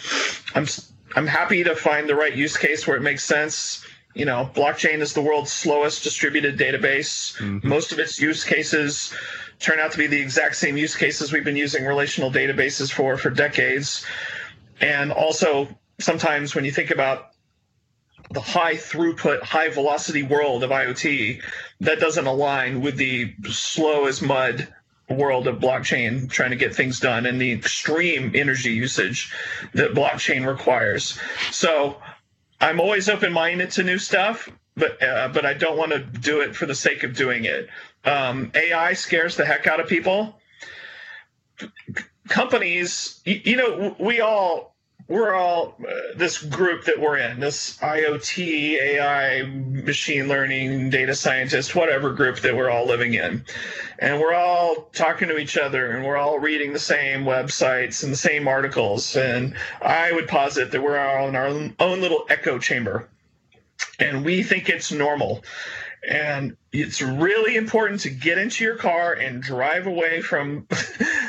I'm 0.55 0.67
I'm 1.15 1.27
happy 1.27 1.65
to 1.65 1.75
find 1.75 2.09
the 2.09 2.15
right 2.15 2.35
use 2.35 2.57
case 2.57 2.87
where 2.87 2.97
it 2.97 3.03
makes 3.03 3.25
sense 3.25 3.85
you 4.15 4.25
know, 4.25 4.51
blockchain 4.55 5.01
is 5.01 5.15
the 5.15 5.21
world's 5.21 5.53
slowest 5.53 6.03
distributed 6.03 6.59
database. 6.59 7.37
Mm-hmm. 7.39 7.69
Most 7.69 7.93
of 7.93 7.99
its 7.99 8.21
use 8.21 8.45
cases 8.45 9.15
turn 9.59 9.79
out 9.79 9.93
to 9.93 9.99
be 9.99 10.07
the 10.07 10.21
exact 10.21 10.57
same 10.57 10.77
use 10.77 10.97
cases 10.97 11.33
we've 11.33 11.45
been 11.45 11.57
using 11.57 11.85
relational 11.85 12.31
databases 12.31 12.93
for 12.93 13.17
for 13.17 13.31
decades. 13.31 14.05
And 14.81 15.13
also, 15.13 15.69
sometimes 15.99 16.55
when 16.55 16.65
you 16.65 16.73
think 16.73 16.91
about 16.91 17.31
the 18.31 18.41
high 18.41 18.75
throughput, 18.75 19.43
high 19.43 19.69
velocity 19.69 20.23
world 20.23 20.65
of 20.65 20.71
IoT, 20.71 21.43
that 21.81 22.01
doesn't 22.01 22.27
align 22.27 22.81
with 22.81 22.97
the 22.97 23.35
slow 23.49 24.07
as 24.07 24.23
mud 24.23 24.69
world 25.09 25.49
of 25.49 25.59
blockchain 25.59 26.31
trying 26.31 26.51
to 26.51 26.57
get 26.57 26.75
things 26.75 27.01
done 27.01 27.27
and 27.27 27.41
the 27.41 27.51
extreme 27.51 28.31
energy 28.35 28.71
usage 28.73 29.33
that 29.75 29.93
blockchain 29.93 30.47
requires. 30.47 31.19
So 31.51 32.01
I'm 32.61 32.81
always 32.81 33.09
open 33.09 33.33
minded 33.33 33.71
to 33.73 33.83
new 33.83 33.99
stuff, 33.99 34.49
but 34.77 35.03
uh, 35.03 35.29
but 35.29 35.47
I 35.47 35.55
don't 35.55 35.77
want 35.79 35.93
to 35.93 36.01
do 36.01 36.41
it 36.43 36.55
for 36.57 36.67
the 36.67 36.75
sake 36.75 37.03
of 37.05 37.15
doing 37.17 37.45
it. 37.45 37.69
Um, 38.05 38.53
AI 38.55 38.95
scares 38.95 39.37
the 39.37 39.45
heck 39.47 39.67
out 39.67 39.81
of 39.81 39.89
people. 39.89 40.39
Companies, 42.29 43.21
you, 43.25 43.41
you 43.45 43.57
know, 43.57 43.97
we 43.99 44.21
all 44.21 44.70
we're 45.11 45.35
all 45.35 45.75
uh, 45.81 45.91
this 46.17 46.41
group 46.41 46.85
that 46.85 47.01
we're 47.01 47.17
in 47.19 47.41
this 47.41 47.77
IoT, 47.79 48.81
AI, 48.81 49.43
machine 49.43 50.29
learning, 50.29 50.89
data 50.91 51.17
scientist, 51.17 51.75
whatever 51.75 52.13
group 52.13 52.39
that 52.39 52.57
we're 52.57 52.71
all 52.71 52.87
living 52.87 53.15
in. 53.15 53.45
And 53.99 54.21
we're 54.21 54.33
all 54.33 54.89
talking 54.93 55.27
to 55.27 55.37
each 55.37 55.59
other 55.59 55.91
and 55.91 56.07
we're 56.07 56.17
all 56.17 56.39
reading 56.39 56.73
the 56.73 56.79
same 56.79 57.25
websites 57.25 58.05
and 58.05 58.13
the 58.13 58.17
same 58.17 58.47
articles. 58.47 59.17
And 59.17 59.57
I 59.83 60.13
would 60.13 60.29
posit 60.29 60.71
that 60.71 60.81
we're 60.81 60.97
all 60.97 61.29
in 61.29 61.35
our 61.35 61.49
own 61.49 62.01
little 62.01 62.25
echo 62.31 62.61
chamber. 62.61 63.09
And 63.99 64.25
we 64.25 64.45
think 64.45 64.69
it's 64.69 64.93
normal. 64.93 65.43
And 66.09 66.57
it's 66.73 67.03
really 67.03 67.57
important 67.57 68.03
to 68.03 68.11
get 68.11 68.39
into 68.39 68.63
your 68.63 68.77
car 68.77 69.13
and 69.13 69.43
drive 69.43 69.89
away 69.89 70.21
from 70.23 70.69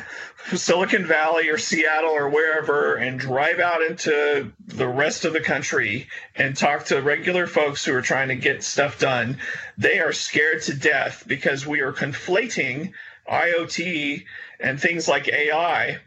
Silicon 0.57 1.05
Valley 1.05 1.49
or 1.49 1.57
Seattle 1.57 2.11
or 2.11 2.29
wherever 2.29 2.95
and 2.95 3.19
drive 3.19 3.59
out 3.59 3.81
into 3.81 4.51
the 4.67 4.87
rest 4.87 5.25
of 5.25 5.33
the 5.33 5.41
country 5.41 6.07
and 6.35 6.55
talk 6.55 6.85
to 6.85 7.01
regular 7.01 7.47
folks 7.47 7.85
who 7.85 7.93
are 7.93 8.01
trying 8.01 8.29
to 8.29 8.35
get 8.35 8.63
stuff 8.63 8.99
done, 8.99 9.37
they 9.77 9.99
are 9.99 10.13
scared 10.13 10.61
to 10.63 10.73
death 10.73 11.23
because 11.27 11.65
we 11.65 11.81
are 11.81 11.93
conflating 11.93 12.91
IoT 13.29 14.25
and 14.59 14.79
things 14.79 15.07
like 15.07 15.27
AI 15.27 15.99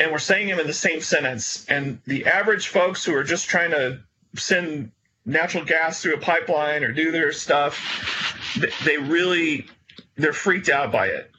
and 0.00 0.10
we're 0.10 0.18
saying 0.18 0.48
them 0.48 0.58
in 0.58 0.66
the 0.66 0.72
same 0.72 1.02
sentence. 1.02 1.66
And 1.68 2.00
the 2.06 2.26
average 2.26 2.68
folks 2.68 3.04
who 3.04 3.14
are 3.14 3.22
just 3.22 3.48
trying 3.48 3.70
to 3.72 4.00
send 4.34 4.92
natural 5.26 5.64
gas 5.64 6.02
through 6.02 6.14
a 6.14 6.20
pipeline 6.20 6.82
or 6.82 6.90
do 6.90 7.12
their 7.12 7.32
stuff, 7.32 8.56
they 8.84 8.96
really 8.96 9.66
they're 10.16 10.32
freaked 10.32 10.70
out 10.70 10.90
by 10.90 11.08
it. 11.08 11.30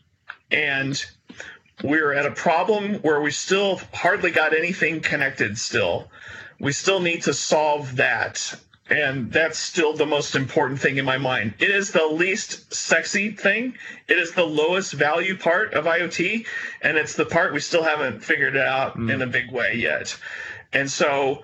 And 0.52 1.04
we're 1.84 2.14
at 2.14 2.26
a 2.26 2.32
problem 2.32 2.96
where 2.96 3.22
we 3.22 3.32
still 3.32 3.82
hardly 3.94 4.32
got 4.32 4.56
anything 4.56 5.02
connected 5.02 5.58
still. 5.58 6.10
We 6.60 6.72
still 6.72 7.00
need 7.00 7.24
to 7.24 7.34
solve 7.34 7.96
that. 7.98 8.54
And 8.90 9.32
that's 9.32 9.58
still 9.58 9.94
the 9.94 10.06
most 10.06 10.36
important 10.36 10.82
thing 10.82 10.98
in 10.98 11.06
my 11.06 11.18
mind. 11.18 11.54
It 11.60 11.70
is 11.70 11.92
the 11.92 12.06
least 12.06 12.74
sexy 12.74 13.32
thing. 13.32 13.78
It 14.10 14.18
is 14.18 14.34
the 14.34 14.44
lowest 14.44 14.94
value 14.94 15.38
part 15.38 15.74
of 15.74 15.86
IoT. 15.86 16.46
And 16.82 16.98
it's 16.98 17.16
the 17.16 17.26
part 17.26 17.54
we 17.54 17.62
still 17.62 17.84
haven't 17.84 18.24
figured 18.24 18.56
it 18.56 18.68
out 18.68 18.98
mm. 18.98 19.12
in 19.12 19.22
a 19.22 19.28
big 19.28 19.50
way 19.52 19.76
yet. 19.76 20.18
And 20.74 20.92
so, 20.92 21.44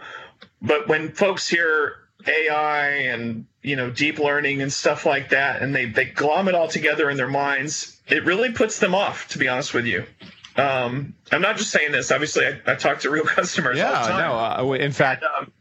but 0.62 0.88
when 0.88 1.14
folks 1.14 1.48
hear 1.48 2.08
AI 2.28 2.90
and 2.90 3.46
you 3.62 3.76
know 3.76 3.90
deep 3.90 4.20
learning 4.20 4.62
and 4.62 4.72
stuff 4.72 5.06
like 5.06 5.30
that, 5.30 5.62
and 5.62 5.76
they 5.76 5.86
they 5.86 6.06
glom 6.06 6.48
it 6.48 6.56
all 6.56 6.68
together 6.68 7.10
in 7.10 7.18
their 7.18 7.30
minds. 7.30 7.97
It 8.10 8.26
really 8.26 8.51
puts 8.51 8.80
them 8.80 8.95
off, 8.95 9.28
to 9.30 9.38
be 9.38 9.47
honest 9.47 9.74
with 9.74 9.86
you. 9.86 10.05
Um, 10.55 11.14
I'm 11.32 11.41
not 11.41 11.58
just 11.58 11.70
saying 11.70 11.91
this. 11.91 12.12
Obviously, 12.12 12.45
I, 12.45 12.60
I 12.66 12.76
talk 12.76 13.01
to 13.01 13.10
real 13.10 13.26
customers. 13.26 13.78
Yeah, 13.78 14.08
no. 14.10 14.70
Uh, 14.70 14.74
in 14.74 14.91
fact, 14.91 15.24
and, 15.24 15.47
um, 15.47 15.53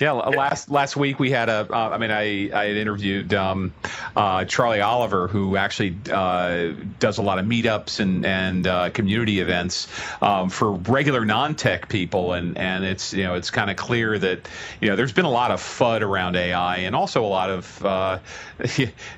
yeah, 0.00 0.12
last 0.12 0.70
last 0.70 0.96
week 0.96 1.18
we 1.18 1.30
had 1.30 1.48
a. 1.48 1.66
Uh, 1.70 1.90
I 1.90 1.98
mean, 1.98 2.12
I 2.12 2.50
I 2.52 2.66
had 2.66 2.76
interviewed 2.76 3.34
um, 3.34 3.72
uh, 4.14 4.44
Charlie 4.44 4.80
Oliver, 4.80 5.26
who 5.26 5.56
actually 5.56 5.96
uh, 6.12 6.72
does 7.00 7.18
a 7.18 7.22
lot 7.22 7.40
of 7.40 7.46
meetups 7.46 7.98
and 7.98 8.24
and 8.24 8.66
uh, 8.66 8.90
community 8.90 9.40
events 9.40 9.88
um, 10.22 10.50
for 10.50 10.72
regular 10.72 11.24
non-tech 11.24 11.88
people, 11.88 12.34
and 12.34 12.56
and 12.56 12.84
it's 12.84 13.12
you 13.12 13.24
know 13.24 13.34
it's 13.34 13.50
kind 13.50 13.70
of 13.70 13.76
clear 13.76 14.16
that 14.18 14.48
you 14.80 14.88
know 14.88 14.94
there's 14.94 15.12
been 15.12 15.24
a 15.24 15.30
lot 15.30 15.50
of 15.50 15.60
fud 15.60 16.02
around 16.02 16.36
AI, 16.36 16.78
and 16.78 16.94
also 16.94 17.24
a 17.24 17.26
lot 17.26 17.50
of. 17.50 17.84
Uh, 17.84 18.18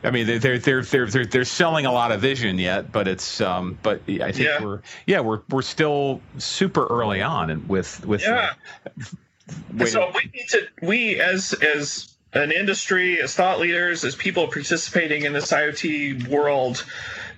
I 0.03 0.11
mean, 0.11 0.27
they're 0.27 0.59
they're 0.59 0.83
they're 0.83 1.07
they're 1.07 1.27
they're 1.27 1.45
selling 1.45 1.85
a 1.85 1.93
lot 1.93 2.11
of 2.11 2.23
vision 2.23 2.59
yet, 2.59 2.91
but 2.91 3.07
it's 3.07 3.43
um, 3.43 3.79
but 3.83 4.01
I 4.09 4.33
think 4.33 4.39
yeah. 4.39 4.65
we're 4.65 4.81
yeah 5.07 5.21
we're 5.21 5.41
we're 5.51 5.63
still 5.63 6.23
super 6.39 6.87
early 6.87 7.21
on 7.21 7.51
and 7.51 7.69
with 7.69 8.07
with. 8.07 8.23
Yeah. 8.23 8.55
So 9.87 10.13
we 10.15 10.31
need 10.33 10.49
to 10.51 10.69
we 10.83 11.21
as 11.21 11.53
as 11.55 12.15
an 12.33 12.53
industry, 12.53 13.21
as 13.21 13.35
thought 13.35 13.59
leaders, 13.59 14.05
as 14.05 14.15
people 14.15 14.47
participating 14.47 15.25
in 15.25 15.33
this 15.33 15.51
IoT 15.51 16.29
world, 16.29 16.85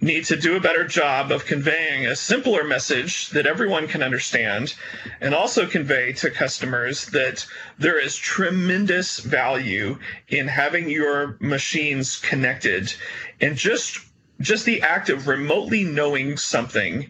need 0.02 0.24
to 0.26 0.36
do 0.36 0.56
a 0.56 0.60
better 0.60 0.84
job 0.84 1.30
of 1.30 1.46
conveying 1.46 2.06
a 2.06 2.16
simpler 2.16 2.64
message 2.64 3.30
that 3.30 3.46
everyone 3.46 3.86
can 3.86 4.02
understand 4.02 4.74
and 5.20 5.34
also 5.34 5.66
convey 5.66 6.12
to 6.12 6.30
customers 6.30 7.06
that 7.06 7.46
there 7.78 7.98
is 7.98 8.16
tremendous 8.16 9.20
value 9.20 9.98
in 10.28 10.48
having 10.48 10.90
your 10.90 11.36
machines 11.40 12.16
connected 12.16 12.92
and 13.40 13.56
just 13.56 13.98
just 14.40 14.64
the 14.64 14.82
act 14.82 15.08
of 15.08 15.28
remotely 15.28 15.84
knowing 15.84 16.36
something 16.36 17.08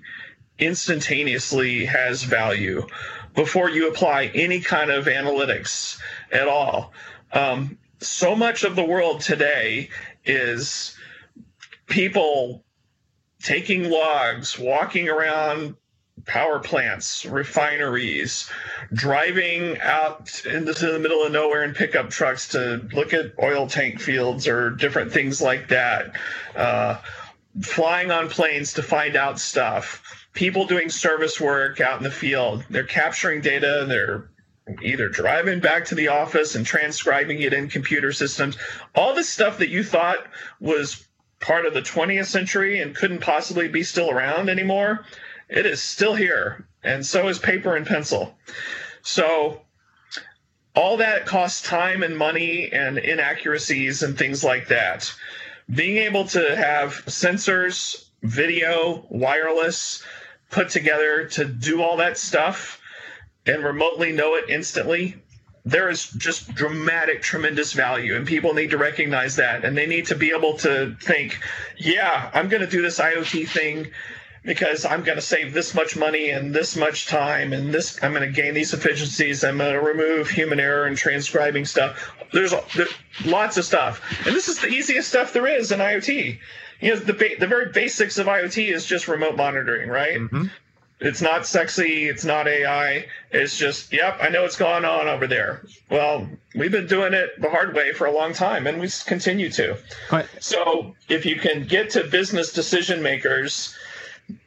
instantaneously 0.58 1.86
has 1.86 2.22
value 2.24 2.86
before 3.34 3.70
you 3.70 3.88
apply 3.88 4.26
any 4.34 4.60
kind 4.60 4.90
of 4.90 5.06
analytics 5.06 5.98
at 6.30 6.48
all. 6.48 6.92
Um, 7.32 7.78
so 8.00 8.34
much 8.34 8.64
of 8.64 8.76
the 8.76 8.84
world 8.84 9.20
today 9.20 9.88
is 10.24 10.96
people 11.86 12.64
taking 13.42 13.90
logs, 13.90 14.58
walking 14.58 15.08
around 15.08 15.76
power 16.24 16.58
plants, 16.60 17.24
refineries, 17.24 18.50
driving 18.92 19.80
out 19.80 20.42
into 20.44 20.72
the 20.72 20.98
middle 20.98 21.24
of 21.24 21.32
nowhere 21.32 21.64
in 21.64 21.74
pickup 21.74 22.10
trucks 22.10 22.48
to 22.48 22.86
look 22.92 23.12
at 23.12 23.32
oil 23.42 23.66
tank 23.66 24.00
fields 24.00 24.46
or 24.46 24.70
different 24.70 25.12
things 25.12 25.40
like 25.42 25.68
that, 25.68 26.14
uh, 26.54 26.98
flying 27.60 28.10
on 28.10 28.28
planes 28.28 28.74
to 28.74 28.82
find 28.82 29.16
out 29.16 29.40
stuff 29.40 30.21
people 30.32 30.66
doing 30.66 30.88
service 30.88 31.40
work 31.40 31.80
out 31.80 31.98
in 31.98 32.04
the 32.04 32.10
field. 32.10 32.64
They're 32.70 32.84
capturing 32.84 33.40
data, 33.40 33.84
they're 33.86 34.30
either 34.82 35.08
driving 35.08 35.60
back 35.60 35.86
to 35.86 35.94
the 35.94 36.08
office 36.08 36.54
and 36.54 36.64
transcribing 36.64 37.40
it 37.40 37.52
in 37.52 37.68
computer 37.68 38.12
systems. 38.12 38.56
All 38.94 39.14
the 39.14 39.24
stuff 39.24 39.58
that 39.58 39.68
you 39.68 39.82
thought 39.82 40.18
was 40.60 41.06
part 41.40 41.66
of 41.66 41.74
the 41.74 41.82
20th 41.82 42.26
century 42.26 42.80
and 42.80 42.94
couldn't 42.94 43.20
possibly 43.20 43.68
be 43.68 43.82
still 43.82 44.10
around 44.10 44.48
anymore, 44.48 45.04
it 45.48 45.66
is 45.66 45.82
still 45.82 46.14
here. 46.14 46.66
And 46.84 47.04
so 47.04 47.28
is 47.28 47.38
paper 47.38 47.76
and 47.76 47.86
pencil. 47.86 48.36
So 49.02 49.62
all 50.74 50.96
that 50.98 51.26
costs 51.26 51.62
time 51.62 52.02
and 52.02 52.16
money 52.16 52.72
and 52.72 52.98
inaccuracies 52.98 54.02
and 54.02 54.16
things 54.16 54.42
like 54.42 54.68
that. 54.68 55.12
Being 55.70 55.98
able 55.98 56.26
to 56.28 56.56
have 56.56 57.04
sensors, 57.06 58.08
video, 58.22 59.06
wireless, 59.10 60.04
put 60.52 60.68
together 60.68 61.24
to 61.24 61.44
do 61.44 61.82
all 61.82 61.96
that 61.96 62.16
stuff 62.16 62.80
and 63.46 63.64
remotely 63.64 64.12
know 64.12 64.36
it 64.36 64.48
instantly, 64.48 65.16
there 65.64 65.88
is 65.88 66.10
just 66.10 66.54
dramatic, 66.54 67.22
tremendous 67.22 67.72
value, 67.72 68.16
and 68.16 68.26
people 68.26 68.54
need 68.54 68.70
to 68.70 68.78
recognize 68.78 69.36
that. 69.36 69.64
And 69.64 69.76
they 69.76 69.86
need 69.86 70.06
to 70.06 70.14
be 70.14 70.32
able 70.36 70.58
to 70.58 70.96
think, 71.00 71.40
yeah, 71.76 72.30
I'm 72.34 72.48
going 72.48 72.62
to 72.62 72.68
do 72.68 72.82
this 72.82 73.00
IoT 73.00 73.48
thing 73.48 73.90
because 74.44 74.84
I'm 74.84 75.04
going 75.04 75.16
to 75.16 75.22
save 75.22 75.54
this 75.54 75.72
much 75.72 75.96
money 75.96 76.30
and 76.30 76.52
this 76.52 76.76
much 76.76 77.06
time, 77.06 77.52
and 77.52 77.72
this 77.72 78.02
I'm 78.02 78.12
going 78.12 78.26
to 78.26 78.32
gain 78.32 78.54
these 78.54 78.74
efficiencies. 78.74 79.44
I'm 79.44 79.58
going 79.58 79.72
to 79.72 79.80
remove 79.80 80.28
human 80.28 80.58
error 80.58 80.84
and 80.86 80.96
transcribing 80.96 81.64
stuff. 81.64 82.12
There's, 82.32 82.52
there's 82.74 82.92
lots 83.24 83.56
of 83.56 83.64
stuff, 83.64 84.02
and 84.26 84.34
this 84.34 84.48
is 84.48 84.58
the 84.58 84.68
easiest 84.68 85.08
stuff 85.08 85.32
there 85.32 85.46
is 85.46 85.70
in 85.70 85.78
IoT 85.78 86.38
you 86.82 86.94
know 86.94 87.00
the 87.00 87.14
ba- 87.14 87.38
the 87.38 87.46
very 87.46 87.70
basics 87.70 88.18
of 88.18 88.26
IoT 88.26 88.72
is 88.72 88.84
just 88.84 89.08
remote 89.08 89.36
monitoring, 89.36 89.88
right? 89.88 90.18
Mm-hmm. 90.18 90.46
It's 91.00 91.20
not 91.20 91.46
sexy. 91.46 92.08
It's 92.08 92.24
not 92.24 92.46
AI. 92.46 93.06
It's 93.32 93.58
just, 93.58 93.92
yep, 93.92 94.18
I 94.20 94.28
know 94.28 94.42
what's 94.42 94.56
going 94.56 94.84
on 94.84 95.08
over 95.08 95.26
there. 95.26 95.64
Well, 95.90 96.28
we've 96.54 96.70
been 96.70 96.86
doing 96.86 97.12
it 97.12 97.40
the 97.40 97.50
hard 97.50 97.74
way 97.74 97.92
for 97.92 98.06
a 98.06 98.12
long 98.12 98.32
time, 98.32 98.68
and 98.68 98.80
we 98.80 98.88
continue 99.04 99.50
to. 99.50 99.76
Right. 100.12 100.26
So, 100.38 100.94
if 101.08 101.26
you 101.26 101.36
can 101.36 101.66
get 101.66 101.90
to 101.90 102.04
business 102.04 102.52
decision 102.52 103.02
makers 103.02 103.74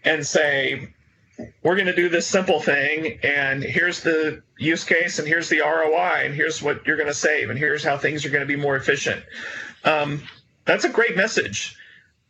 and 0.05 0.25
say, 0.25 0.93
we're 1.61 1.75
going 1.75 1.87
to 1.87 1.95
do 1.95 2.07
this 2.07 2.25
simple 2.25 2.61
thing, 2.61 3.19
and 3.21 3.61
here's 3.61 3.99
the 3.99 4.41
use 4.57 4.85
case, 4.85 5.19
and 5.19 5.27
here's 5.27 5.49
the 5.49 5.59
ROI, 5.59 6.23
and 6.23 6.33
here's 6.33 6.61
what 6.61 6.87
you're 6.87 6.95
going 6.95 7.07
to 7.07 7.13
save, 7.13 7.49
and 7.49 7.59
here's 7.59 7.83
how 7.83 7.97
things 7.97 8.25
are 8.25 8.29
going 8.29 8.43
to 8.43 8.47
be 8.47 8.55
more 8.55 8.77
efficient. 8.77 9.21
Um, 9.83 10.21
that's 10.63 10.85
a 10.85 10.89
great 10.89 11.17
message 11.17 11.75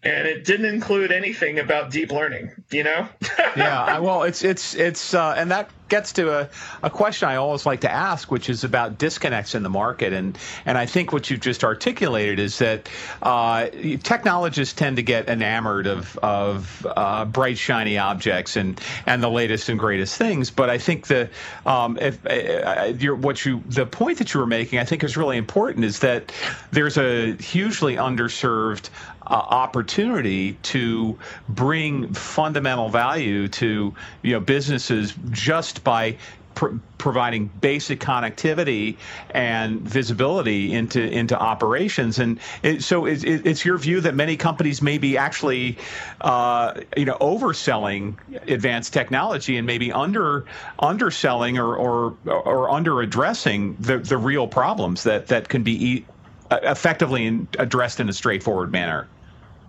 and 0.05 0.27
it 0.27 0.45
didn't 0.45 0.67
include 0.67 1.11
anything 1.11 1.57
about 1.57 1.89
deep 1.89 2.11
learning. 2.11 2.51
You 2.71 2.83
know? 2.83 3.09
yeah. 3.57 3.99
Well, 3.99 4.23
it's 4.23 4.43
it's 4.43 4.75
it's 4.75 5.13
uh, 5.13 5.33
and 5.35 5.49
that 5.51 5.69
gets 5.87 6.13
to 6.13 6.31
a, 6.31 6.49
a 6.81 6.89
question 6.89 7.27
I 7.27 7.35
always 7.35 7.65
like 7.65 7.81
to 7.81 7.91
ask, 7.91 8.31
which 8.31 8.49
is 8.49 8.63
about 8.63 8.97
disconnects 8.97 9.55
in 9.55 9.63
the 9.63 9.69
market, 9.69 10.13
and 10.13 10.37
and 10.65 10.77
I 10.77 10.85
think 10.85 11.11
what 11.11 11.29
you've 11.29 11.41
just 11.41 11.63
articulated 11.63 12.39
is 12.39 12.59
that 12.59 12.87
uh, 13.21 13.67
technologists 14.03 14.73
tend 14.75 14.97
to 14.97 15.03
get 15.03 15.27
enamored 15.27 15.87
of 15.87 16.17
of 16.19 16.87
uh, 16.95 17.25
bright 17.25 17.57
shiny 17.57 17.97
objects 17.97 18.55
and 18.55 18.79
and 19.07 19.23
the 19.23 19.29
latest 19.29 19.69
and 19.69 19.79
greatest 19.79 20.17
things, 20.17 20.51
but 20.51 20.69
I 20.69 20.77
think 20.77 21.07
the 21.07 21.29
um, 21.65 21.97
if 21.99 22.23
uh, 22.25 22.91
what 23.15 23.43
you 23.43 23.63
the 23.67 23.87
point 23.87 24.19
that 24.19 24.33
you 24.33 24.39
were 24.39 24.47
making, 24.47 24.77
I 24.77 24.85
think 24.85 25.03
is 25.03 25.17
really 25.17 25.37
important, 25.37 25.83
is 25.83 25.99
that 25.99 26.31
there's 26.71 26.97
a 26.97 27.33
hugely 27.33 27.95
underserved 27.95 28.89
uh, 29.27 29.33
opportunity 29.33 30.53
to 30.63 31.17
bring 31.49 32.13
fundamental 32.13 32.89
value 32.89 33.47
to 33.47 33.93
you 34.21 34.33
know 34.33 34.39
businesses 34.39 35.13
just 35.31 35.83
by 35.83 36.17
pr- 36.55 36.77
providing 36.97 37.47
basic 37.61 37.99
connectivity 37.99 38.97
and 39.31 39.81
visibility 39.81 40.73
into 40.73 41.01
into 41.01 41.39
operations. 41.39 42.17
And 42.17 42.39
it, 42.63 42.81
so 42.83 43.05
it, 43.05 43.23
it's 43.23 43.63
your 43.63 43.77
view 43.77 44.01
that 44.01 44.15
many 44.15 44.37
companies 44.37 44.81
may 44.81 44.97
be 44.97 45.17
actually 45.17 45.77
uh, 46.21 46.81
you 46.97 47.05
know 47.05 47.17
overselling 47.19 48.17
advanced 48.49 48.93
technology 48.93 49.57
and 49.57 49.67
maybe 49.67 49.91
under 49.91 50.45
underselling 50.79 51.59
or 51.59 51.75
or, 51.75 52.17
or 52.25 52.71
under 52.71 53.01
addressing 53.01 53.75
the, 53.79 53.99
the 53.99 54.17
real 54.17 54.47
problems 54.47 55.03
that 55.03 55.27
that 55.27 55.49
can 55.49 55.63
be 55.63 55.85
e- 55.85 56.05
effectively 56.51 57.47
addressed 57.59 57.99
in 57.99 58.09
a 58.09 58.13
straightforward 58.13 58.71
manner. 58.71 59.07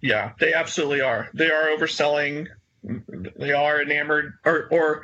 Yeah, 0.03 0.33
they 0.39 0.55
absolutely 0.55 1.01
are. 1.01 1.29
They 1.35 1.51
are 1.51 1.67
overselling. 1.77 2.49
They 2.83 3.53
are 3.53 3.83
enamored, 3.83 4.35
or 4.45 4.69
or 4.71 5.03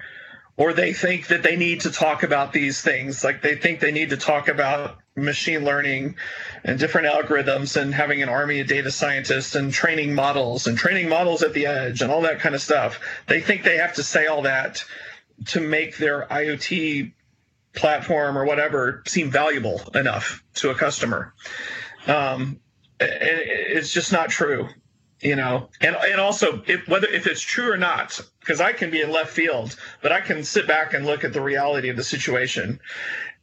or 0.56 0.72
they 0.72 0.92
think 0.92 1.28
that 1.28 1.42
they 1.42 1.56
need 1.56 1.80
to 1.80 1.90
talk 1.90 2.22
about 2.22 2.52
these 2.52 2.80
things. 2.80 3.24
Like 3.24 3.42
they 3.42 3.56
think 3.56 3.80
they 3.80 3.92
need 3.92 4.10
to 4.10 4.16
talk 4.16 4.48
about 4.48 4.98
machine 5.16 5.64
learning 5.64 6.16
and 6.64 6.78
different 6.78 7.06
algorithms 7.06 7.80
and 7.80 7.94
having 7.94 8.22
an 8.22 8.28
army 8.28 8.60
of 8.60 8.66
data 8.66 8.90
scientists 8.90 9.54
and 9.54 9.72
training 9.72 10.14
models 10.14 10.66
and 10.66 10.78
training 10.78 11.08
models 11.08 11.42
at 11.42 11.52
the 11.52 11.66
edge 11.66 12.00
and 12.00 12.10
all 12.10 12.22
that 12.22 12.40
kind 12.40 12.54
of 12.54 12.62
stuff. 12.62 13.00
They 13.28 13.40
think 13.40 13.62
they 13.62 13.78
have 13.78 13.94
to 13.94 14.02
say 14.02 14.26
all 14.26 14.42
that 14.42 14.84
to 15.46 15.60
make 15.60 15.96
their 15.96 16.26
IoT 16.26 17.12
platform 17.74 18.36
or 18.38 18.44
whatever 18.44 19.02
seem 19.06 19.30
valuable 19.30 19.80
enough 19.94 20.42
to 20.54 20.70
a 20.70 20.74
customer. 20.74 21.34
Um, 22.06 22.60
it's 23.00 23.92
just 23.92 24.12
not 24.12 24.28
true 24.28 24.68
you 25.22 25.36
know 25.36 25.68
and 25.80 25.96
and 25.96 26.20
also 26.20 26.62
if, 26.66 26.86
whether 26.88 27.06
if 27.08 27.26
it's 27.26 27.40
true 27.40 27.72
or 27.72 27.76
not 27.76 28.20
because 28.40 28.60
i 28.60 28.72
can 28.72 28.90
be 28.90 29.00
in 29.00 29.10
left 29.10 29.30
field 29.30 29.76
but 30.02 30.12
i 30.12 30.20
can 30.20 30.44
sit 30.44 30.66
back 30.66 30.92
and 30.92 31.06
look 31.06 31.24
at 31.24 31.32
the 31.32 31.40
reality 31.40 31.88
of 31.88 31.96
the 31.96 32.04
situation. 32.04 32.78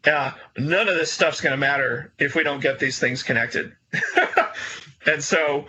Uh, 0.05 0.32
none 0.57 0.88
of 0.88 0.95
this 0.95 1.11
stuff's 1.11 1.41
going 1.41 1.51
to 1.51 1.57
matter 1.57 2.13
if 2.19 2.34
we 2.34 2.41
don't 2.41 2.61
get 2.61 2.80
these 2.80 2.99
things 2.99 3.21
connected. 3.21 3.75
And 5.05 5.23
so 5.23 5.65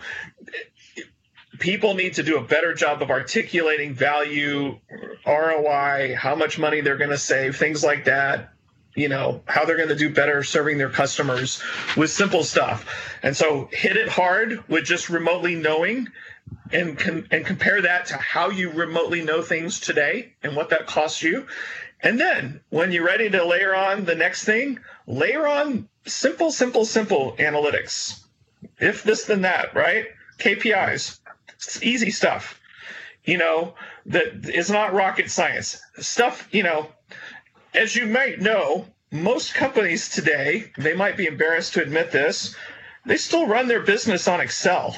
people 1.59 1.93
need 1.93 2.15
to 2.15 2.23
do 2.23 2.37
a 2.37 2.43
better 2.43 2.73
job 2.73 3.01
of 3.01 3.09
articulating 3.09 3.93
value 3.93 4.79
roi 5.25 6.15
how 6.17 6.35
much 6.35 6.57
money 6.57 6.81
they're 6.81 6.97
going 6.97 7.11
to 7.11 7.17
save 7.17 7.55
things 7.55 7.83
like 7.83 8.05
that 8.05 8.50
you 8.95 9.09
know 9.09 9.41
how 9.47 9.65
they're 9.65 9.77
going 9.77 9.89
to 9.89 9.95
do 9.95 10.13
better 10.13 10.43
serving 10.43 10.77
their 10.77 10.89
customers 10.89 11.61
with 11.95 12.09
simple 12.09 12.43
stuff. 12.43 12.85
And 13.23 13.35
so 13.35 13.69
hit 13.71 13.97
it 13.97 14.09
hard 14.09 14.63
with 14.67 14.83
just 14.85 15.09
remotely 15.09 15.55
knowing 15.55 16.07
and 16.71 16.97
com- 16.97 17.25
and 17.31 17.45
compare 17.45 17.81
that 17.81 18.07
to 18.07 18.15
how 18.15 18.49
you 18.49 18.71
remotely 18.71 19.23
know 19.23 19.41
things 19.41 19.79
today 19.79 20.33
and 20.43 20.55
what 20.55 20.69
that 20.69 20.87
costs 20.87 21.23
you. 21.23 21.47
And 22.03 22.19
then 22.19 22.61
when 22.69 22.91
you're 22.91 23.05
ready 23.05 23.29
to 23.29 23.45
layer 23.45 23.75
on 23.75 24.05
the 24.05 24.15
next 24.15 24.43
thing 24.43 24.79
layer 25.07 25.47
on 25.47 25.87
simple 26.05 26.51
simple 26.51 26.85
simple 26.85 27.35
analytics. 27.37 28.23
If 28.79 29.03
this 29.03 29.25
then 29.25 29.41
that 29.41 29.75
right? 29.75 30.07
Kpis 30.39 31.19
it's 31.53 31.81
easy 31.83 32.11
stuff. 32.11 32.59
You 33.23 33.37
know 33.37 33.75
that 34.07 34.49
is 34.49 34.71
not 34.71 34.93
rocket 34.93 35.29
science. 35.29 35.79
Stuff 35.99 36.47
you 36.51 36.63
know 36.63 36.87
as 37.73 37.95
you 37.95 38.05
might 38.05 38.39
know, 38.41 38.85
most 39.11 39.53
companies 39.53 40.09
today, 40.09 40.71
they 40.77 40.93
might 40.93 41.17
be 41.17 41.27
embarrassed 41.27 41.73
to 41.73 41.81
admit 41.81 42.11
this, 42.11 42.55
they 43.05 43.17
still 43.17 43.47
run 43.47 43.67
their 43.67 43.81
business 43.81 44.27
on 44.27 44.41
Excel. 44.41 44.95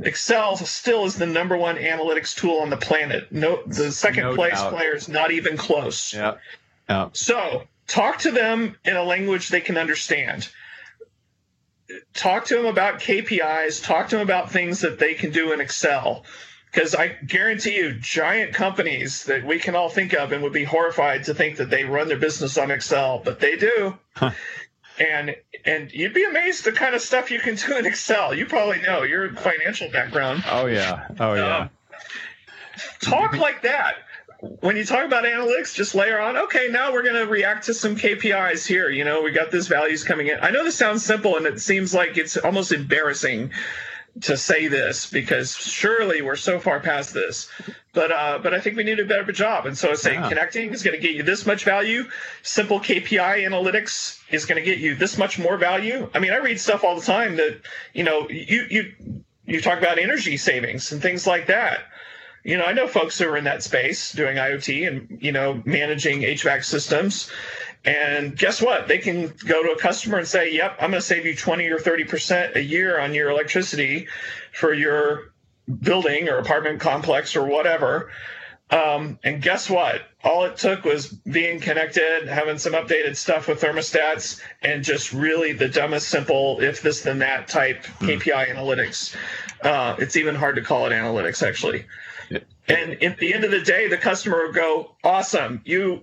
Excel 0.00 0.56
still 0.56 1.04
is 1.04 1.16
the 1.16 1.26
number 1.26 1.56
one 1.56 1.76
analytics 1.76 2.34
tool 2.34 2.60
on 2.60 2.70
the 2.70 2.76
planet. 2.76 3.32
No, 3.32 3.62
the 3.66 3.90
second 3.90 4.24
no 4.24 4.34
place 4.34 4.54
doubt. 4.54 4.72
player 4.72 4.94
is 4.94 5.08
not 5.08 5.32
even 5.32 5.56
close. 5.56 6.14
Yeah. 6.14 6.36
yeah. 6.88 7.08
So 7.12 7.64
talk 7.88 8.18
to 8.18 8.30
them 8.30 8.76
in 8.84 8.96
a 8.96 9.02
language 9.02 9.48
they 9.48 9.60
can 9.60 9.76
understand. 9.76 10.48
Talk 12.14 12.44
to 12.46 12.56
them 12.56 12.66
about 12.66 13.00
KPIs. 13.00 13.82
Talk 13.82 14.10
to 14.10 14.16
them 14.16 14.24
about 14.24 14.52
things 14.52 14.80
that 14.80 14.98
they 14.98 15.14
can 15.14 15.32
do 15.32 15.52
in 15.52 15.60
Excel 15.60 16.24
because 16.70 16.94
I 16.94 17.08
guarantee 17.08 17.76
you, 17.76 17.94
giant 17.94 18.54
companies 18.54 19.24
that 19.24 19.44
we 19.44 19.58
can 19.58 19.74
all 19.74 19.88
think 19.88 20.12
of 20.14 20.32
and 20.32 20.42
would 20.42 20.52
be 20.52 20.64
horrified 20.64 21.24
to 21.24 21.34
think 21.34 21.56
that 21.56 21.70
they 21.70 21.84
run 21.84 22.08
their 22.08 22.18
business 22.18 22.58
on 22.58 22.70
Excel, 22.70 23.20
but 23.24 23.40
they 23.40 23.56
do. 23.56 23.96
Huh. 24.14 24.32
And 24.98 25.36
and 25.64 25.92
you'd 25.92 26.14
be 26.14 26.24
amazed 26.24 26.64
the 26.64 26.72
kind 26.72 26.94
of 26.94 27.00
stuff 27.00 27.30
you 27.30 27.38
can 27.38 27.54
do 27.54 27.76
in 27.78 27.86
Excel. 27.86 28.34
You 28.34 28.46
probably 28.46 28.80
know 28.82 29.02
your 29.02 29.32
financial 29.32 29.90
background. 29.90 30.44
Oh 30.50 30.66
yeah, 30.66 31.06
oh 31.20 31.34
yeah. 31.34 31.56
Um, 31.56 31.70
talk 33.00 33.36
like 33.38 33.62
that. 33.62 33.96
When 34.60 34.76
you 34.76 34.84
talk 34.84 35.04
about 35.04 35.24
analytics, 35.24 35.74
just 35.74 35.96
layer 35.96 36.20
on. 36.20 36.36
Okay, 36.36 36.68
now 36.70 36.92
we're 36.92 37.02
going 37.02 37.16
to 37.16 37.26
react 37.26 37.66
to 37.66 37.74
some 37.74 37.96
KPIs 37.96 38.64
here. 38.64 38.88
You 38.88 39.02
know, 39.02 39.22
we 39.22 39.32
got 39.32 39.50
this 39.50 39.66
values 39.66 40.04
coming 40.04 40.28
in. 40.28 40.38
I 40.40 40.50
know 40.50 40.62
this 40.62 40.76
sounds 40.76 41.04
simple 41.04 41.36
and 41.36 41.44
it 41.44 41.60
seems 41.60 41.92
like 41.92 42.16
it's 42.16 42.36
almost 42.36 42.70
embarrassing 42.70 43.50
to 44.22 44.36
say 44.36 44.68
this 44.68 45.10
because 45.10 45.56
surely 45.56 46.22
we're 46.22 46.36
so 46.36 46.58
far 46.58 46.80
past 46.80 47.14
this. 47.14 47.48
But 47.92 48.12
uh, 48.12 48.38
but 48.42 48.54
I 48.54 48.60
think 48.60 48.76
we 48.76 48.84
need 48.84 49.00
a 49.00 49.04
better 49.04 49.30
job. 49.32 49.66
And 49.66 49.76
so 49.76 49.90
I 49.90 49.94
say 49.94 50.14
yeah. 50.14 50.28
connecting 50.28 50.72
is 50.72 50.82
going 50.82 50.96
to 50.96 51.00
get 51.00 51.16
you 51.16 51.22
this 51.22 51.46
much 51.46 51.64
value. 51.64 52.04
Simple 52.42 52.80
KPI 52.80 53.46
analytics 53.46 54.20
is 54.30 54.46
going 54.46 54.62
to 54.62 54.64
get 54.64 54.78
you 54.78 54.94
this 54.94 55.18
much 55.18 55.38
more 55.38 55.56
value. 55.56 56.08
I 56.14 56.18
mean, 56.18 56.32
I 56.32 56.36
read 56.36 56.60
stuff 56.60 56.84
all 56.84 56.96
the 56.96 57.06
time 57.06 57.36
that 57.36 57.60
you 57.94 58.04
know 58.04 58.28
you 58.28 58.66
you 58.70 58.94
you 59.46 59.60
talk 59.60 59.78
about 59.78 59.98
energy 59.98 60.36
savings 60.36 60.92
and 60.92 61.02
things 61.02 61.26
like 61.26 61.46
that. 61.46 61.80
You 62.44 62.56
know, 62.56 62.64
I 62.64 62.72
know 62.72 62.86
folks 62.86 63.18
who 63.18 63.28
are 63.28 63.36
in 63.36 63.44
that 63.44 63.62
space 63.62 64.12
doing 64.12 64.36
IoT 64.36 64.86
and 64.86 65.18
you 65.20 65.32
know 65.32 65.60
managing 65.64 66.20
HVAC 66.20 66.64
systems 66.64 67.30
and 67.84 68.36
guess 68.36 68.60
what? 68.60 68.88
They 68.88 68.98
can 68.98 69.32
go 69.46 69.62
to 69.62 69.70
a 69.70 69.78
customer 69.78 70.18
and 70.18 70.26
say, 70.26 70.52
"Yep, 70.52 70.76
I'm 70.80 70.90
going 70.90 71.00
to 71.00 71.06
save 71.06 71.26
you 71.26 71.34
20 71.34 71.68
or 71.68 71.78
30 71.78 72.04
percent 72.04 72.56
a 72.56 72.62
year 72.62 72.98
on 72.98 73.14
your 73.14 73.30
electricity 73.30 74.08
for 74.52 74.74
your 74.74 75.32
building 75.80 76.28
or 76.28 76.38
apartment 76.38 76.80
complex 76.80 77.36
or 77.36 77.46
whatever." 77.46 78.10
Um, 78.70 79.18
and 79.24 79.40
guess 79.40 79.70
what? 79.70 80.02
All 80.22 80.44
it 80.44 80.58
took 80.58 80.84
was 80.84 81.06
being 81.06 81.60
connected, 81.60 82.28
having 82.28 82.58
some 82.58 82.74
updated 82.74 83.16
stuff 83.16 83.48
with 83.48 83.62
thermostats, 83.62 84.42
and 84.60 84.84
just 84.84 85.12
really 85.12 85.52
the 85.52 85.68
dumbest, 85.68 86.08
simple 86.08 86.60
if 86.60 86.82
this 86.82 87.00
then 87.00 87.20
that 87.20 87.48
type 87.48 87.84
mm. 87.84 88.18
KPI 88.18 88.54
analytics. 88.54 89.16
Uh, 89.62 89.96
it's 89.98 90.16
even 90.16 90.34
hard 90.34 90.56
to 90.56 90.62
call 90.62 90.84
it 90.86 90.90
analytics, 90.90 91.46
actually. 91.46 91.86
And 92.68 93.02
at 93.02 93.16
the 93.16 93.32
end 93.32 93.44
of 93.44 93.50
the 93.50 93.62
day, 93.62 93.88
the 93.88 93.96
customer 93.96 94.44
will 94.44 94.52
go, 94.52 94.94
"Awesome! 95.02 95.62
You, 95.64 96.02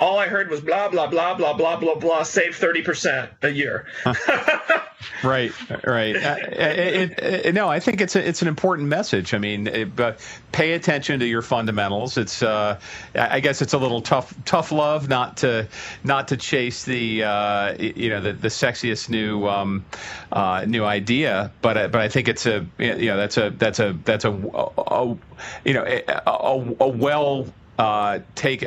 all 0.00 0.18
I 0.18 0.28
heard 0.28 0.48
was 0.48 0.60
blah 0.60 0.88
blah 0.88 1.08
blah 1.08 1.34
blah 1.34 1.54
blah 1.54 1.76
blah 1.76 1.94
blah. 1.96 2.22
Save 2.22 2.54
thirty 2.56 2.82
percent 2.82 3.30
a 3.42 3.48
year. 3.48 3.86
right, 5.24 5.52
right. 5.84 6.16
Uh, 6.16 6.36
it, 6.52 7.18
it, 7.18 7.46
it, 7.46 7.54
no, 7.54 7.68
I 7.68 7.80
think 7.80 8.00
it's 8.00 8.14
a, 8.14 8.26
it's 8.26 8.40
an 8.40 8.48
important 8.48 8.88
message. 8.88 9.34
I 9.34 9.38
mean, 9.38 9.92
but 9.96 10.20
pay 10.52 10.74
attention 10.74 11.18
to 11.20 11.26
your 11.26 11.42
fundamentals. 11.42 12.16
It's 12.16 12.42
uh, 12.42 12.78
I 13.14 13.40
guess 13.40 13.60
it's 13.60 13.72
a 13.72 13.78
little 13.78 14.00
tough 14.00 14.32
tough 14.44 14.70
love 14.70 15.08
not 15.08 15.38
to 15.38 15.66
not 16.04 16.28
to 16.28 16.36
chase 16.36 16.84
the 16.84 17.24
uh, 17.24 17.74
you 17.78 18.10
know 18.10 18.20
the, 18.20 18.34
the 18.34 18.48
sexiest 18.48 19.08
new 19.08 19.48
um, 19.48 19.84
uh, 20.30 20.64
new 20.66 20.84
idea, 20.84 21.50
but 21.60 21.76
uh, 21.76 21.88
but 21.88 22.00
I 22.00 22.08
think 22.08 22.28
it's 22.28 22.46
a 22.46 22.64
you 22.78 23.06
know 23.06 23.16
that's 23.16 23.36
a 23.36 23.50
that's 23.50 23.80
a 23.80 23.96
that's 24.04 24.24
a, 24.24 24.30
a, 24.30 25.16
you 25.64 25.74
know 25.74 25.84
a, 25.84 26.04
a, 26.24 26.74
a 26.84 26.88
well 26.88 27.48
uh, 27.80 28.20
take 28.36 28.64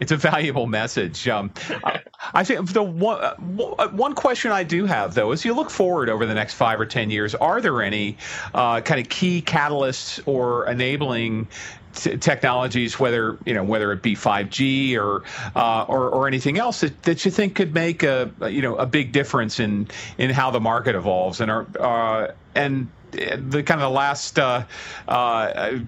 it's 0.00 0.12
a 0.12 0.16
valuable 0.16 0.66
message. 0.66 1.28
Um, 1.28 1.52
I 2.34 2.44
think 2.44 2.72
the 2.72 2.82
one 2.82 3.22
uh, 3.22 3.88
one 3.88 4.14
question 4.14 4.50
I 4.50 4.64
do 4.64 4.86
have 4.86 5.14
though 5.14 5.32
is 5.32 5.44
you 5.44 5.54
look 5.54 5.70
forward 5.70 6.08
over 6.08 6.26
the 6.26 6.34
next 6.34 6.54
five 6.54 6.80
or 6.80 6.86
ten 6.86 7.10
years. 7.10 7.34
Are 7.34 7.60
there 7.60 7.82
any 7.82 8.16
uh, 8.54 8.80
kind 8.80 9.00
of 9.00 9.08
key 9.08 9.42
catalysts 9.42 10.20
or 10.26 10.66
enabling 10.66 11.48
T- 11.92 12.16
technologies, 12.18 13.00
whether 13.00 13.36
you 13.44 13.52
know 13.52 13.64
whether 13.64 13.90
it 13.90 14.00
be 14.00 14.14
5G 14.14 14.96
or 14.96 15.24
uh, 15.56 15.84
or, 15.88 16.08
or 16.08 16.28
anything 16.28 16.56
else 16.56 16.82
that, 16.82 17.02
that 17.02 17.24
you 17.24 17.32
think 17.32 17.56
could 17.56 17.74
make 17.74 18.04
a 18.04 18.30
you 18.48 18.62
know 18.62 18.76
a 18.76 18.86
big 18.86 19.10
difference 19.10 19.58
in 19.58 19.88
in 20.16 20.30
how 20.30 20.52
the 20.52 20.60
market 20.60 20.94
evolves 20.94 21.40
and 21.40 21.50
are 21.50 21.66
uh, 21.80 22.32
and 22.54 22.88
the 23.10 23.62
kind 23.64 23.80
of 23.80 23.90
the 23.90 23.90
last 23.90 24.38
uh, 24.38 24.62
uh, 25.08 25.80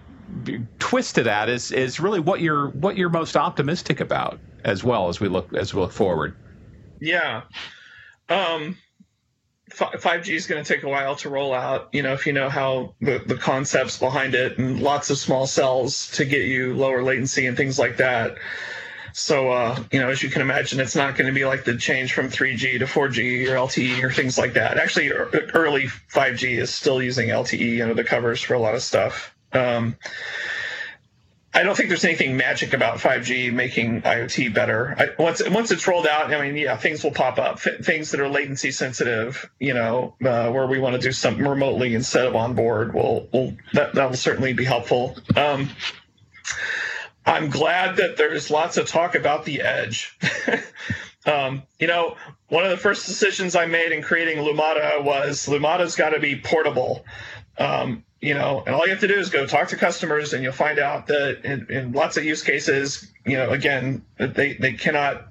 twist 0.78 1.16
to 1.16 1.22
that 1.24 1.48
is 1.48 1.72
is 1.72 2.00
really 2.00 2.20
what 2.20 2.40
you're 2.40 2.68
what 2.68 2.96
you're 2.96 3.10
most 3.10 3.36
optimistic 3.36 4.00
about 4.00 4.40
as 4.64 4.82
well 4.84 5.08
as 5.08 5.20
we 5.20 5.28
look 5.28 5.52
as 5.54 5.74
we 5.74 5.80
look 5.80 5.92
forward. 5.92 6.36
Yeah. 7.00 7.42
Um, 8.28 8.78
5G 9.70 10.28
is 10.34 10.46
going 10.46 10.62
to 10.62 10.74
take 10.74 10.82
a 10.82 10.88
while 10.88 11.16
to 11.16 11.30
roll 11.30 11.54
out. 11.54 11.88
You 11.92 12.02
know, 12.02 12.12
if 12.12 12.26
you 12.26 12.32
know 12.32 12.48
how 12.48 12.94
the, 13.00 13.22
the 13.24 13.36
concepts 13.36 13.98
behind 13.98 14.34
it 14.34 14.58
and 14.58 14.80
lots 14.80 15.10
of 15.10 15.18
small 15.18 15.46
cells 15.46 16.10
to 16.12 16.24
get 16.24 16.46
you 16.46 16.74
lower 16.74 17.02
latency 17.02 17.46
and 17.46 17.56
things 17.56 17.78
like 17.78 17.96
that. 17.96 18.36
So, 19.14 19.50
uh, 19.50 19.82
you 19.90 20.00
know, 20.00 20.08
as 20.08 20.22
you 20.22 20.30
can 20.30 20.40
imagine, 20.40 20.80
it's 20.80 20.96
not 20.96 21.16
going 21.16 21.26
to 21.26 21.34
be 21.34 21.44
like 21.44 21.64
the 21.64 21.76
change 21.76 22.14
from 22.14 22.28
3G 22.28 22.78
to 22.78 22.86
4G 22.86 23.46
or 23.48 23.56
LTE 23.56 24.02
or 24.02 24.10
things 24.10 24.38
like 24.38 24.54
that. 24.54 24.78
Actually, 24.78 25.10
early 25.10 25.86
5G 25.86 26.58
is 26.58 26.70
still 26.70 27.02
using 27.02 27.28
LTE 27.28 27.82
under 27.82 27.94
the 27.94 28.04
covers 28.04 28.40
for 28.40 28.54
a 28.54 28.58
lot 28.58 28.74
of 28.74 28.82
stuff. 28.82 29.34
Um, 29.52 29.96
I 31.54 31.62
don't 31.64 31.76
think 31.76 31.90
there's 31.90 32.04
anything 32.04 32.36
magic 32.38 32.72
about 32.72 32.98
5G 32.98 33.52
making 33.52 34.02
IoT 34.02 34.54
better. 34.54 34.94
I, 34.98 35.22
once 35.22 35.46
once 35.50 35.70
it's 35.70 35.86
rolled 35.86 36.06
out, 36.06 36.32
I 36.32 36.40
mean, 36.40 36.56
yeah, 36.56 36.76
things 36.76 37.04
will 37.04 37.10
pop 37.10 37.38
up. 37.38 37.60
F- 37.66 37.84
things 37.84 38.10
that 38.12 38.20
are 38.20 38.28
latency 38.28 38.70
sensitive, 38.70 39.50
you 39.58 39.74
know, 39.74 40.14
uh, 40.24 40.50
where 40.50 40.66
we 40.66 40.78
want 40.78 40.96
to 40.96 41.00
do 41.00 41.12
something 41.12 41.46
remotely 41.46 41.94
instead 41.94 42.26
of 42.26 42.34
on 42.36 42.54
board, 42.54 42.94
will 42.94 43.28
will 43.32 43.54
that 43.74 43.94
that 43.94 44.08
will 44.08 44.16
certainly 44.16 44.54
be 44.54 44.64
helpful. 44.64 45.18
Um, 45.36 45.68
I'm 47.26 47.50
glad 47.50 47.96
that 47.96 48.16
there's 48.16 48.50
lots 48.50 48.78
of 48.78 48.88
talk 48.88 49.14
about 49.14 49.44
the 49.44 49.60
edge. 49.60 50.18
um, 51.26 51.64
you 51.78 51.86
know, 51.86 52.16
one 52.48 52.64
of 52.64 52.70
the 52.70 52.78
first 52.78 53.06
decisions 53.06 53.54
I 53.54 53.66
made 53.66 53.92
in 53.92 54.02
creating 54.02 54.38
Lumada 54.38 55.04
was 55.04 55.46
Lumada's 55.46 55.96
got 55.96 56.10
to 56.10 56.18
be 56.20 56.36
portable. 56.36 57.04
Um, 57.58 58.04
you 58.20 58.34
know, 58.34 58.62
and 58.64 58.74
all 58.74 58.84
you 58.84 58.90
have 58.90 59.00
to 59.00 59.08
do 59.08 59.18
is 59.18 59.30
go 59.30 59.46
talk 59.46 59.68
to 59.68 59.76
customers, 59.76 60.32
and 60.32 60.42
you'll 60.42 60.52
find 60.52 60.78
out 60.78 61.08
that 61.08 61.44
in, 61.44 61.66
in 61.68 61.92
lots 61.92 62.16
of 62.16 62.24
use 62.24 62.42
cases, 62.42 63.10
you 63.26 63.36
know, 63.36 63.50
again, 63.50 64.04
they 64.16 64.54
they 64.54 64.74
cannot 64.74 65.26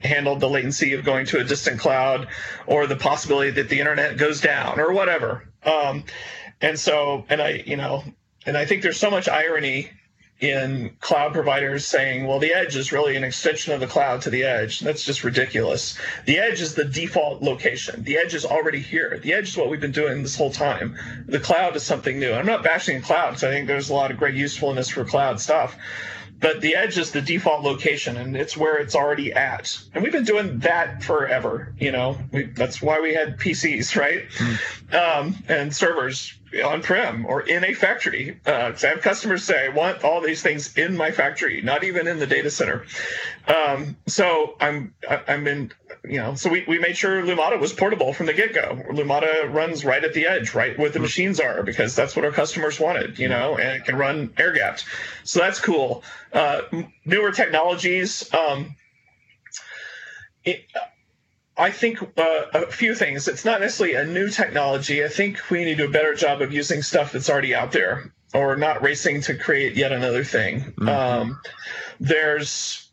handle 0.00 0.36
the 0.36 0.48
latency 0.48 0.94
of 0.94 1.04
going 1.04 1.26
to 1.26 1.40
a 1.40 1.44
distant 1.44 1.80
cloud 1.80 2.28
or 2.66 2.86
the 2.86 2.96
possibility 2.96 3.50
that 3.50 3.68
the 3.68 3.80
internet 3.80 4.16
goes 4.16 4.40
down 4.40 4.78
or 4.78 4.92
whatever. 4.92 5.48
Um, 5.64 6.04
and 6.60 6.78
so, 6.78 7.24
and 7.28 7.42
I, 7.42 7.64
you 7.66 7.76
know, 7.76 8.04
and 8.44 8.56
I 8.56 8.64
think 8.64 8.82
there's 8.82 8.98
so 8.98 9.10
much 9.10 9.28
irony 9.28 9.90
in 10.40 10.94
cloud 11.00 11.32
providers 11.32 11.86
saying, 11.86 12.26
well, 12.26 12.38
the 12.38 12.52
edge 12.52 12.76
is 12.76 12.92
really 12.92 13.16
an 13.16 13.24
extension 13.24 13.72
of 13.72 13.80
the 13.80 13.86
cloud 13.86 14.20
to 14.22 14.30
the 14.30 14.44
edge. 14.44 14.80
That's 14.80 15.02
just 15.02 15.24
ridiculous. 15.24 15.98
The 16.26 16.38
edge 16.38 16.60
is 16.60 16.74
the 16.74 16.84
default 16.84 17.42
location. 17.42 18.02
The 18.02 18.18
edge 18.18 18.34
is 18.34 18.44
already 18.44 18.80
here. 18.80 19.18
The 19.22 19.32
edge 19.32 19.48
is 19.48 19.56
what 19.56 19.70
we've 19.70 19.80
been 19.80 19.92
doing 19.92 20.22
this 20.22 20.36
whole 20.36 20.50
time. 20.50 20.96
The 21.26 21.40
cloud 21.40 21.74
is 21.74 21.84
something 21.84 22.18
new. 22.18 22.32
I'm 22.32 22.46
not 22.46 22.62
bashing 22.62 23.00
clouds. 23.00 23.44
I 23.44 23.48
think 23.48 23.66
there's 23.66 23.88
a 23.88 23.94
lot 23.94 24.10
of 24.10 24.18
great 24.18 24.34
usefulness 24.34 24.90
for 24.90 25.04
cloud 25.04 25.40
stuff. 25.40 25.76
But 26.38 26.60
the 26.60 26.76
edge 26.76 26.98
is 26.98 27.12
the 27.12 27.22
default 27.22 27.64
location 27.64 28.18
and 28.18 28.36
it's 28.36 28.58
where 28.58 28.76
it's 28.76 28.94
already 28.94 29.32
at. 29.32 29.78
And 29.94 30.02
we've 30.02 30.12
been 30.12 30.24
doing 30.24 30.58
that 30.58 31.02
forever. 31.02 31.74
You 31.78 31.92
know, 31.92 32.18
we, 32.30 32.44
that's 32.44 32.82
why 32.82 33.00
we 33.00 33.14
had 33.14 33.38
PCs, 33.38 33.96
right? 33.98 34.28
Mm. 34.28 34.94
Um, 34.94 35.36
and 35.48 35.74
servers 35.74 36.34
on-prem 36.62 37.26
or 37.26 37.42
in 37.42 37.64
a 37.64 37.74
factory. 37.74 38.40
Uh, 38.46 38.72
I 38.82 38.86
have 38.86 39.00
customers 39.00 39.44
say, 39.44 39.66
I 39.66 39.68
want 39.70 40.04
all 40.04 40.20
these 40.20 40.42
things 40.42 40.76
in 40.76 40.96
my 40.96 41.10
factory, 41.10 41.62
not 41.62 41.84
even 41.84 42.06
in 42.06 42.18
the 42.18 42.26
data 42.26 42.50
center. 42.50 42.84
Um, 43.46 43.96
so 44.06 44.56
I'm 44.60 44.94
I'm 45.28 45.46
in 45.46 45.72
you 46.08 46.18
know, 46.18 46.34
so 46.34 46.50
we, 46.50 46.64
we 46.68 46.78
made 46.78 46.96
sure 46.96 47.22
Lumada 47.22 47.58
was 47.58 47.72
portable 47.72 48.12
from 48.12 48.26
the 48.26 48.32
get 48.32 48.54
go. 48.54 48.80
Lumada 48.90 49.52
runs 49.52 49.84
right 49.84 50.02
at 50.02 50.14
the 50.14 50.26
edge, 50.26 50.54
right 50.54 50.78
where 50.78 50.90
the 50.90 51.00
machines 51.00 51.40
are, 51.40 51.62
because 51.62 51.96
that's 51.96 52.14
what 52.14 52.24
our 52.24 52.30
customers 52.30 52.78
wanted, 52.78 53.18
you 53.18 53.28
know, 53.28 53.56
and 53.56 53.80
it 53.80 53.84
can 53.84 53.96
run 53.96 54.32
air 54.38 54.52
gapped. 54.52 54.84
So 55.24 55.40
that's 55.40 55.60
cool. 55.60 56.04
Uh, 56.32 56.62
newer 57.04 57.32
technologies. 57.32 58.32
Um, 58.32 58.76
it, 60.44 60.64
I 61.58 61.70
think 61.70 62.02
uh, 62.02 62.44
a 62.52 62.66
few 62.66 62.94
things. 62.94 63.28
It's 63.28 63.44
not 63.44 63.60
necessarily 63.60 63.96
a 63.96 64.04
new 64.04 64.28
technology. 64.28 65.04
I 65.04 65.08
think 65.08 65.50
we 65.50 65.64
need 65.64 65.76
to 65.76 65.84
do 65.84 65.88
a 65.88 65.90
better 65.90 66.14
job 66.14 66.42
of 66.42 66.52
using 66.52 66.82
stuff 66.82 67.12
that's 67.12 67.30
already 67.30 67.54
out 67.54 67.72
there 67.72 68.12
or 68.34 68.56
not 68.56 68.82
racing 68.82 69.22
to 69.22 69.34
create 69.34 69.74
yet 69.74 69.92
another 69.92 70.22
thing. 70.22 70.60
Mm-hmm. 70.60 70.88
Um, 70.88 71.40
there's, 71.98 72.90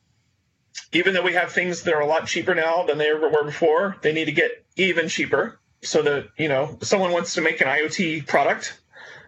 even 0.93 1.13
though 1.13 1.23
we 1.23 1.33
have 1.33 1.51
things 1.51 1.81
that 1.83 1.93
are 1.93 2.01
a 2.01 2.07
lot 2.07 2.27
cheaper 2.27 2.55
now 2.55 2.83
than 2.83 2.97
they 2.97 3.09
ever 3.09 3.27
were 3.27 3.43
before, 3.43 3.97
they 4.01 4.13
need 4.13 4.25
to 4.25 4.31
get 4.31 4.65
even 4.77 5.09
cheaper 5.09 5.59
so 5.81 6.01
that, 6.01 6.29
you 6.37 6.47
know, 6.47 6.77
someone 6.81 7.11
wants 7.11 7.33
to 7.33 7.41
make 7.41 7.59
an 7.59 7.67
IoT 7.67 8.27
product, 8.27 8.79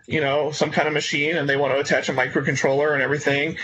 you 0.08 0.22
know, 0.22 0.52
some 0.52 0.72
kind 0.72 0.88
of 0.88 0.94
machine 0.94 1.36
and 1.36 1.50
they 1.50 1.58
want 1.58 1.74
to 1.74 1.80
attach 1.80 2.08
a 2.08 2.14
microcontroller 2.14 2.94
and 2.94 3.02
everything. 3.02 3.58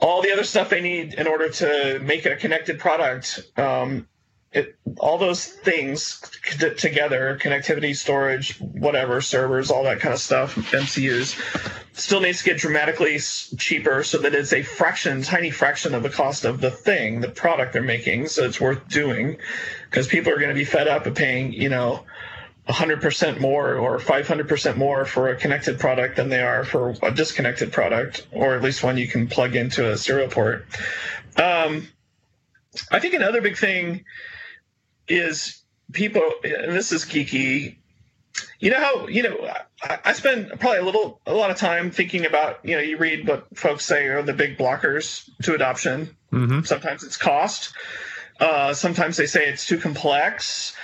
All 0.00 0.22
the 0.22 0.32
other 0.32 0.44
stuff 0.44 0.70
they 0.70 0.80
need 0.80 1.14
in 1.14 1.26
order 1.26 1.50
to 1.50 2.00
make 2.02 2.24
it 2.24 2.32
a 2.32 2.36
connected 2.36 2.78
product 2.78 3.42
um, 3.58 4.08
it, 4.54 4.76
all 4.98 5.18
those 5.18 5.46
things 5.46 6.20
together 6.78 7.38
connectivity 7.42 7.94
storage 7.94 8.58
whatever 8.58 9.20
servers 9.20 9.70
all 9.70 9.84
that 9.84 10.00
kind 10.00 10.14
of 10.14 10.20
stuff 10.20 10.54
mcus 10.54 11.36
still 11.94 12.20
needs 12.20 12.38
to 12.38 12.44
get 12.44 12.58
dramatically 12.58 13.18
cheaper 13.56 14.02
so 14.02 14.18
that 14.18 14.34
it's 14.34 14.52
a 14.52 14.62
fraction 14.62 15.22
tiny 15.22 15.50
fraction 15.50 15.94
of 15.94 16.02
the 16.02 16.10
cost 16.10 16.44
of 16.44 16.60
the 16.60 16.70
thing 16.70 17.20
the 17.20 17.28
product 17.28 17.72
they're 17.72 17.82
making 17.82 18.26
so 18.26 18.44
it's 18.44 18.60
worth 18.60 18.86
doing. 18.88 19.38
Because 19.88 20.08
people 20.08 20.32
are 20.32 20.36
going 20.36 20.48
to 20.48 20.54
be 20.54 20.64
fed 20.64 20.88
up 20.88 21.06
of 21.06 21.14
paying 21.14 21.52
you 21.52 21.68
know 21.68 22.04
100% 22.68 23.40
more 23.40 23.74
or 23.74 23.98
500% 23.98 24.76
more 24.76 25.04
for 25.04 25.28
a 25.28 25.36
connected 25.36 25.78
product 25.78 26.16
than 26.16 26.30
they 26.30 26.40
are 26.40 26.64
for 26.64 26.94
a 27.02 27.12
disconnected 27.12 27.72
product 27.72 28.26
or 28.32 28.54
at 28.54 28.62
least 28.62 28.82
one 28.82 28.96
you 28.96 29.06
can 29.06 29.28
plug 29.28 29.54
into 29.54 29.90
a 29.90 29.96
serial 29.96 30.28
port. 30.28 30.66
Um, 31.36 31.88
i 32.90 32.98
think 32.98 33.14
another 33.14 33.40
big 33.40 33.56
thing 33.56 34.04
is 35.08 35.62
people, 35.92 36.22
and 36.42 36.72
this 36.72 36.92
is 36.92 37.04
geeky. 37.04 37.76
You 38.58 38.70
know 38.70 38.80
how 38.80 39.08
you 39.08 39.22
know 39.22 39.48
I, 39.82 39.98
I 40.06 40.12
spend 40.12 40.48
probably 40.58 40.78
a 40.78 40.84
little 40.84 41.20
a 41.26 41.34
lot 41.34 41.50
of 41.50 41.56
time 41.56 41.90
thinking 41.90 42.26
about 42.26 42.60
you 42.64 42.76
know 42.76 42.82
you 42.82 42.96
read 42.96 43.28
what 43.28 43.46
folks 43.56 43.84
say 43.84 44.06
are 44.06 44.22
the 44.22 44.32
big 44.32 44.58
blockers 44.58 45.28
to 45.42 45.54
adoption. 45.54 46.16
Mm-hmm. 46.32 46.62
Sometimes 46.62 47.04
it's 47.04 47.16
cost. 47.16 47.72
Uh, 48.40 48.74
sometimes 48.74 49.16
they 49.16 49.26
say 49.26 49.46
it's 49.48 49.66
too 49.66 49.78
complex. 49.78 50.74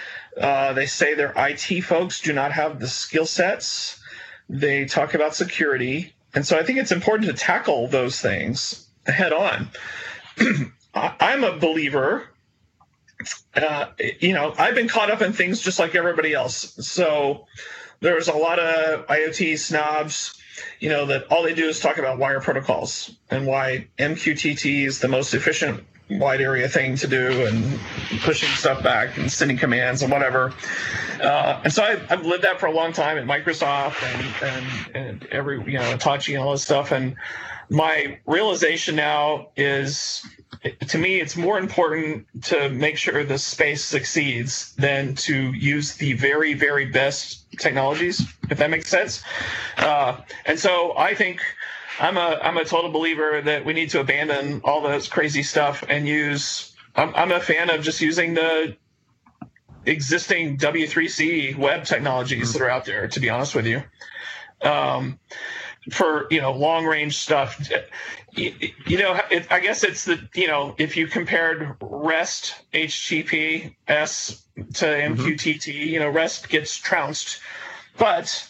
Uh, 0.40 0.72
they 0.72 0.86
say 0.86 1.14
their 1.14 1.32
IT 1.36 1.82
folks 1.82 2.20
do 2.20 2.32
not 2.32 2.52
have 2.52 2.78
the 2.78 2.86
skill 2.86 3.26
sets. 3.26 4.00
They 4.48 4.84
talk 4.84 5.14
about 5.14 5.34
security. 5.34 6.14
And 6.34 6.46
so 6.46 6.56
I 6.56 6.62
think 6.62 6.78
it's 6.78 6.92
important 6.92 7.28
to 7.28 7.36
tackle 7.36 7.88
those 7.88 8.20
things 8.20 8.86
head 9.06 9.32
on. 9.32 9.70
I'm 10.94 11.44
a 11.44 11.56
believer 11.58 12.30
uh, 13.54 13.86
you 14.20 14.32
know, 14.32 14.54
I've 14.56 14.74
been 14.74 14.88
caught 14.88 15.10
up 15.10 15.22
in 15.22 15.32
things 15.32 15.60
just 15.60 15.78
like 15.78 15.94
everybody 15.94 16.34
else. 16.34 16.74
So 16.86 17.46
there's 18.00 18.28
a 18.28 18.34
lot 18.34 18.58
of 18.58 19.06
IoT 19.06 19.58
snobs, 19.58 20.40
you 20.78 20.88
know, 20.88 21.06
that 21.06 21.30
all 21.30 21.42
they 21.42 21.54
do 21.54 21.68
is 21.68 21.80
talk 21.80 21.98
about 21.98 22.18
wire 22.18 22.40
protocols 22.40 23.10
and 23.30 23.46
why 23.46 23.88
MQTT 23.98 24.86
is 24.86 25.00
the 25.00 25.08
most 25.08 25.34
efficient 25.34 25.84
wide 26.10 26.40
area 26.40 26.68
thing 26.68 26.96
to 26.96 27.06
do 27.06 27.46
and 27.46 27.78
pushing 28.22 28.48
stuff 28.50 28.82
back 28.82 29.16
and 29.16 29.30
sending 29.30 29.56
commands 29.56 30.02
and 30.02 30.10
whatever. 30.10 30.52
Uh, 31.22 31.60
and 31.64 31.72
so 31.72 31.84
I, 31.84 31.96
have 31.96 32.24
lived 32.24 32.44
that 32.44 32.58
for 32.58 32.66
a 32.66 32.72
long 32.72 32.92
time 32.92 33.16
at 33.18 33.24
Microsoft 33.24 34.02
and, 34.02 34.52
and, 34.52 34.96
and 34.96 35.26
every, 35.30 35.62
you 35.70 35.78
know, 35.78 35.90
Hitachi 35.90 36.34
and 36.34 36.42
all 36.42 36.52
this 36.52 36.62
stuff. 36.62 36.90
And 36.90 37.16
my 37.70 38.18
realization 38.26 38.96
now 38.96 39.48
is 39.56 40.26
to 40.88 40.98
me, 40.98 41.20
it's 41.20 41.36
more 41.36 41.58
important 41.58 42.26
to 42.42 42.68
make 42.68 42.98
sure 42.98 43.24
the 43.24 43.38
space 43.38 43.82
succeeds 43.82 44.74
than 44.74 45.14
to 45.14 45.52
use 45.52 45.94
the 45.94 46.12
very, 46.14 46.52
very 46.52 46.84
best 46.84 47.46
technologies, 47.58 48.22
if 48.50 48.58
that 48.58 48.68
makes 48.68 48.88
sense. 48.88 49.22
Uh, 49.78 50.18
and 50.44 50.58
so 50.58 50.96
I 50.98 51.14
think 51.14 51.40
I'm 51.98 52.18
a 52.18 52.38
I'm 52.42 52.58
a 52.58 52.64
total 52.64 52.90
believer 52.90 53.40
that 53.40 53.64
we 53.64 53.72
need 53.72 53.90
to 53.90 54.00
abandon 54.00 54.60
all 54.64 54.82
this 54.82 55.08
crazy 55.08 55.42
stuff 55.42 55.82
and 55.88 56.06
use. 56.06 56.74
I'm, 56.94 57.14
I'm 57.14 57.32
a 57.32 57.40
fan 57.40 57.70
of 57.70 57.82
just 57.82 58.00
using 58.00 58.34
the 58.34 58.76
existing 59.86 60.58
W3C 60.58 61.56
web 61.56 61.84
technologies 61.84 62.52
that 62.52 62.60
are 62.60 62.68
out 62.68 62.84
there. 62.84 63.08
To 63.08 63.20
be 63.20 63.30
honest 63.30 63.54
with 63.54 63.66
you. 63.66 63.82
Um, 64.60 65.18
for 65.91 66.26
you 66.31 66.41
know 66.41 66.53
long 66.53 66.85
range 66.85 67.16
stuff 67.16 67.70
you, 68.33 68.53
you 68.87 68.99
know 68.99 69.18
it, 69.31 69.51
i 69.51 69.59
guess 69.61 69.83
it's 69.83 70.05
the 70.05 70.20
you 70.35 70.47
know 70.47 70.74
if 70.76 70.97
you 70.97 71.07
compared 71.07 71.74
rest 71.81 72.55
https 72.74 74.43
to 74.74 74.85
mqtt 74.85 75.16
mm-hmm. 75.16 75.89
you 75.89 75.99
know 75.99 76.11
rest 76.11 76.49
gets 76.49 76.76
trounced 76.76 77.41
but 77.97 78.47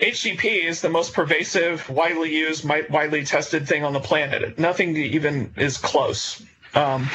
HTTP 0.00 0.64
is 0.64 0.80
the 0.80 0.88
most 0.88 1.12
pervasive, 1.12 1.88
widely 1.88 2.34
used, 2.34 2.64
widely 2.64 3.24
tested 3.24 3.68
thing 3.68 3.84
on 3.84 3.92
the 3.92 4.00
planet. 4.00 4.58
Nothing 4.58 4.96
even 4.96 5.52
is 5.56 5.78
close. 5.78 6.42
Um, 6.74 7.08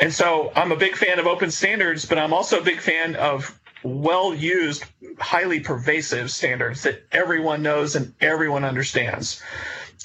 and 0.00 0.12
so 0.12 0.52
I'm 0.54 0.72
a 0.72 0.76
big 0.76 0.96
fan 0.96 1.18
of 1.18 1.26
open 1.26 1.50
standards, 1.50 2.04
but 2.04 2.18
I'm 2.18 2.32
also 2.32 2.60
a 2.60 2.62
big 2.62 2.80
fan 2.80 3.16
of 3.16 3.58
well 3.82 4.34
used, 4.34 4.84
highly 5.18 5.60
pervasive 5.60 6.30
standards 6.30 6.82
that 6.82 7.04
everyone 7.12 7.62
knows 7.62 7.96
and 7.96 8.14
everyone 8.20 8.64
understands. 8.64 9.42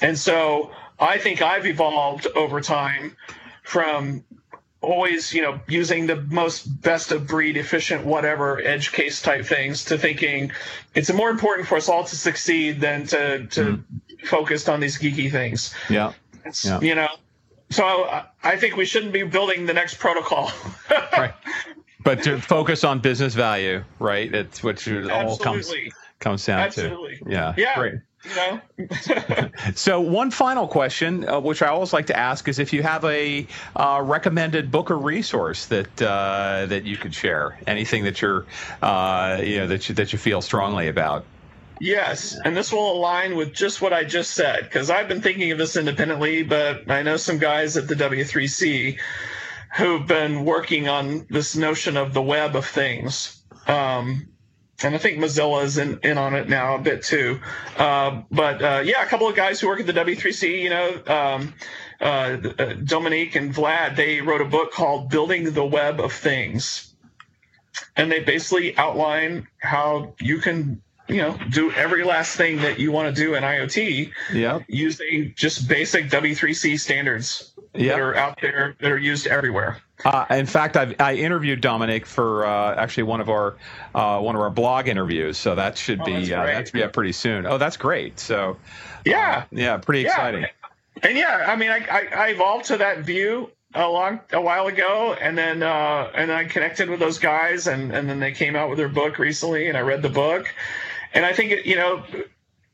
And 0.00 0.18
so 0.18 0.72
I 0.98 1.18
think 1.18 1.42
I've 1.42 1.66
evolved 1.66 2.26
over 2.34 2.60
time 2.60 3.16
from 3.62 4.24
always, 4.80 5.32
you 5.32 5.42
know, 5.42 5.60
using 5.68 6.06
the 6.06 6.16
most 6.16 6.64
best 6.82 7.12
of 7.12 7.26
breed, 7.26 7.56
efficient, 7.56 8.04
whatever 8.04 8.60
edge 8.60 8.92
case 8.92 9.22
type 9.22 9.46
things 9.46 9.84
to 9.86 9.98
thinking 9.98 10.52
it's 10.94 11.12
more 11.12 11.30
important 11.30 11.68
for 11.68 11.76
us 11.76 11.88
all 11.88 12.04
to 12.04 12.16
succeed 12.16 12.80
than 12.80 13.06
to 13.06 13.46
to 13.46 13.64
mm. 13.64 13.84
focus 14.24 14.68
on 14.68 14.80
these 14.80 14.98
geeky 14.98 15.30
things. 15.30 15.74
Yeah. 15.88 16.12
It's, 16.44 16.64
yeah. 16.64 16.80
You 16.80 16.96
know, 16.96 17.08
so 17.70 18.24
I 18.42 18.56
think 18.56 18.76
we 18.76 18.84
shouldn't 18.84 19.12
be 19.12 19.22
building 19.22 19.66
the 19.66 19.72
next 19.72 19.98
protocol. 19.98 20.50
right. 20.90 21.32
But 22.04 22.22
to 22.24 22.40
focus 22.40 22.84
on 22.84 23.00
business 23.00 23.34
value, 23.34 23.84
right? 23.98 24.32
It's 24.34 24.62
what 24.62 24.86
it 24.86 25.10
all 25.10 25.36
comes 25.36 25.72
comes 26.22 26.46
down 26.46 26.60
Absolutely. 26.60 27.18
to. 27.18 27.30
Yeah. 27.30 27.54
Yeah. 27.56 27.74
Great. 27.74 27.94
You 28.24 28.36
know. 28.36 29.50
so 29.74 30.00
one 30.00 30.30
final 30.30 30.68
question, 30.68 31.28
uh, 31.28 31.40
which 31.40 31.60
I 31.60 31.68
always 31.68 31.92
like 31.92 32.06
to 32.06 32.16
ask, 32.16 32.48
is 32.48 32.58
if 32.58 32.72
you 32.72 32.82
have 32.82 33.04
a 33.04 33.46
uh, 33.76 34.00
recommended 34.04 34.70
book 34.70 34.90
or 34.90 34.98
resource 34.98 35.66
that 35.66 36.00
uh, 36.00 36.66
that 36.66 36.84
you 36.84 36.96
could 36.96 37.14
share, 37.14 37.58
anything 37.66 38.04
that 38.04 38.22
you're, 38.22 38.46
uh, 38.80 39.40
you 39.42 39.58
know, 39.58 39.66
that 39.66 39.88
you, 39.88 39.94
that 39.96 40.12
you 40.12 40.18
feel 40.18 40.40
strongly 40.40 40.88
about. 40.88 41.24
Yes, 41.80 42.38
and 42.44 42.56
this 42.56 42.72
will 42.72 42.92
align 42.92 43.34
with 43.34 43.52
just 43.52 43.82
what 43.82 43.92
I 43.92 44.04
just 44.04 44.34
said 44.34 44.62
because 44.62 44.88
I've 44.88 45.08
been 45.08 45.20
thinking 45.20 45.50
of 45.50 45.58
this 45.58 45.74
independently, 45.74 46.44
but 46.44 46.88
I 46.88 47.02
know 47.02 47.16
some 47.16 47.38
guys 47.38 47.76
at 47.76 47.88
the 47.88 47.96
W3C 47.96 49.00
who've 49.76 50.06
been 50.06 50.44
working 50.44 50.88
on 50.88 51.26
this 51.30 51.56
notion 51.56 51.96
of 51.96 52.12
the 52.12 52.22
web 52.22 52.56
of 52.56 52.66
things. 52.66 53.42
Um, 53.66 54.28
and 54.82 54.94
I 54.94 54.98
think 54.98 55.18
Mozilla 55.18 55.62
is 55.64 55.78
in, 55.78 56.00
in 56.02 56.18
on 56.18 56.34
it 56.34 56.48
now 56.48 56.74
a 56.74 56.78
bit 56.78 57.02
too. 57.02 57.40
Uh, 57.76 58.22
but 58.30 58.62
uh, 58.62 58.82
yeah, 58.84 59.02
a 59.02 59.06
couple 59.06 59.28
of 59.28 59.36
guys 59.36 59.60
who 59.60 59.68
work 59.68 59.80
at 59.80 59.86
the 59.86 59.92
W3C, 59.92 60.60
you 60.62 60.70
know, 60.70 61.02
um, 61.06 61.54
uh, 62.00 62.36
Dominique 62.84 63.36
and 63.36 63.54
Vlad, 63.54 63.96
they 63.96 64.20
wrote 64.20 64.40
a 64.40 64.46
book 64.46 64.72
called 64.72 65.08
Building 65.08 65.52
the 65.52 65.64
Web 65.64 66.00
of 66.00 66.12
Things. 66.12 66.94
And 67.96 68.10
they 68.10 68.20
basically 68.20 68.76
outline 68.76 69.46
how 69.58 70.14
you 70.20 70.38
can 70.38 70.82
you 71.08 71.16
know 71.16 71.36
do 71.50 71.70
every 71.72 72.04
last 72.04 72.36
thing 72.36 72.58
that 72.58 72.78
you 72.78 72.92
want 72.92 73.14
to 73.14 73.22
do 73.22 73.34
in 73.34 73.42
IoT 73.42 74.12
yep. 74.32 74.62
using 74.68 75.34
just 75.36 75.68
basic 75.68 76.08
W3C 76.08 76.78
standards 76.78 77.51
yep. 77.74 77.96
that 77.96 78.00
are 78.00 78.16
out 78.16 78.40
there 78.40 78.76
that 78.80 78.90
are 78.90 78.98
used 78.98 79.26
everywhere. 79.26 79.82
Uh, 80.04 80.26
in 80.30 80.46
fact, 80.46 80.76
I've, 80.76 81.00
i 81.00 81.14
interviewed 81.14 81.60
Dominique 81.60 82.06
for 82.06 82.44
uh, 82.46 82.74
actually 82.74 83.04
one 83.04 83.20
of 83.20 83.28
our 83.28 83.56
uh, 83.94 84.18
one 84.20 84.34
of 84.34 84.40
our 84.40 84.50
blog 84.50 84.88
interviews, 84.88 85.38
so 85.38 85.54
that 85.54 85.78
should 85.78 86.00
oh, 86.00 86.04
be 86.04 86.34
uh, 86.34 86.44
that's 86.44 86.74
yeah 86.74 86.88
pretty 86.88 87.12
soon. 87.12 87.46
Oh, 87.46 87.58
that's 87.58 87.76
great. 87.76 88.18
So 88.18 88.56
yeah, 89.04 89.44
uh, 89.44 89.44
yeah, 89.52 89.76
pretty 89.78 90.06
exciting. 90.06 90.42
Yeah. 90.42 90.48
And 91.08 91.16
yeah, 91.16 91.46
I 91.48 91.56
mean, 91.56 91.70
I, 91.70 91.86
I, 91.90 92.08
I 92.14 92.28
evolved 92.28 92.66
to 92.66 92.76
that 92.78 93.00
view 93.00 93.50
a 93.74 93.88
long 93.88 94.20
a 94.32 94.40
while 94.40 94.66
ago 94.66 95.16
and 95.18 95.36
then 95.38 95.62
uh 95.62 96.10
and 96.14 96.30
I 96.30 96.44
connected 96.44 96.90
with 96.90 97.00
those 97.00 97.18
guys 97.18 97.66
and 97.66 97.90
and 97.90 98.06
then 98.06 98.20
they 98.20 98.32
came 98.32 98.54
out 98.54 98.68
with 98.68 98.76
their 98.76 98.90
book 98.90 99.18
recently 99.18 99.68
and 99.68 99.78
I 99.78 99.80
read 99.80 100.02
the 100.02 100.10
book 100.10 100.46
and 101.14 101.26
I 101.26 101.32
think, 101.32 101.66
you 101.66 101.76
know, 101.76 102.04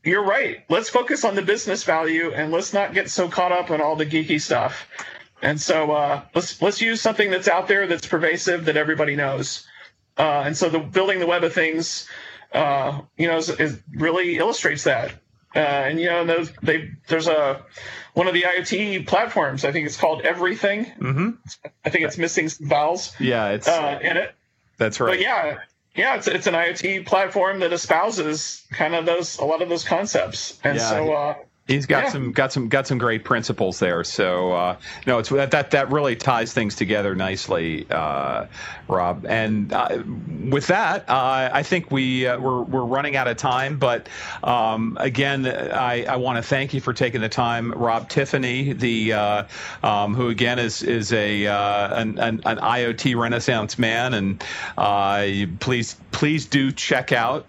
you're 0.03 0.23
right. 0.23 0.63
Let's 0.69 0.89
focus 0.89 1.23
on 1.23 1.35
the 1.35 1.41
business 1.41 1.83
value 1.83 2.31
and 2.33 2.51
let's 2.51 2.73
not 2.73 2.93
get 2.93 3.09
so 3.09 3.27
caught 3.27 3.51
up 3.51 3.69
in 3.69 3.81
all 3.81 3.95
the 3.95 4.05
geeky 4.05 4.39
stuff. 4.39 4.87
And 5.41 5.59
so 5.59 5.91
uh, 5.91 6.21
let's 6.35 6.61
let's 6.61 6.81
use 6.81 7.01
something 7.01 7.31
that's 7.31 7.47
out 7.47 7.67
there 7.67 7.87
that's 7.87 8.05
pervasive 8.05 8.65
that 8.65 8.77
everybody 8.77 9.15
knows. 9.15 9.65
Uh, 10.17 10.43
and 10.45 10.57
so 10.57 10.69
the 10.69 10.79
building 10.79 11.19
the 11.19 11.27
web 11.27 11.43
of 11.43 11.53
things, 11.53 12.07
uh, 12.53 13.01
you 13.17 13.27
know, 13.27 13.37
is, 13.37 13.49
is 13.49 13.79
really 13.93 14.37
illustrates 14.37 14.83
that. 14.83 15.13
Uh, 15.55 15.59
and 15.59 15.99
you 15.99 16.07
know, 16.07 16.25
those, 16.25 16.51
they 16.61 16.91
there's 17.07 17.27
a 17.27 17.65
one 18.13 18.27
of 18.27 18.33
the 18.33 18.43
IoT 18.43 19.07
platforms. 19.07 19.63
I 19.63 19.71
think 19.71 19.85
it's 19.85 19.97
called 19.97 20.23
EVRYTHNG. 20.23 20.97
Mm-hmm. 20.97 21.29
I 21.85 21.89
think 21.89 22.05
it's 22.05 22.17
missing 22.17 22.49
some 22.49 22.67
vowels. 22.67 23.13
Yeah, 23.19 23.49
it's 23.49 23.67
uh, 23.67 23.99
in 24.01 24.17
it. 24.17 24.35
That's 24.77 24.99
right. 24.99 25.11
But 25.11 25.21
yeah, 25.21 25.59
yeah, 25.99 26.15
it's 26.15 26.27
it's 26.27 26.47
an 26.47 26.53
IoT 26.53 27.05
platform 27.05 27.59
that 27.59 27.73
espouses 27.73 28.65
kind 28.71 28.95
of 28.95 29.05
those 29.05 29.37
a 29.37 29.45
lot 29.45 29.61
of 29.61 29.67
those 29.67 29.83
concepts, 29.83 30.57
and 30.63 30.77
yeah. 30.77 30.89
so 30.89 31.13
uh, 31.13 31.35
He's 31.69 31.85
got 31.85 32.05
yeah. 32.05 32.09
some 32.09 32.31
got 32.31 32.51
some 32.51 32.67
got 32.67 32.87
some 32.87 32.97
great 32.97 33.23
principles 33.23 33.77
there. 33.77 34.03
So 34.03 34.53
uh, 34.53 34.77
no, 35.05 35.19
it's 35.19 35.29
that 35.29 35.69
that 35.69 35.91
really 35.91 36.15
ties 36.15 36.51
things 36.51 36.75
together 36.75 37.13
nicely, 37.13 37.85
uh, 37.91 38.47
Rob. 38.87 39.27
And 39.29 39.71
uh, 39.71 40.01
with 40.49 40.65
that, 40.67 41.07
uh, 41.07 41.51
I 41.53 41.61
think 41.61 41.91
we 41.91 42.25
uh, 42.25 42.39
we're 42.39 42.63
we're 42.63 42.83
running 42.83 43.15
out 43.15 43.27
of 43.27 43.37
time. 43.37 43.77
But 43.77 44.09
um, 44.41 44.97
again, 44.99 45.45
I, 45.45 46.05
I 46.05 46.15
want 46.15 46.37
to 46.37 46.41
thank 46.41 46.73
you 46.73 46.81
for 46.81 46.91
taking 46.91 47.21
the 47.21 47.29
time, 47.29 47.71
Rob 47.71 48.09
Tiffany, 48.09 48.73
the 48.73 49.13
uh, 49.13 49.43
um, 49.83 50.15
who 50.15 50.29
again 50.29 50.57
is 50.57 50.81
is 50.81 51.13
a 51.13 51.45
an, 51.45 52.17
an, 52.17 52.41
an, 52.45 52.57
IoT 52.57 53.15
Renaissance 53.15 53.77
man, 53.77 54.15
and 54.15 55.59
please 55.59 55.97
please 56.11 56.47
do 56.47 56.71
check 56.71 57.11
out 57.11 57.45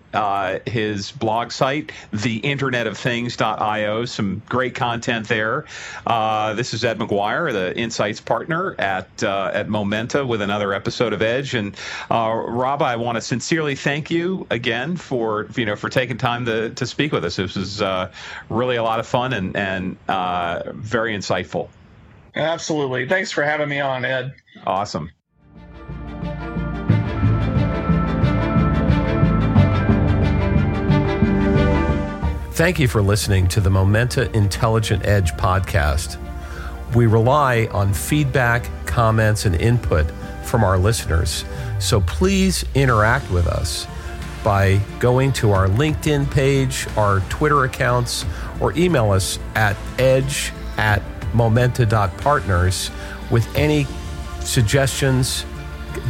his 0.67 1.11
blog 1.11 1.53
site, 1.53 1.93
some 4.11 4.43
great 4.49 4.75
content 4.75 5.29
there. 5.29 5.65
Uh, 6.07 6.55
this 6.55 6.75
is 6.75 6.85
Ed 6.85 6.99
Maguire, 6.99 7.53
the 7.53 7.77
Insights 7.77 8.21
partner 8.21 8.75
at 8.79 9.23
uh, 9.23 9.51
at 9.53 9.69
Momenta, 9.69 10.25
with 10.25 10.43
another 10.43 10.73
episode 10.73 11.13
of 11.13 11.23
Edge. 11.23 11.55
And 11.55 11.77
uh, 12.11 12.33
Rob, 12.47 12.83
I 12.83 12.97
want 12.97 13.17
to 13.17 13.23
sincerely 13.23 13.75
thank 13.75 14.11
you 14.11 14.47
again 14.51 14.97
for 14.97 15.49
you 15.57 15.67
know 15.67 15.77
for 15.77 15.89
taking 15.89 16.19
time 16.19 16.45
to 16.47 16.71
to 16.71 16.87
speak 16.87 17.13
with 17.13 17.25
us. 17.25 17.37
This 17.37 17.57
was 17.57 17.83
uh, 17.83 18.11
really 18.49 18.77
a 18.77 18.83
lot 18.83 19.01
of 19.01 19.07
fun 19.07 19.33
and 19.33 19.57
and 19.57 19.97
uh, 20.09 20.73
very 20.75 21.17
insightful. 21.17 21.69
Absolutely. 22.35 23.09
Thanks 23.09 23.33
for 23.33 23.43
having 23.43 23.69
me 23.69 23.81
on, 23.81 24.05
Ed. 24.05 24.35
Awesome. 24.67 25.11
Thank 32.53 32.79
you 32.79 32.89
for 32.89 33.01
listening 33.01 33.49
to 33.49 33.61
the 33.61 33.71
Momenta 33.71 34.31
Intelligent 34.37 35.07
Edge 35.07 35.33
podcast. 35.33 36.19
We 36.95 37.07
rely 37.07 37.69
on 37.71 37.95
feedback, 37.95 38.69
comments, 38.87 39.47
and 39.47 39.55
input 39.55 40.11
from 40.45 40.65
our 40.65 40.77
listeners. 40.77 41.45
So 41.79 42.01
please 42.03 42.65
interact 42.75 43.31
with 43.31 43.47
us 43.47 43.87
by 44.45 44.81
going 44.99 45.33
to 45.35 45.53
our 45.53 45.69
LinkedIn 45.69 46.31
page, 46.31 46.87
our 46.97 47.21
Twitter 47.31 47.65
accounts, 47.65 48.27
or 48.61 48.77
email 48.77 49.13
us 49.13 49.39
at 49.55 49.77
edge 49.99 50.53
at 50.77 51.03
momenta.partners 51.33 52.91
with 53.31 53.57
any 53.57 53.87
suggestions, 54.41 55.47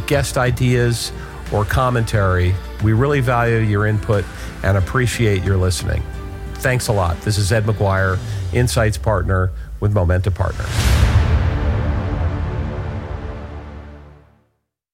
guest 0.07 0.37
ideas, 0.37 1.13
or 1.53 1.65
commentary. 1.65 2.53
We 2.83 2.93
really 2.93 3.21
value 3.21 3.57
your 3.57 3.85
input 3.85 4.25
and 4.63 4.75
appreciate 4.75 5.43
your 5.43 5.55
listening. 5.55 6.03
Thanks 6.61 6.89
a 6.89 6.93
lot. 6.93 7.19
This 7.21 7.39
is 7.39 7.51
Ed 7.51 7.65
Maguire, 7.65 8.19
Insights 8.53 8.97
Partner 8.97 9.51
with 9.79 9.93
Momenta 9.93 10.29
Partners. 10.29 11.00